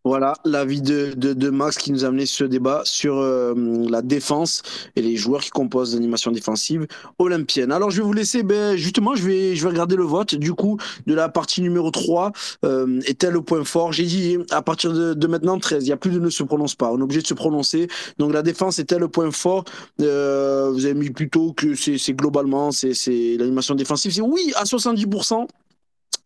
[0.05, 3.55] Voilà l'avis de, de, Max qui nous a amené ce débat sur euh,
[3.89, 4.63] la défense
[4.97, 6.87] et les joueurs qui composent l'animation défensive
[7.19, 7.71] olympienne.
[7.71, 10.55] Alors je vais vous laisser, ben, justement, je vais, je vais regarder le vote du
[10.55, 12.33] coup de la partie numéro 3.
[12.65, 13.93] Euh, est-elle le point fort?
[13.93, 16.75] J'ai dit à partir de, maintenant 13, il n'y a plus de ne se prononce
[16.75, 16.91] pas.
[16.91, 17.89] On est obligé de se prononcer.
[18.19, 19.65] Donc la défense est-elle le point fort?
[20.01, 24.13] Euh, Vous avez mis plutôt que c'est globalement, c'est l'animation défensive.
[24.13, 25.47] C'est oui à 70%.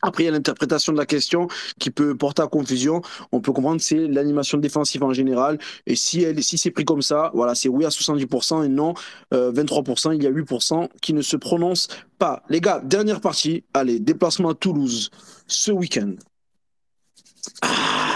[0.04, 1.48] Après, il y a l'interprétation de la question
[1.78, 3.00] qui peut porter à confusion.
[3.32, 5.58] On peut comprendre c'est l'animation défensive en général.
[5.86, 8.94] Et si, si c'est pris comme ça, voilà, c'est oui à 70% et non
[9.32, 10.08] 23%.
[10.08, 12.42] Euh, il y a 8% qui ne se prononcent pas.
[12.48, 13.64] Les gars, dernière partie.
[13.72, 15.10] Allez, déplacement à Toulouse
[15.46, 16.12] ce week-end.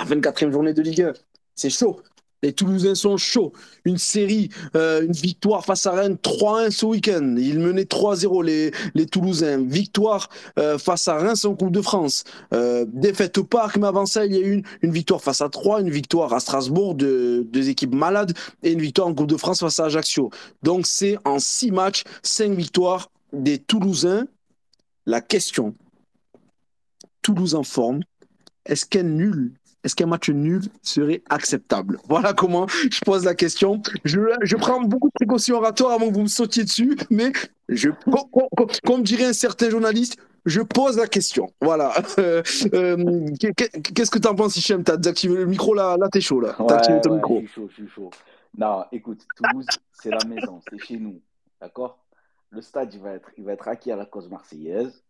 [0.07, 1.13] 24e ah, journée de Ligue 1.
[1.55, 2.01] C'est chaud.
[2.43, 3.53] Les Toulousains sont chauds.
[3.85, 7.35] Une série, euh, une victoire face à Rennes 3-1 ce week-end.
[7.37, 9.65] Ils menaient 3-0 les, Toulousains.
[9.65, 10.29] Victoire
[10.59, 12.25] euh, face à Reims en Coupe de France.
[12.55, 15.49] Euh, défaite au parc, mais avant ça, il y a eu une, victoire face à
[15.49, 19.37] 3, une victoire à Strasbourg, de, deux équipes malades, et une victoire en Coupe de
[19.37, 20.31] France face à Ajaccio.
[20.63, 24.27] Donc c'est en 6 matchs, 5 victoires des Toulousains.
[25.07, 25.75] La question,
[27.23, 28.01] Toulouse en forme,
[28.67, 33.81] est-ce qu'un nul est-ce qu'un match nul serait acceptable Voilà comment je pose la question.
[34.05, 37.33] Je, prends beaucoup de précautions oratoires avant que vous me sautiez dessus, mais
[37.69, 37.91] je,
[38.85, 41.53] comme, dirait un certain journaliste, je pose la question.
[41.61, 41.93] Voilà.
[42.19, 42.43] Euh,
[42.75, 43.27] euh,
[43.95, 44.83] qu'est-ce que tu en penses, Hichem?
[44.83, 46.57] Tu as désactivé le micro là, là t'es chaud là.
[46.69, 47.41] activé ton micro.
[47.41, 48.11] Je suis chaud, je suis chaud.
[48.57, 51.21] Non, écoute, Toulouse, c'est la maison, c'est chez nous.
[51.61, 51.99] D'accord?
[52.51, 55.05] Le stade, il va, être, il va être acquis à la cause marseillaise.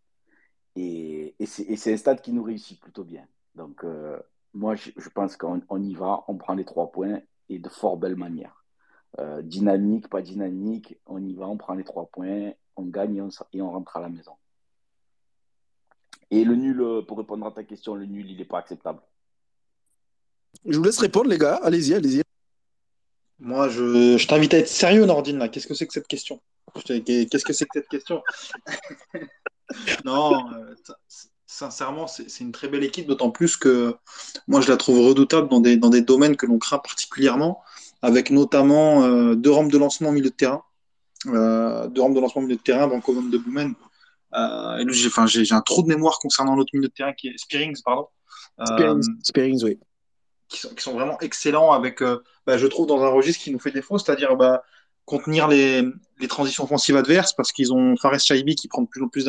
[0.75, 3.25] Et, et c'est un stade qui nous réussit plutôt bien.
[3.55, 4.19] Donc, euh,
[4.53, 7.19] moi, je, pense qu'on y va, on prend les trois points
[7.49, 8.63] et de fort belle manière.
[9.19, 13.17] Euh, dynamique, pas dynamique, on y va, on prend les trois points, on gagne
[13.53, 14.33] et on, rentre à la maison.
[16.31, 19.01] Et le nul, euh, pour répondre à ta question, le nul, il n'est pas acceptable.
[20.65, 21.55] Je vous laisse répondre, les gars.
[21.55, 22.21] Allez-y, allez-y.
[23.39, 25.49] Moi, je, je t'invite à être sérieux, Nordine.
[25.49, 26.41] Qu'est-ce que c'est que cette question?
[26.85, 28.21] Qu'est-ce que c'est que cette question?
[30.03, 30.75] Non, euh,
[31.49, 33.95] sincèrement, c'est une très belle équipe, d'autant plus que
[34.47, 37.63] moi, je la trouve redoutable dans des, dans des domaines que l'on craint particulièrement,
[38.03, 40.61] avec notamment euh, deux rampes de lancement au milieu de terrain.
[41.25, 43.73] Euh, deux rampes de lancement au milieu de terrain, Banco de Boumen.
[44.35, 48.07] Euh, j'ai un trou de mémoire concernant l'autre milieu de terrain qui est Spearings, pardon.
[49.23, 49.79] Spearings, oui.
[50.49, 52.03] Qui sont, qui sont, vraiment excellents avec,
[52.45, 54.61] bah, je trouve, dans un registre qui nous fait défaut, c'est-à-dire bah,
[55.09, 55.83] contenir les,
[56.19, 59.27] les, transitions offensives adverses parce qu'ils ont Fares Chaibi qui prend de plus en plus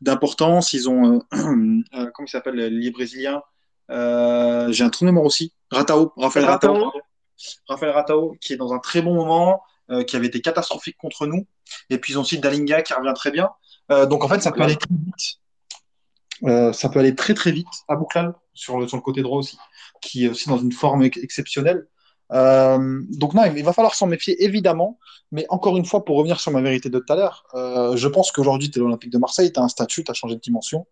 [0.00, 0.72] d'importance.
[0.72, 3.42] Ils ont, euh, euh, comment il s'appelle, les Brésiliens.
[3.90, 5.52] Euh, J'ai un trou de mémoire aussi.
[5.70, 6.92] Ratao, Raphaël Ratao.
[7.68, 9.62] Raphaël Ratao, qui est dans un très bon moment,
[10.06, 11.46] qui avait été catastrophique contre nous.
[11.90, 13.50] Et puis ils ont aussi Dalinga qui revient très bien.
[14.08, 16.74] donc en fait, ça peut aller très vite.
[16.74, 19.58] ça peut aller très très vite à Bouclal sur le, sur le côté droit aussi,
[20.00, 21.86] qui est aussi dans une forme exceptionnelle.
[22.32, 24.98] Euh, donc non, il va falloir s'en méfier évidemment,
[25.30, 28.08] mais encore une fois, pour revenir sur ma vérité de tout à l'heure, euh, je
[28.08, 30.40] pense qu'aujourd'hui, tu es l'Olympique de Marseille, tu as un statut, tu as changé de
[30.40, 30.86] dimension.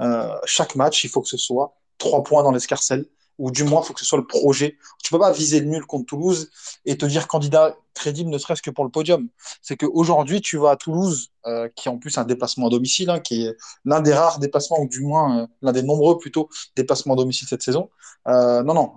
[0.00, 3.06] Euh, chaque match, il faut que ce soit trois points dans l'escarcelle,
[3.38, 4.78] ou du moins, il faut que ce soit le projet.
[5.02, 6.50] Tu peux pas viser le nul contre Toulouse
[6.84, 9.28] et te dire candidat crédible, ne serait-ce que pour le podium.
[9.62, 11.30] C'est qu'aujourd'hui, tu vas à Toulouse,
[11.76, 14.80] qui est en plus un déplacement à domicile, hein, qui est l'un des rares déplacements,
[14.80, 17.90] ou du moins l'un des nombreux plutôt déplacements à domicile cette saison.
[18.26, 18.92] Non, non,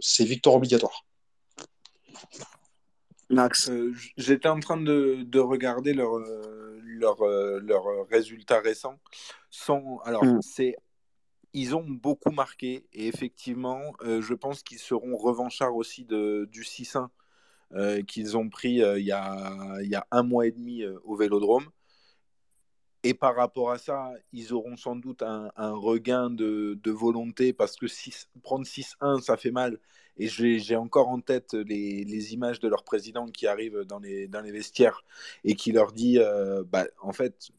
[0.00, 1.04] c'est victoire obligatoire.
[3.30, 3.70] Max
[4.16, 6.18] J'étais en train de, de regarder leurs
[6.98, 7.16] leur,
[7.60, 8.98] leur, résultats récents.
[10.04, 10.40] alors, mm.
[10.42, 10.76] c'est
[11.56, 16.62] ils ont beaucoup marqué et effectivement, euh, je pense qu'ils seront revanchards aussi de, du
[16.62, 17.08] 6-1
[17.72, 20.84] euh, qu'ils ont pris euh, il, y a, il y a un mois et demi
[21.04, 21.66] au Vélodrome.
[23.06, 27.86] Et par rapport à ça, ils auront sans doute un, regain de, volonté parce que
[28.42, 29.78] prendre 6-1, ça fait mal.
[30.18, 35.04] Et j'ai encore en tête les, images de leur président qui arrive dans les, vestiaires
[35.44, 36.18] et qui leur dit
[36.72, 37.52] bah, en fait,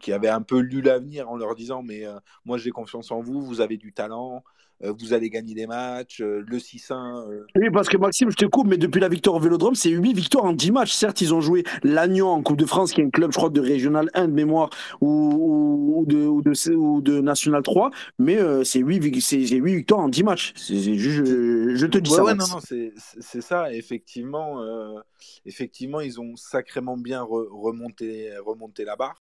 [0.00, 3.20] qui avaient un peu lu l'avenir en leur disant mais euh, moi j'ai confiance en
[3.20, 4.42] vous, vous avez du talent,
[4.82, 7.44] euh, vous allez gagner des matchs, euh, le 6-1.
[7.56, 10.12] Oui, parce que Maxime, je te coupe, mais depuis la victoire au Vélodrome, c'est 8
[10.12, 10.92] victoires en 10 matchs.
[10.92, 13.50] Certes, ils ont joué Lannion en Coupe de France, qui est un club, je crois,
[13.50, 19.02] de Régional 1 de mémoire ou, de, ou, de, de, National 3, mais c'est 8,
[19.02, 20.52] 8, victoires en 10 matchs.
[20.56, 22.24] je, te dis ça.
[22.24, 23.72] Ouais, non, non, c'est ça.
[23.72, 24.60] Effectivement,
[25.46, 29.23] effectivement, ils ont sacrément bien remonté, remonté la barre.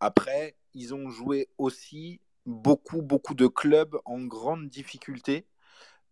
[0.00, 5.46] Après, ils ont joué aussi beaucoup, beaucoup de clubs en grande difficulté.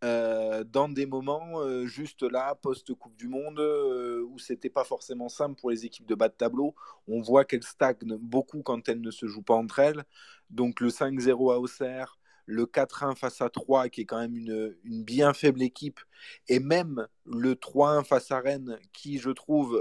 [0.04, 5.30] Euh, dans des moments euh, juste là, post-Coupe du Monde, euh, où c'était pas forcément
[5.30, 6.74] simple pour les équipes de bas de tableau.
[7.08, 10.04] On voit qu'elles stagnent beaucoup quand elles ne se jouent pas entre elles.
[10.50, 14.76] Donc le 5-0 à Auxerre, le 4-1 face à 3, qui est quand même une,
[14.84, 16.00] une, bien faible équipe,
[16.48, 19.76] et même le 3-1 face à Rennes, qui je trouve,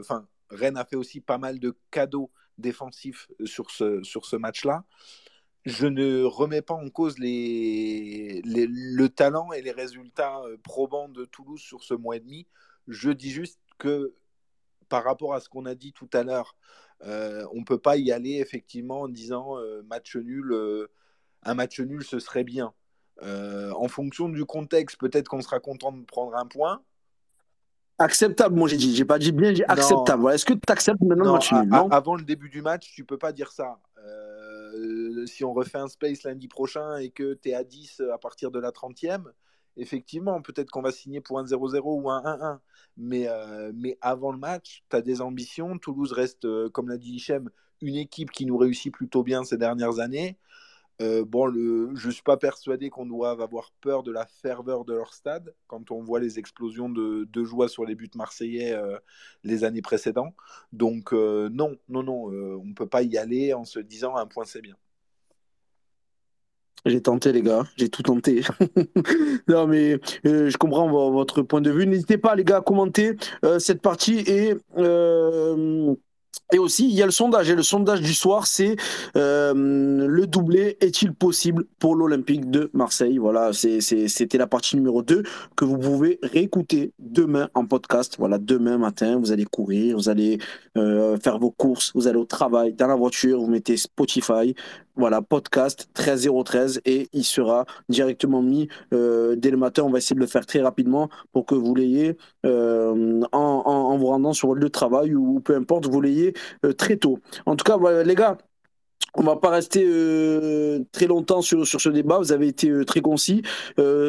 [0.00, 4.84] enfin, Rennes a fait aussi pas mal de cadeaux défensif sur ce, sur ce match-là.
[5.64, 11.24] Je ne remets pas en cause les, le talent et les résultats euh, probants de
[11.24, 12.48] Toulouse sur ce mois et demi.
[12.88, 14.14] Je dis juste que
[14.88, 16.56] par rapport à ce qu'on a dit tout à l'heure,
[17.04, 20.52] euh, on ne peut pas y aller effectivement en disant euh, match nul,
[21.44, 22.74] un match nul ce serait bien.
[23.20, 26.82] en fonction du contexte, peut-être qu'on sera content de prendre un point.
[28.02, 28.94] Acceptable, moi j'ai dit.
[28.96, 30.32] J'ai pas dit bien, j'ai acceptable.
[30.32, 33.18] Est-ce que tu acceptes maintenant le match nul Avant le début du match, tu peux
[33.18, 33.78] pas dire ça.
[34.04, 38.18] Euh, si on refait un space lundi prochain et que tu es à 10 à
[38.18, 39.24] partir de la 30e,
[39.76, 42.58] effectivement, peut-être qu'on va signer pour un 0-0 ou un 1-1.
[42.96, 45.78] Mais, euh, mais avant le match, tu as des ambitions.
[45.78, 47.50] Toulouse reste, euh, comme l'a dit Hichem,
[47.80, 50.38] une équipe qui nous réussit plutôt bien ces dernières années.
[51.02, 54.94] Euh, bon, je ne suis pas persuadé qu'on doive avoir peur de la ferveur de
[54.94, 58.98] leur stade quand on voit les explosions de, joie sur les buts marseillais euh,
[59.42, 60.34] les années précédentes.
[60.72, 64.26] Donc euh, non, non, non, on ne peut pas y aller en se disant un
[64.26, 64.76] point c'est bien.
[66.84, 68.42] J'ai tenté les gars, j'ai tout tenté.
[69.48, 71.86] non mais je comprends votre point de vue.
[71.86, 73.16] N'hésitez pas les gars à commenter
[73.58, 74.54] cette partie et
[76.52, 77.50] et aussi, il y a le sondage.
[77.50, 78.76] Et le sondage du soir, c'est
[79.16, 83.18] euh, le doublé est-il possible pour l'Olympique de Marseille?
[83.18, 85.22] Voilà, c'était la partie numéro 2
[85.56, 88.16] que vous pouvez réécouter demain en podcast.
[88.18, 90.38] Voilà, demain matin, vous allez courir, vous allez
[90.76, 94.54] euh, faire vos courses, vous allez au travail, dans la voiture, vous mettez Spotify,
[94.96, 99.82] voilà, podcast 13013 et il sera directement mis euh, dès le matin.
[99.84, 104.06] On va essayer de le faire très rapidement pour que vous l'ayez euh, en, vous
[104.06, 107.18] rendant sur le travail ou, peu importe, vous l'ayez euh, très tôt.
[107.46, 108.38] En tout cas, voilà, les gars.
[109.14, 109.84] On va pas rester
[110.90, 112.16] très longtemps sur, sur ce débat.
[112.16, 113.42] Vous avez été très concis.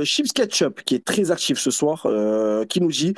[0.05, 2.07] Chips Ketchup, qui est très actif ce soir,
[2.69, 3.13] qui nous dit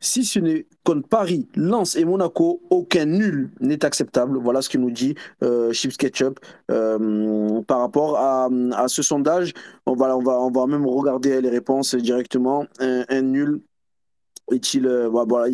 [0.00, 4.38] si ce n'est contre Paris, Lens et Monaco, aucun nul n'est acceptable.
[4.38, 8.48] Voilà ce que nous dit euh, Chips Ketchup euh, par rapport à,
[8.88, 9.52] ce sondage.
[9.86, 12.66] On va, on, va, on va même regarder les réponses directement.
[12.80, 13.60] un nul
[14.52, 15.46] est-il euh, voilà,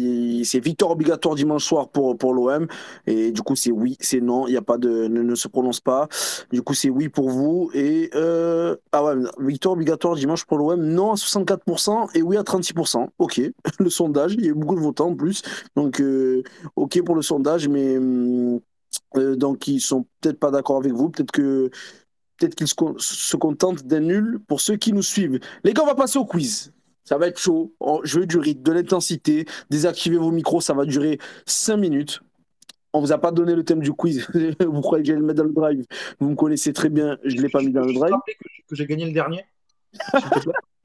[0.44, 2.66] c'est victoire obligatoire dimanche soir pour pour l'OM
[3.06, 4.46] et du coup c'est oui c'est non.
[4.46, 6.08] Il y a pas de ne, se prononce pas.
[6.52, 7.70] Du coup c'est oui pour vous.
[7.74, 12.42] Et euh, ah ouais victoire obligatoire dimanche pour l'OM non à 64% et oui à
[12.42, 13.40] 36% ok.
[13.78, 15.42] Le sondage il y a eu beaucoup de votants en plus.
[15.76, 16.42] Donc euh,
[16.76, 17.98] ok pour le sondage mais
[19.14, 21.10] donc ils sont peut-être pas d'accord avec vous.
[21.10, 21.70] Peut-être que
[22.38, 25.38] peut-être qu'ils se contentent d'un nul pour ceux qui nous suivent.
[25.62, 26.73] Les gars on va passer au quiz
[27.04, 27.74] ça va être chaud.
[28.04, 29.46] Je veux du rythme, de l'intensité.
[29.70, 32.20] Désactivez vos micros, ça va durer 5 minutes.
[32.92, 34.26] on vous a pas donné le thème du quiz.
[34.60, 35.84] vous croyez que j'allais le mettre dans le drive?
[36.20, 38.14] Vous me connaissez très bien, je ne l'ai pas mis dans le drive.
[38.26, 38.32] que,
[38.68, 39.44] que j'ai gagné le dernier.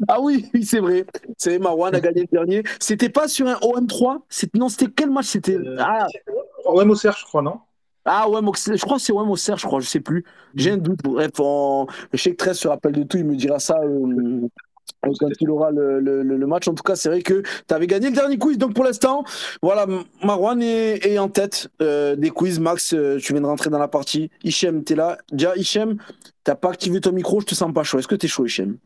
[0.07, 1.05] Ah oui, oui, c'est vrai.
[1.37, 2.63] C'est Marwan a gagné le dernier.
[2.79, 5.55] C'était pas sur un OM3 C'est- Non, c'était quel match C'était?
[5.57, 6.07] Euh, Ah,
[6.65, 7.59] Ouais, Moser, je crois, non?
[8.05, 10.23] Ah Mox- je crois que c'est OM Auxerre, je crois, je sais plus.
[10.55, 10.99] J'ai un doute.
[11.03, 11.85] Bref, on...
[12.13, 14.47] je sais que 13 se rappelle de tout, il me dira ça euh,
[15.01, 16.67] quand il aura le, le- le- match.
[16.67, 18.57] En tout cas, c'est vrai que tu avais gagné le dernier quiz.
[18.57, 19.23] Donc pour l'instant,
[19.61, 19.85] voilà,
[20.23, 22.59] Marwan est, est en tête euh, des quiz.
[22.59, 24.29] Max, euh, tu viens de rentrer dans la partie.
[24.43, 25.17] Hichem, t'es là.
[25.31, 25.97] Déjà, Hichem,
[26.43, 27.99] t'as pas activé ton micro, je te sens pas chaud.
[27.99, 28.77] Est-ce que t'es chaud, Hichem?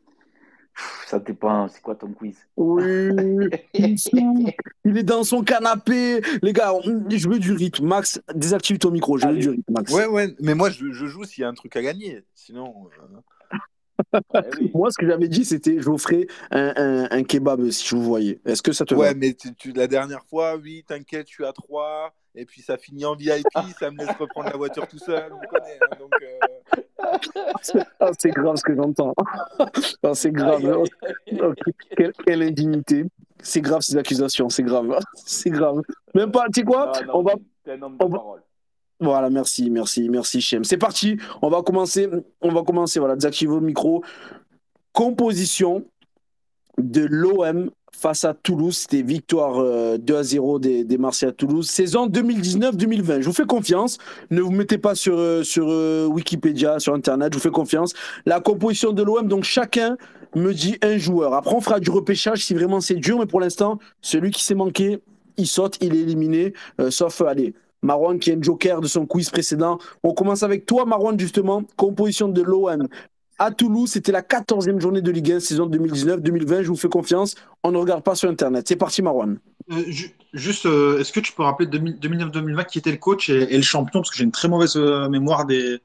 [1.06, 2.36] Ça dépend, c'est quoi ton quiz?
[2.58, 3.12] Oui,
[3.76, 6.22] il est dans son canapé.
[6.42, 7.86] Les gars, je veux du rythme.
[7.86, 9.42] Max, désactive ton micro, je veux Allez.
[9.42, 9.94] du rythme, Max.
[9.94, 12.24] Ouais, ouais, mais moi je, je joue s'il y a un truc à gagner.
[12.34, 12.74] Sinon.
[12.88, 13.18] euh,
[14.60, 14.72] oui.
[14.74, 17.96] Moi, ce que j'avais dit, c'était je vous ferai un, un, un kebab si je
[17.96, 18.40] vous voyais.
[18.46, 19.02] Est-ce que ça te va?
[19.02, 22.14] Ouais, mais tu, tu- la dernière fois, oui, t'inquiète, je suis à 3.
[22.36, 23.44] Et puis ça finit en VIP,
[23.80, 25.32] ça me laisse reprendre la voiture tout seul.
[25.32, 27.18] On connaît, hein, donc, euh,
[28.00, 29.14] Ah, c'est grave ce que j'entends.
[30.02, 30.66] Ah, c'est grave.
[30.66, 30.84] Aïe, aïe,
[31.32, 31.42] aïe.
[31.42, 31.58] Ok,
[31.96, 33.06] Quelle, quelle indignité.
[33.46, 34.98] C'est grave ces accusations, c'est grave.
[35.16, 35.82] C'est grave.
[36.16, 36.94] Même pas, tu sais quoi?
[37.02, 37.34] Non, non, On va.
[37.66, 38.42] T'es un homme on de va- parole.
[39.04, 40.64] Voilà, merci, merci, merci, Chem.
[40.64, 41.18] C'est parti.
[41.42, 42.10] On va commencer.
[42.42, 43.00] On va commencer.
[43.00, 44.04] Voilà, désactiver vos micros.
[44.94, 45.86] Composition
[46.78, 48.78] de l'OM face à Toulouse.
[48.78, 51.70] C'était victoire euh, 2 à 0 des, des Marseillais à Toulouse.
[51.70, 53.22] Saison 2019-2020.
[53.22, 53.98] Je vous fais confiance.
[54.32, 57.34] Ne vous mettez pas sur, euh, sur euh, Wikipédia, sur Internet.
[57.34, 57.94] Je vous fais confiance.
[58.26, 59.98] La composition de l'OM, donc chacun
[60.36, 61.34] me dit un joueur.
[61.34, 63.20] Après, on fera du repêchage si vraiment c'est dur.
[63.20, 65.00] Mais pour l'instant, celui qui s'est manqué,
[65.38, 66.54] il saute, il est éliminé.
[66.80, 67.54] euh, sauf, euh, allez,
[67.84, 69.78] Marwan qui est un joker de son quiz précédent.
[70.04, 71.64] On commence avec toi, Marwan, justement.
[71.78, 72.88] Composition de l'OM
[73.40, 73.92] à Toulouse.
[73.92, 76.64] C'était la 14e journée de Ligue 1, saison 2019-2020.
[76.64, 77.36] Je vous fais confiance.
[77.64, 78.66] On ne regarde pas sur Internet.
[78.68, 79.38] C'est parti, Marwan.
[79.72, 83.30] Euh, ju- juste, euh, est-ce que tu peux rappeler 2000 2009-2020 qui était le coach
[83.30, 84.00] et, et le champion?
[84.00, 85.78] Parce que j'ai une très mauvaise euh, mémoire des,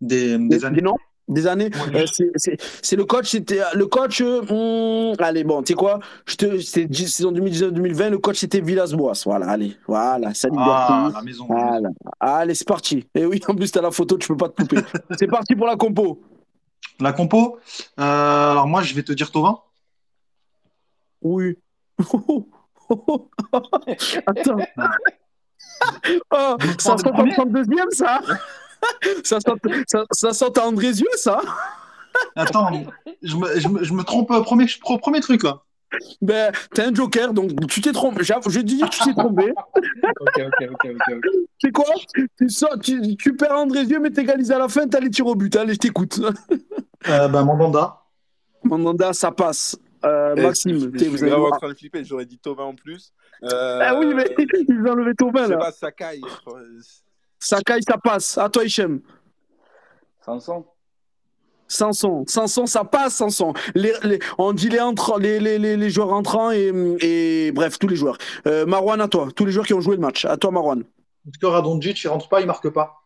[0.00, 0.80] des, des années.
[0.82, 0.96] noms?
[1.28, 1.70] Des années.
[1.92, 2.02] Ouais.
[2.02, 2.06] Euh,
[2.36, 4.20] c'est- le coach, c'était le coach.
[4.20, 5.98] euh, hmm, allez, bon, tu sais quoi?
[6.26, 6.58] C'était
[7.06, 8.10] saison 2019-2020.
[8.10, 9.22] Le coach c'était Villas-Boas.
[9.24, 10.70] Voilà, allez, voilà, sa liberté.
[10.70, 11.46] Ah, la maison.
[11.48, 11.88] Voilà.
[12.20, 13.06] Allez, c'est parti.
[13.14, 14.76] Et oui, en plus, t'as la photo, tu peux pas te couper.
[15.18, 16.22] c'est parti pour la compo.
[17.00, 17.58] La compo,
[17.98, 19.58] euh, alors moi, je vais te dire Tovin.
[21.22, 21.56] Oui.
[24.26, 24.58] Attends.
[26.30, 28.20] Oh, en 32e, ça
[29.24, 29.52] ça sent,
[29.86, 31.40] ça, ça sent à Andrézieux, ça
[32.36, 32.70] Attends,
[33.22, 34.66] je me, je me- je me trompe, euh, premier,
[35.00, 35.60] premier truc là.
[36.20, 38.24] Ben, t'es un joker, donc tu t'es trompé.
[38.24, 39.52] Je dis que tu t'es trompé.
[40.20, 41.14] Ok, ok, ok.
[41.60, 41.84] C'est quoi?
[42.38, 45.34] Tu, sors- tu, tu perds Andrézieux, mais t'égalises à la fin, t'as les tirs au
[45.34, 45.54] but.
[45.56, 46.20] Allez, je t'écoute.
[47.06, 48.00] Euh, ben, Mandanda.
[48.62, 49.76] Mandanda, ça passe.
[50.06, 52.64] Euh, eh, Maxime, je, je vous suis allez en train de flipper, j'aurais dit Tovin
[52.64, 53.12] en plus.
[53.42, 55.58] Euh, Ah oui, mais ils ont enlevé ton Je bain, sais là.
[55.58, 56.20] pas, Sakai.
[57.44, 58.38] Sakai, ça passe.
[58.38, 59.00] À toi, Hichem.
[60.24, 60.64] Sanson
[61.66, 63.52] Sanson, Sanson, ça passe, Sanson.
[63.74, 67.78] Les, les- on dit les, entrants- les, les, les, les joueurs entrants et, et bref,
[67.78, 68.18] tous les joueurs.
[68.46, 69.28] Euh, Marwan, à toi.
[69.34, 70.24] Tous les joueurs qui ont joué le match.
[70.24, 70.84] À toi, Marwan.
[71.24, 73.00] Victor Radonjic, il rentre pas, il marque pas.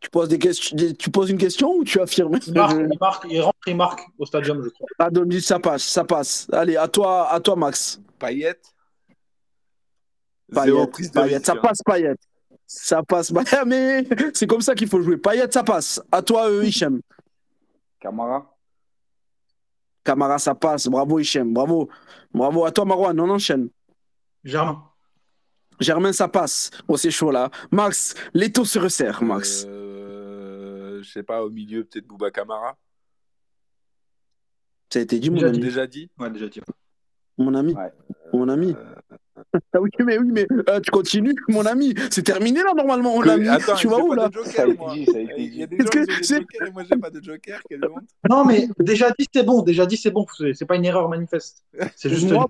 [0.00, 2.38] Tu poses, des questions, des- tu poses une question ou tu affirmes?
[2.46, 5.10] Il marque, il marque, il rentre, il marque au stadium, je crois.
[5.10, 6.46] Donc, dis, ça passe, ça passe.
[6.52, 8.00] Allez, à toi, à toi Max.
[8.18, 8.54] Payet.
[10.52, 11.60] Payet, Zéro prise de Payet, risque, ça hein.
[11.62, 12.14] passe, Payet.
[12.70, 13.32] Ça passe,
[13.66, 14.04] mais
[14.34, 15.16] c'est comme ça qu'il faut jouer.
[15.16, 16.02] Payet, ça passe.
[16.12, 17.00] À toi, euh, Hichem.
[17.98, 18.54] Camara
[20.04, 20.86] Camara, ça passe.
[20.86, 21.52] Bravo, Hichem.
[21.52, 21.88] Bravo.
[22.32, 22.66] Bravo.
[22.66, 23.18] À toi, Marwan.
[23.18, 23.70] On enchaîne.
[24.44, 24.84] Germain.
[25.80, 26.70] Germain, ça passe.
[26.86, 27.50] Oh, c'est chaud là.
[27.70, 29.64] Max, les taux se resserrent, Max.
[29.66, 32.76] Euh, je sais pas, au milieu, peut-être Bouba Camara.
[34.92, 35.58] Ça a été dit, mon Déjà ami.
[35.58, 36.60] Déjà dit Ouais, déjà dit.
[37.38, 37.74] Mon ami.
[37.74, 37.92] Ouais.
[38.32, 38.74] Mon ami.
[38.78, 38.84] Euh,
[39.72, 41.94] Ah oui, mais oui, mais euh, tu continues, mon ami.
[42.10, 43.48] C'est terminé là, normalement, mon que- ami.
[43.48, 44.28] Attends, tu vas où là
[45.36, 47.08] Il y a des gens que qui ont des c'est- jokers et moi j'ai pas
[47.10, 48.02] de joker, quelle honte.
[48.28, 49.62] Non, mais déjà dit, c'est bon.
[49.62, 50.26] Déjà dit, c'est bon.
[50.54, 51.62] C'est pas une erreur manifeste.
[51.96, 52.30] C'est juste.
[52.30, 52.46] Moi,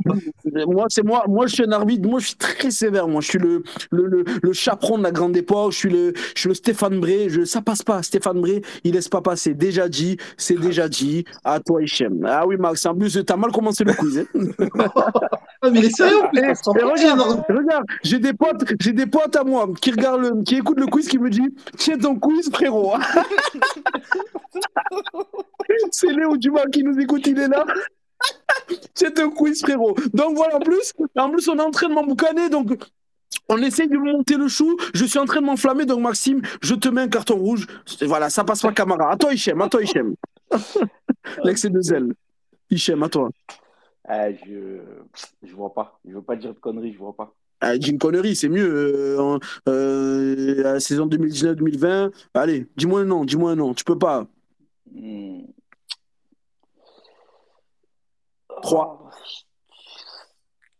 [0.67, 2.09] moi, c'est moi, moi, je suis un arbitre.
[2.09, 3.07] Moi, je suis très sévère.
[3.07, 5.73] Moi, je suis le, le, le, le chaperon de la grande époque.
[5.73, 7.29] Je suis le, je suis le Stéphane Bré.
[7.29, 8.03] Je, ça passe pas.
[8.03, 9.53] Stéphane Bré, il laisse pas passer.
[9.55, 11.25] Déjà dit, c'est déjà dit.
[11.45, 12.25] À toi, Hichem.
[12.27, 12.85] Ah oui, Max.
[12.87, 14.19] En plus, t'as mal commencé le quiz.
[14.35, 14.59] hein.
[15.69, 19.37] Ah, mais il est sérieux, c'est et regarde, regarde, j'ai des potes, j'ai des potes
[19.37, 22.51] à moi qui regardent le, qui écoutent le quiz, qui me disent, tiens ton quiz,
[22.51, 22.95] frérot.
[25.91, 27.67] C'est Léo Dumas qui nous écoute, il est là.
[28.95, 29.95] Tiens ton quiz, frérot.
[30.15, 32.73] Donc voilà, en plus, en plus, on est en train de m'emboucaner, donc.
[33.51, 34.77] On essaye de monter le chou.
[34.95, 37.67] Je suis en train de m'enflammer, donc Maxime, je te mets un carton rouge.
[38.03, 39.13] Voilà, ça passe pas, Camara.
[39.13, 40.15] À toi, Hichem, à toi, Hichem.
[41.45, 42.15] L'excès de zèle.
[42.71, 43.31] Hichem, à toi.
[44.11, 44.81] Ah, je
[45.43, 46.01] je vois pas.
[46.09, 47.35] Je veux pas dire de conneries, je vois pas.
[47.61, 48.69] Ah, dis une connerie, c'est mieux.
[49.17, 52.11] Euh, en- euh, la saison 2019-2020.
[52.33, 53.75] Allez, dis-moi un nom, dis-moi un nom.
[53.75, 54.27] Tu peux pas.
[54.91, 55.43] Hmm.
[58.63, 59.11] 3,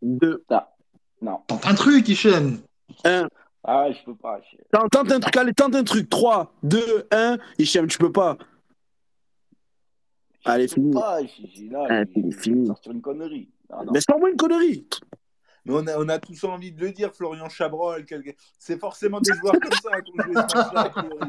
[0.01, 0.73] 2, Ah,
[1.21, 1.39] non.
[1.47, 2.59] Tente un truc, Hichem.
[3.03, 3.27] 1.
[3.63, 4.39] Ah, je peux pas.
[4.51, 6.09] je- tente un truc, allez, tente un truc.
[6.09, 7.37] 3, 2, 1.
[7.57, 8.37] Hichem, tu peux pas.
[10.51, 10.91] Allez, fini.
[10.91, 12.67] pas, là, Ah, vais fini.
[12.67, 13.49] sortir une connerie.
[13.71, 13.91] Ah, non.
[13.93, 14.87] Mais sors-moi une connerie.
[15.65, 18.05] Mais on a, on a tous envie de le dire, Florian Chabrol.
[18.05, 21.19] quelqu'un- C'est forcément des joueurs comme ça qui ont joué ce match-là, a priori.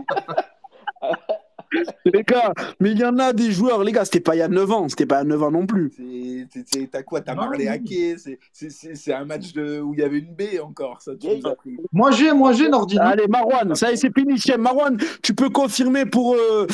[2.05, 4.43] Les gars, mais il y en a des joueurs, les gars, c'était pas il y
[4.43, 5.93] a 9 ans, c'était pas il y a 9 ans non plus.
[5.97, 7.43] C'est- c'est- c'est- T'as quoi T'as non.
[7.43, 11.01] Hacké c'est- c'est- C'est c'est un match de, où il y avait une baie encore.
[11.01, 11.77] Ça, tu Yeah, nous as pris.
[11.93, 12.99] Moi, j'ai, moi, j'ai, Nordine.
[12.99, 14.35] Allez, Marwan, ça y est, c'est fini.
[14.59, 16.67] Marwan, tu peux confirmer pour, euh,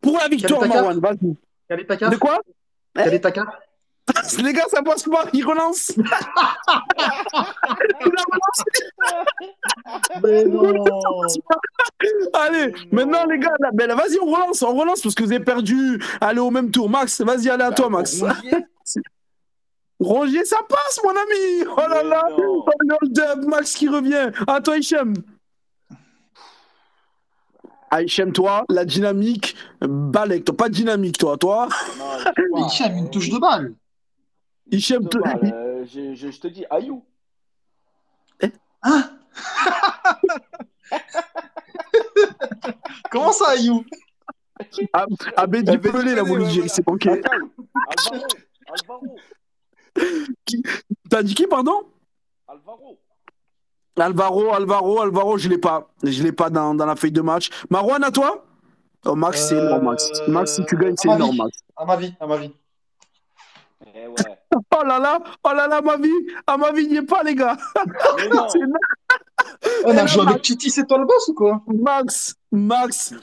[0.00, 1.36] pour la victoire, Marwan, vas-y.
[1.68, 2.40] Quel est ta carte De quoi?
[2.94, 3.48] Ta carte
[4.42, 5.92] Les gars, ça passe pas, il relance.
[5.96, 6.20] Il a
[8.32, 8.64] relancé.
[10.22, 10.72] Mais non
[12.32, 15.32] Allez, maintenant, les gars, là, ben là, vas-y, on relance, on relance parce que vous
[15.32, 16.00] avez perdu.
[16.20, 16.88] Allez, au même tour.
[16.88, 18.20] Max, vas-y, allez à toi, Bah, Max.
[18.22, 18.66] Rongier,
[20.00, 21.64] Rongier, ça passe, mon ami.
[21.76, 22.28] Oh là Mais là.
[22.38, 24.30] Oh, le Max qui revient.
[24.46, 25.14] À toi, Hichem.
[27.90, 30.44] Ah, Hichem, toi, la dynamique, balèque.
[30.44, 31.36] Toi, pas dynamique, toi.
[31.38, 31.68] Toi,
[32.50, 33.74] Non, Hichem, une touche de balle.
[34.70, 37.02] Hichem, de balle, euh, je, je- je te dis, Ayou.
[38.82, 39.10] Hein
[43.10, 43.84] Comment ça, Ayou
[44.92, 45.06] Ah,
[45.46, 46.68] ben, pelé, là, direz, voilà.
[46.68, 47.10] c'est manqué.
[47.10, 48.26] Alvaro.
[48.68, 49.16] Alvaro.
[51.08, 51.82] T'as dit qui, pardon?
[52.48, 52.98] Alvaro.
[53.98, 55.88] Alvaro, Alvaro, Alvaro, je l'ai pas.
[56.02, 57.48] Je l'ai pas dans, dans la feuille de match.
[57.70, 58.44] Marwan, à toi?
[59.06, 60.10] Oh, Max, c'est Euh, énorme, Max.
[60.28, 61.38] Max, si tu gagnes, c'est à énorme, vie.
[61.38, 61.58] Max.
[61.76, 62.52] À ma vie, à ma vie.
[63.94, 64.14] Eh ouais.
[64.78, 66.10] Oh là là, oh là là, ma vie,
[66.46, 67.56] ah, ma vie n'y est pas, les gars.
[69.84, 71.62] On a joué avec Titi, c'est toi le boss ou quoi?
[71.66, 73.14] Max, Max,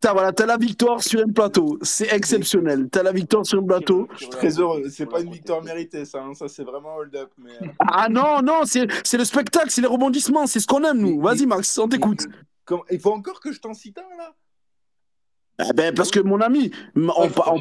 [0.00, 1.78] t'as voilà, t'as la victoire sur un plateau.
[1.82, 2.88] C'est exceptionnel.
[2.90, 4.06] T'as la victoire sur un plateau.
[4.12, 4.84] Je suis très heureux.
[4.90, 6.22] C'est pas une victoire méritée, ça.
[6.22, 6.34] hein.
[6.34, 7.30] Ça, c'est vraiment hold-up.
[7.38, 7.50] Mais...
[7.62, 8.86] euh, Ah non, non, c'est
[9.16, 11.20] le spectacle, c'est les rebondissements, c'est ce qu'on aime, nous.
[11.20, 12.26] Vas-y, Max, on t'écoute.
[12.90, 14.32] Il faut encore que je t'en cite un, là?
[15.68, 17.58] Eh ben, parce que mon ami, on, Ouais, on-.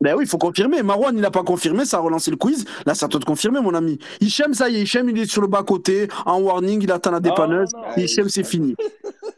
[0.00, 0.82] Ben oui, il faut confirmer.
[0.82, 2.64] Marwan, il n'a pas confirmé, ça a relancé le quiz.
[2.84, 3.98] Là, c'est à toi de confirmer, mon ami.
[4.20, 7.20] Hichem, ça y est, Hichem, il est sur le bas-côté, en warning, il attend la
[7.20, 7.72] dépanneuse.
[7.72, 7.96] non, non.
[7.96, 8.76] Hichem, c'est fini.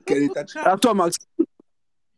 [0.04, 1.16] Quel ta charge À toi, Max.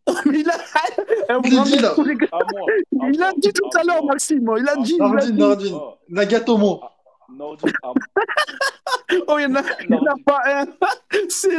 [0.27, 1.95] Il a, dit, là.
[1.97, 4.13] Il a moi, dit tout à l'heure, moi.
[4.15, 4.51] Maxime.
[4.59, 4.95] Il a dit.
[4.97, 5.39] il a Nordine, dit.
[5.39, 5.79] Nordine.
[6.09, 6.81] Nagatomo.
[7.33, 7.93] Nordine, à
[9.29, 9.63] Oh, il n'y en, a-
[10.27, 10.67] pas un.
[11.29, 11.51] C'est-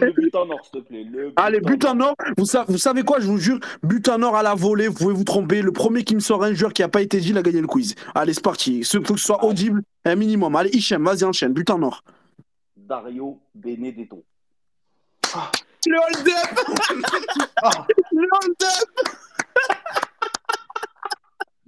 [0.00, 1.04] le but en or, s'il te plaît.
[1.04, 2.14] Le Allez, but en or.
[2.36, 4.94] Vous savez, vous savez quoi, je vous jure, but en or à la volée, vous
[4.94, 5.62] pouvez vous tromper.
[5.62, 7.60] Le premier qui me sort un joueur qui n'a pas été dit, il a gagné
[7.60, 7.94] le quiz.
[8.14, 8.78] Allez, c'est parti.
[8.78, 10.54] Il faut que ce soit audible, un minimum.
[10.56, 11.52] Allez, Hichem, vas-y, enchaîne.
[11.52, 12.02] But en or.
[12.76, 14.24] Dario Benedetto.
[15.86, 16.58] Le hold-up
[17.62, 18.88] Ah, Le hold-up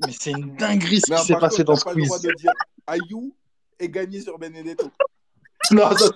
[0.04, 2.28] mais c'est une dinguerie ce Non, qui s'est passé dans ce pas le droit quiz.
[2.28, 2.52] de dire
[2.88, 3.32] Ayou
[3.78, 4.90] et gagner sur Benedetto?
[5.70, 6.10] Non, ça-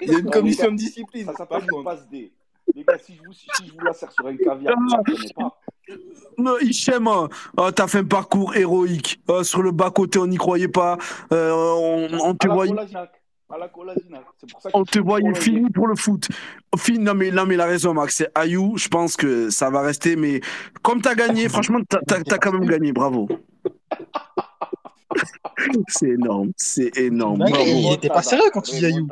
[0.00, 1.26] Il y a une commission de discipline.
[1.26, 2.32] Ça s'appelle une passe D.
[2.74, 5.60] Les gars, si je vous, si je vous la sers sur un caviar, comprenez pas.
[6.38, 7.28] Non, Hichem, euh,
[7.60, 9.20] euh, t'as fait un parcours héroïque.
[9.28, 10.96] Euh, sur le bas-côté, on n'y croyait pas.
[11.30, 12.72] Euh, on, on te voyait.
[13.54, 13.84] À la pour
[14.60, 16.28] ça On te voyait fini pour le foot.
[16.76, 18.16] Fini, non, mais, non, mais il a raison, Max.
[18.16, 18.76] C'est Ayou.
[18.76, 20.16] Je pense que ça va rester.
[20.16, 20.40] Mais
[20.82, 22.92] comme t'as gagné, franchement, t'as t'as- t'as quand même gagné.
[22.92, 23.28] Bravo.
[25.86, 26.50] c'est énorme.
[26.56, 27.38] C'est énorme.
[27.38, 27.62] Bravo.
[27.64, 29.08] il était pas sérieux quand il dit Ayou.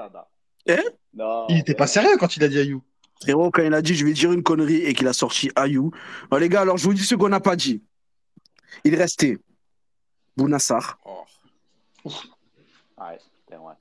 [0.69, 0.83] Hein
[1.15, 2.83] Non, Il était pas sérieux quand il a dit Ayou.
[3.23, 5.93] Frérot, quand il a dit je vais dire une connerie et qu'il a sorti Ayou.
[6.33, 7.81] Bon, les gars, alors je vous dis ce qu'on n'a pas dit.
[8.83, 9.39] Il restait
[10.37, 10.99] Bounassar.
[11.05, 12.11] Oh.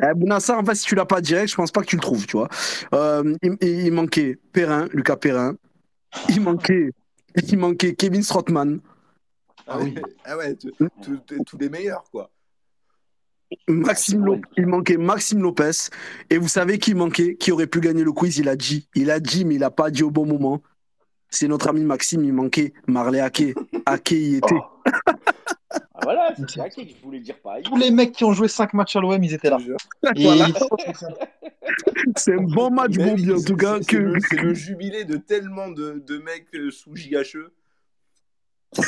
[0.02, 2.02] Eh, Bounassar, en fait, si tu l'as pas direct, je pense pas que tu le
[2.02, 2.49] trouves, tu vois.
[2.94, 5.56] Euh, il, manquait Perrin, Lucas Perrin.
[6.30, 6.91] Il manquait,
[7.48, 8.80] il manquait Kevin Strottmann.
[9.68, 9.95] Ah oui.
[10.26, 10.72] Ah ouais, tu-
[11.45, 12.32] tous les meilleurs, quoi.
[13.68, 15.90] Maxime Lo- il manquait Maxime Lopez.
[16.30, 18.38] Et vous savez qui manquait, qui aurait pu gagner le quiz?
[18.38, 18.88] Il a dit.
[18.95, 20.61] Il a dit, mais il a pas dit au bon moment.
[21.30, 23.53] C'est notre ami Maxime, il manquait Marley Ake.
[23.86, 24.56] Ake y était.
[24.56, 25.14] Ah,
[26.03, 27.61] voilà, c'est ça que je voulais dire pas.
[27.61, 29.57] Tous les mecs qui ont joué 5 matchs à l'OM, ils étaient là.
[30.15, 30.28] Et
[32.18, 33.78] C'est un bon match, oui, en c'est- tout cas.
[33.82, 33.98] c'est- Que...
[33.98, 37.52] le- jubilé de tellement de, de mecs euh, sous JHE.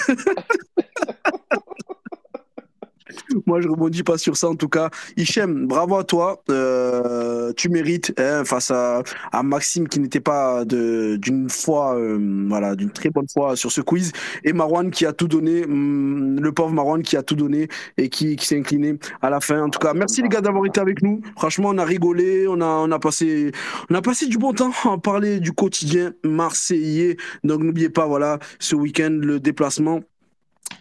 [3.45, 4.89] Moi, je rebondis pas sur ça, en tout cas.
[5.17, 6.43] Hichem, bravo à toi.
[6.49, 12.75] Euh, tu mérites hein, face à, à, Maxime qui n'était pas d'une foi, euh, voilà,
[12.75, 14.11] d'une très bonne foi sur ce quiz,
[14.43, 17.67] et Marwan qui a tout donné, hum, le pauvre Marwan qui a tout donné
[17.97, 19.61] et qui, qui s'est incliné à la fin.
[19.63, 21.21] En tout cas, merci les gars d'avoir été avec nous.
[21.37, 23.51] Franchement, on a rigolé, on a, on a passé,
[23.89, 27.17] on a passé du bon temps à parler du quotidien marseillais.
[27.43, 30.01] Donc n'oubliez pas, voilà, ce week-end le déplacement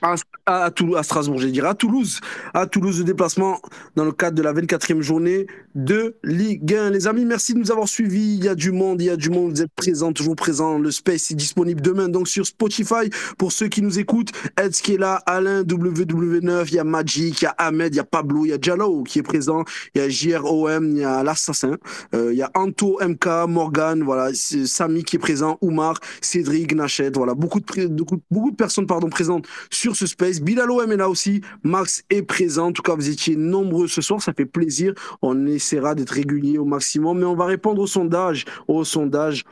[0.02, 0.16] à,
[0.46, 2.20] à, à Strasbourg, j'ai dire à Toulouse,
[2.54, 3.60] à Toulouse de déplacement
[3.96, 6.90] dans le cadre de la 24e journée de Ligue 1.
[6.90, 8.34] Les amis, merci de nous avoir suivis.
[8.34, 9.52] Il y a du monde, il y a du monde.
[9.52, 10.78] Vous êtes présents, toujours présents.
[10.78, 14.32] Le space est disponible demain donc sur Spotify pour ceux qui nous écoutent.
[14.60, 17.98] Ed qui est là, Alain WW9, il y a Magic, il y a Ahmed, il
[17.98, 19.64] y a Pablo, il y a Jallo qui est présent,
[19.94, 21.76] il y a JROM, il y a l'assassin,
[22.14, 27.16] euh, il y a Anto MK, Morgan, voilà, Samy qui est présent, Oumar, Cédric, Nachette,
[27.16, 30.40] voilà, beaucoup de, beaucoup, beaucoup de personnes pardon présentes sur ce space.
[30.40, 31.40] Bilal est là aussi.
[31.62, 32.68] Max est présent.
[32.68, 34.22] En tout cas, vous étiez nombreux ce soir.
[34.22, 34.94] Ça fait plaisir.
[35.22, 37.18] On essaiera d'être régulier au maximum.
[37.18, 38.44] Mais on va répondre au sondage.
[38.68, 39.44] Au sondage.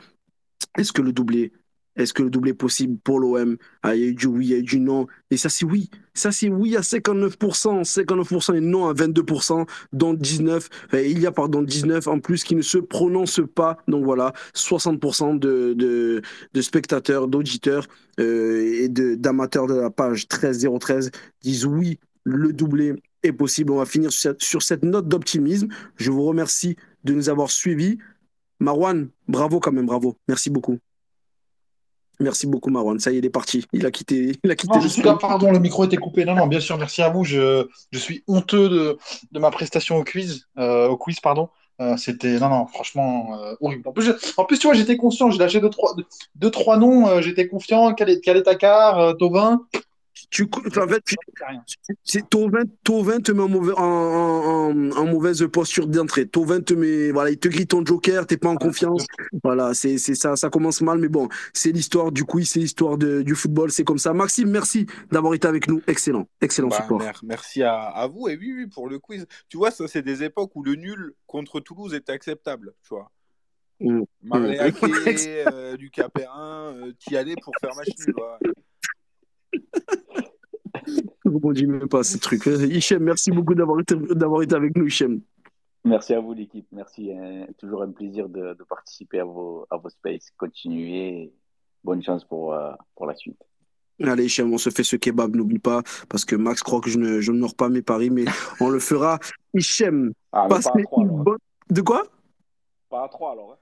[0.77, 1.51] Est-ce que le doublé
[1.97, 4.45] est-ce que le doublé est possible pour l'OM ah, Il y a eu du oui,
[4.45, 5.07] il y a eu du non.
[5.29, 5.89] Et ça, c'est oui.
[6.13, 11.31] Ça, c'est oui à 59%, 59% et non à 22%, dont 19, il y a
[11.31, 13.77] pardon 19 en plus qui ne se prononcent pas.
[13.87, 16.21] Donc voilà, 60% de,
[16.61, 17.87] spectateurs, d'auditeurs
[18.19, 21.11] euh, et d'amateurs de, la page 13013
[21.41, 22.93] disent oui, le doublé
[23.23, 23.71] est possible.
[23.73, 25.67] On va finir sur cette, sur cette note d'optimisme.
[25.97, 27.97] Je vous remercie de nous avoir suivis.
[28.59, 30.17] Marwan, bravo quand même, bravo.
[30.27, 30.77] Merci beaucoup.
[32.21, 32.99] Merci beaucoup, Marwan.
[32.99, 33.65] Ça y est, il est parti.
[33.73, 34.33] Il a quitté.
[34.43, 36.23] Il a quitté non, je suis là, pardon, le micro était coupé.
[36.23, 37.23] Non, non, bien sûr, merci à vous.
[37.23, 38.97] Je, je suis honteux de,
[39.31, 40.47] de ma prestation au quiz.
[40.57, 41.49] Euh, au quiz, pardon.
[41.79, 43.87] Euh, c'était non non franchement euh, horrible.
[43.89, 45.95] En plus, en plus, tu vois j'étais conscient, j'ai lâché deux trois
[46.35, 47.95] deux, trois noms, j'étais confiant.
[47.95, 48.43] Quel est quel
[50.31, 51.03] Tu, en fait,
[52.05, 56.25] c'est Tovin, Tovin te met en, mauvais, en, en, en mauvaise posture d'entrée.
[56.25, 59.05] Tovin te met, voilà, il te grille ton joker, t'es pas en confiance.
[59.43, 63.35] Voilà, c'est ça, ça commence mal, mais bon, c'est l'histoire du quiz, c'est l'histoire du
[63.35, 64.13] football, c'est comme ça.
[64.13, 65.81] Maxime, merci d'avoir été avec nous.
[65.85, 67.01] Excellent, excellent bah, support.
[67.23, 69.27] Merci à, à, vous et oui, oui, pour le quiz.
[69.49, 73.11] Tu vois, ça, c'est des époques où le nul contre Toulouse était acceptable, tu vois.
[73.81, 74.03] Mmh.
[74.33, 78.15] euh, du Capérin, euh, qui allait pour faire match nul.
[80.85, 82.45] Je rebondis même pas ce truc.
[82.45, 83.95] Hichem, merci beaucoup d'avoir été,
[84.55, 85.21] avec nous, Hichem.
[85.83, 86.67] Merci à vous, l'équipe.
[86.71, 87.11] Merci.
[87.11, 87.47] Hein.
[87.57, 90.31] Toujours un plaisir de, de, participer à vos, à vos spaces.
[90.37, 91.33] Continuez.
[91.83, 93.41] Bonne chance pour, uh, pour la suite.
[94.03, 96.97] Allez, Hichem, on se fait ce kebab, n'oublie pas, parce que Max croit que je
[96.97, 98.25] ne, je pas mes paris, mais
[98.59, 99.19] on le fera.
[99.53, 101.37] Hichem, ah, passe pas à 3, une bonne...
[101.69, 102.03] De quoi?
[102.89, 103.53] Pas à 3 alors.
[103.53, 103.57] Hein.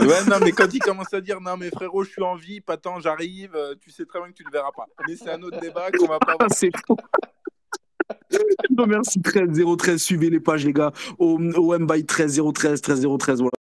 [0.00, 2.60] Ouais, non, mais quand il commence à dire non, mais frérot, je suis en vie,
[2.60, 4.86] pas tant, j'arrive, euh, tu sais très bien que tu le verras pas.
[5.06, 6.48] Mais c'est un autre débat qu'on va pas voir.
[6.54, 6.70] c'est
[8.70, 9.48] non, merci 13
[9.78, 10.92] 013, suivez les pages, les gars.
[11.18, 13.59] Au, au M by 13 013, 13 013, voilà.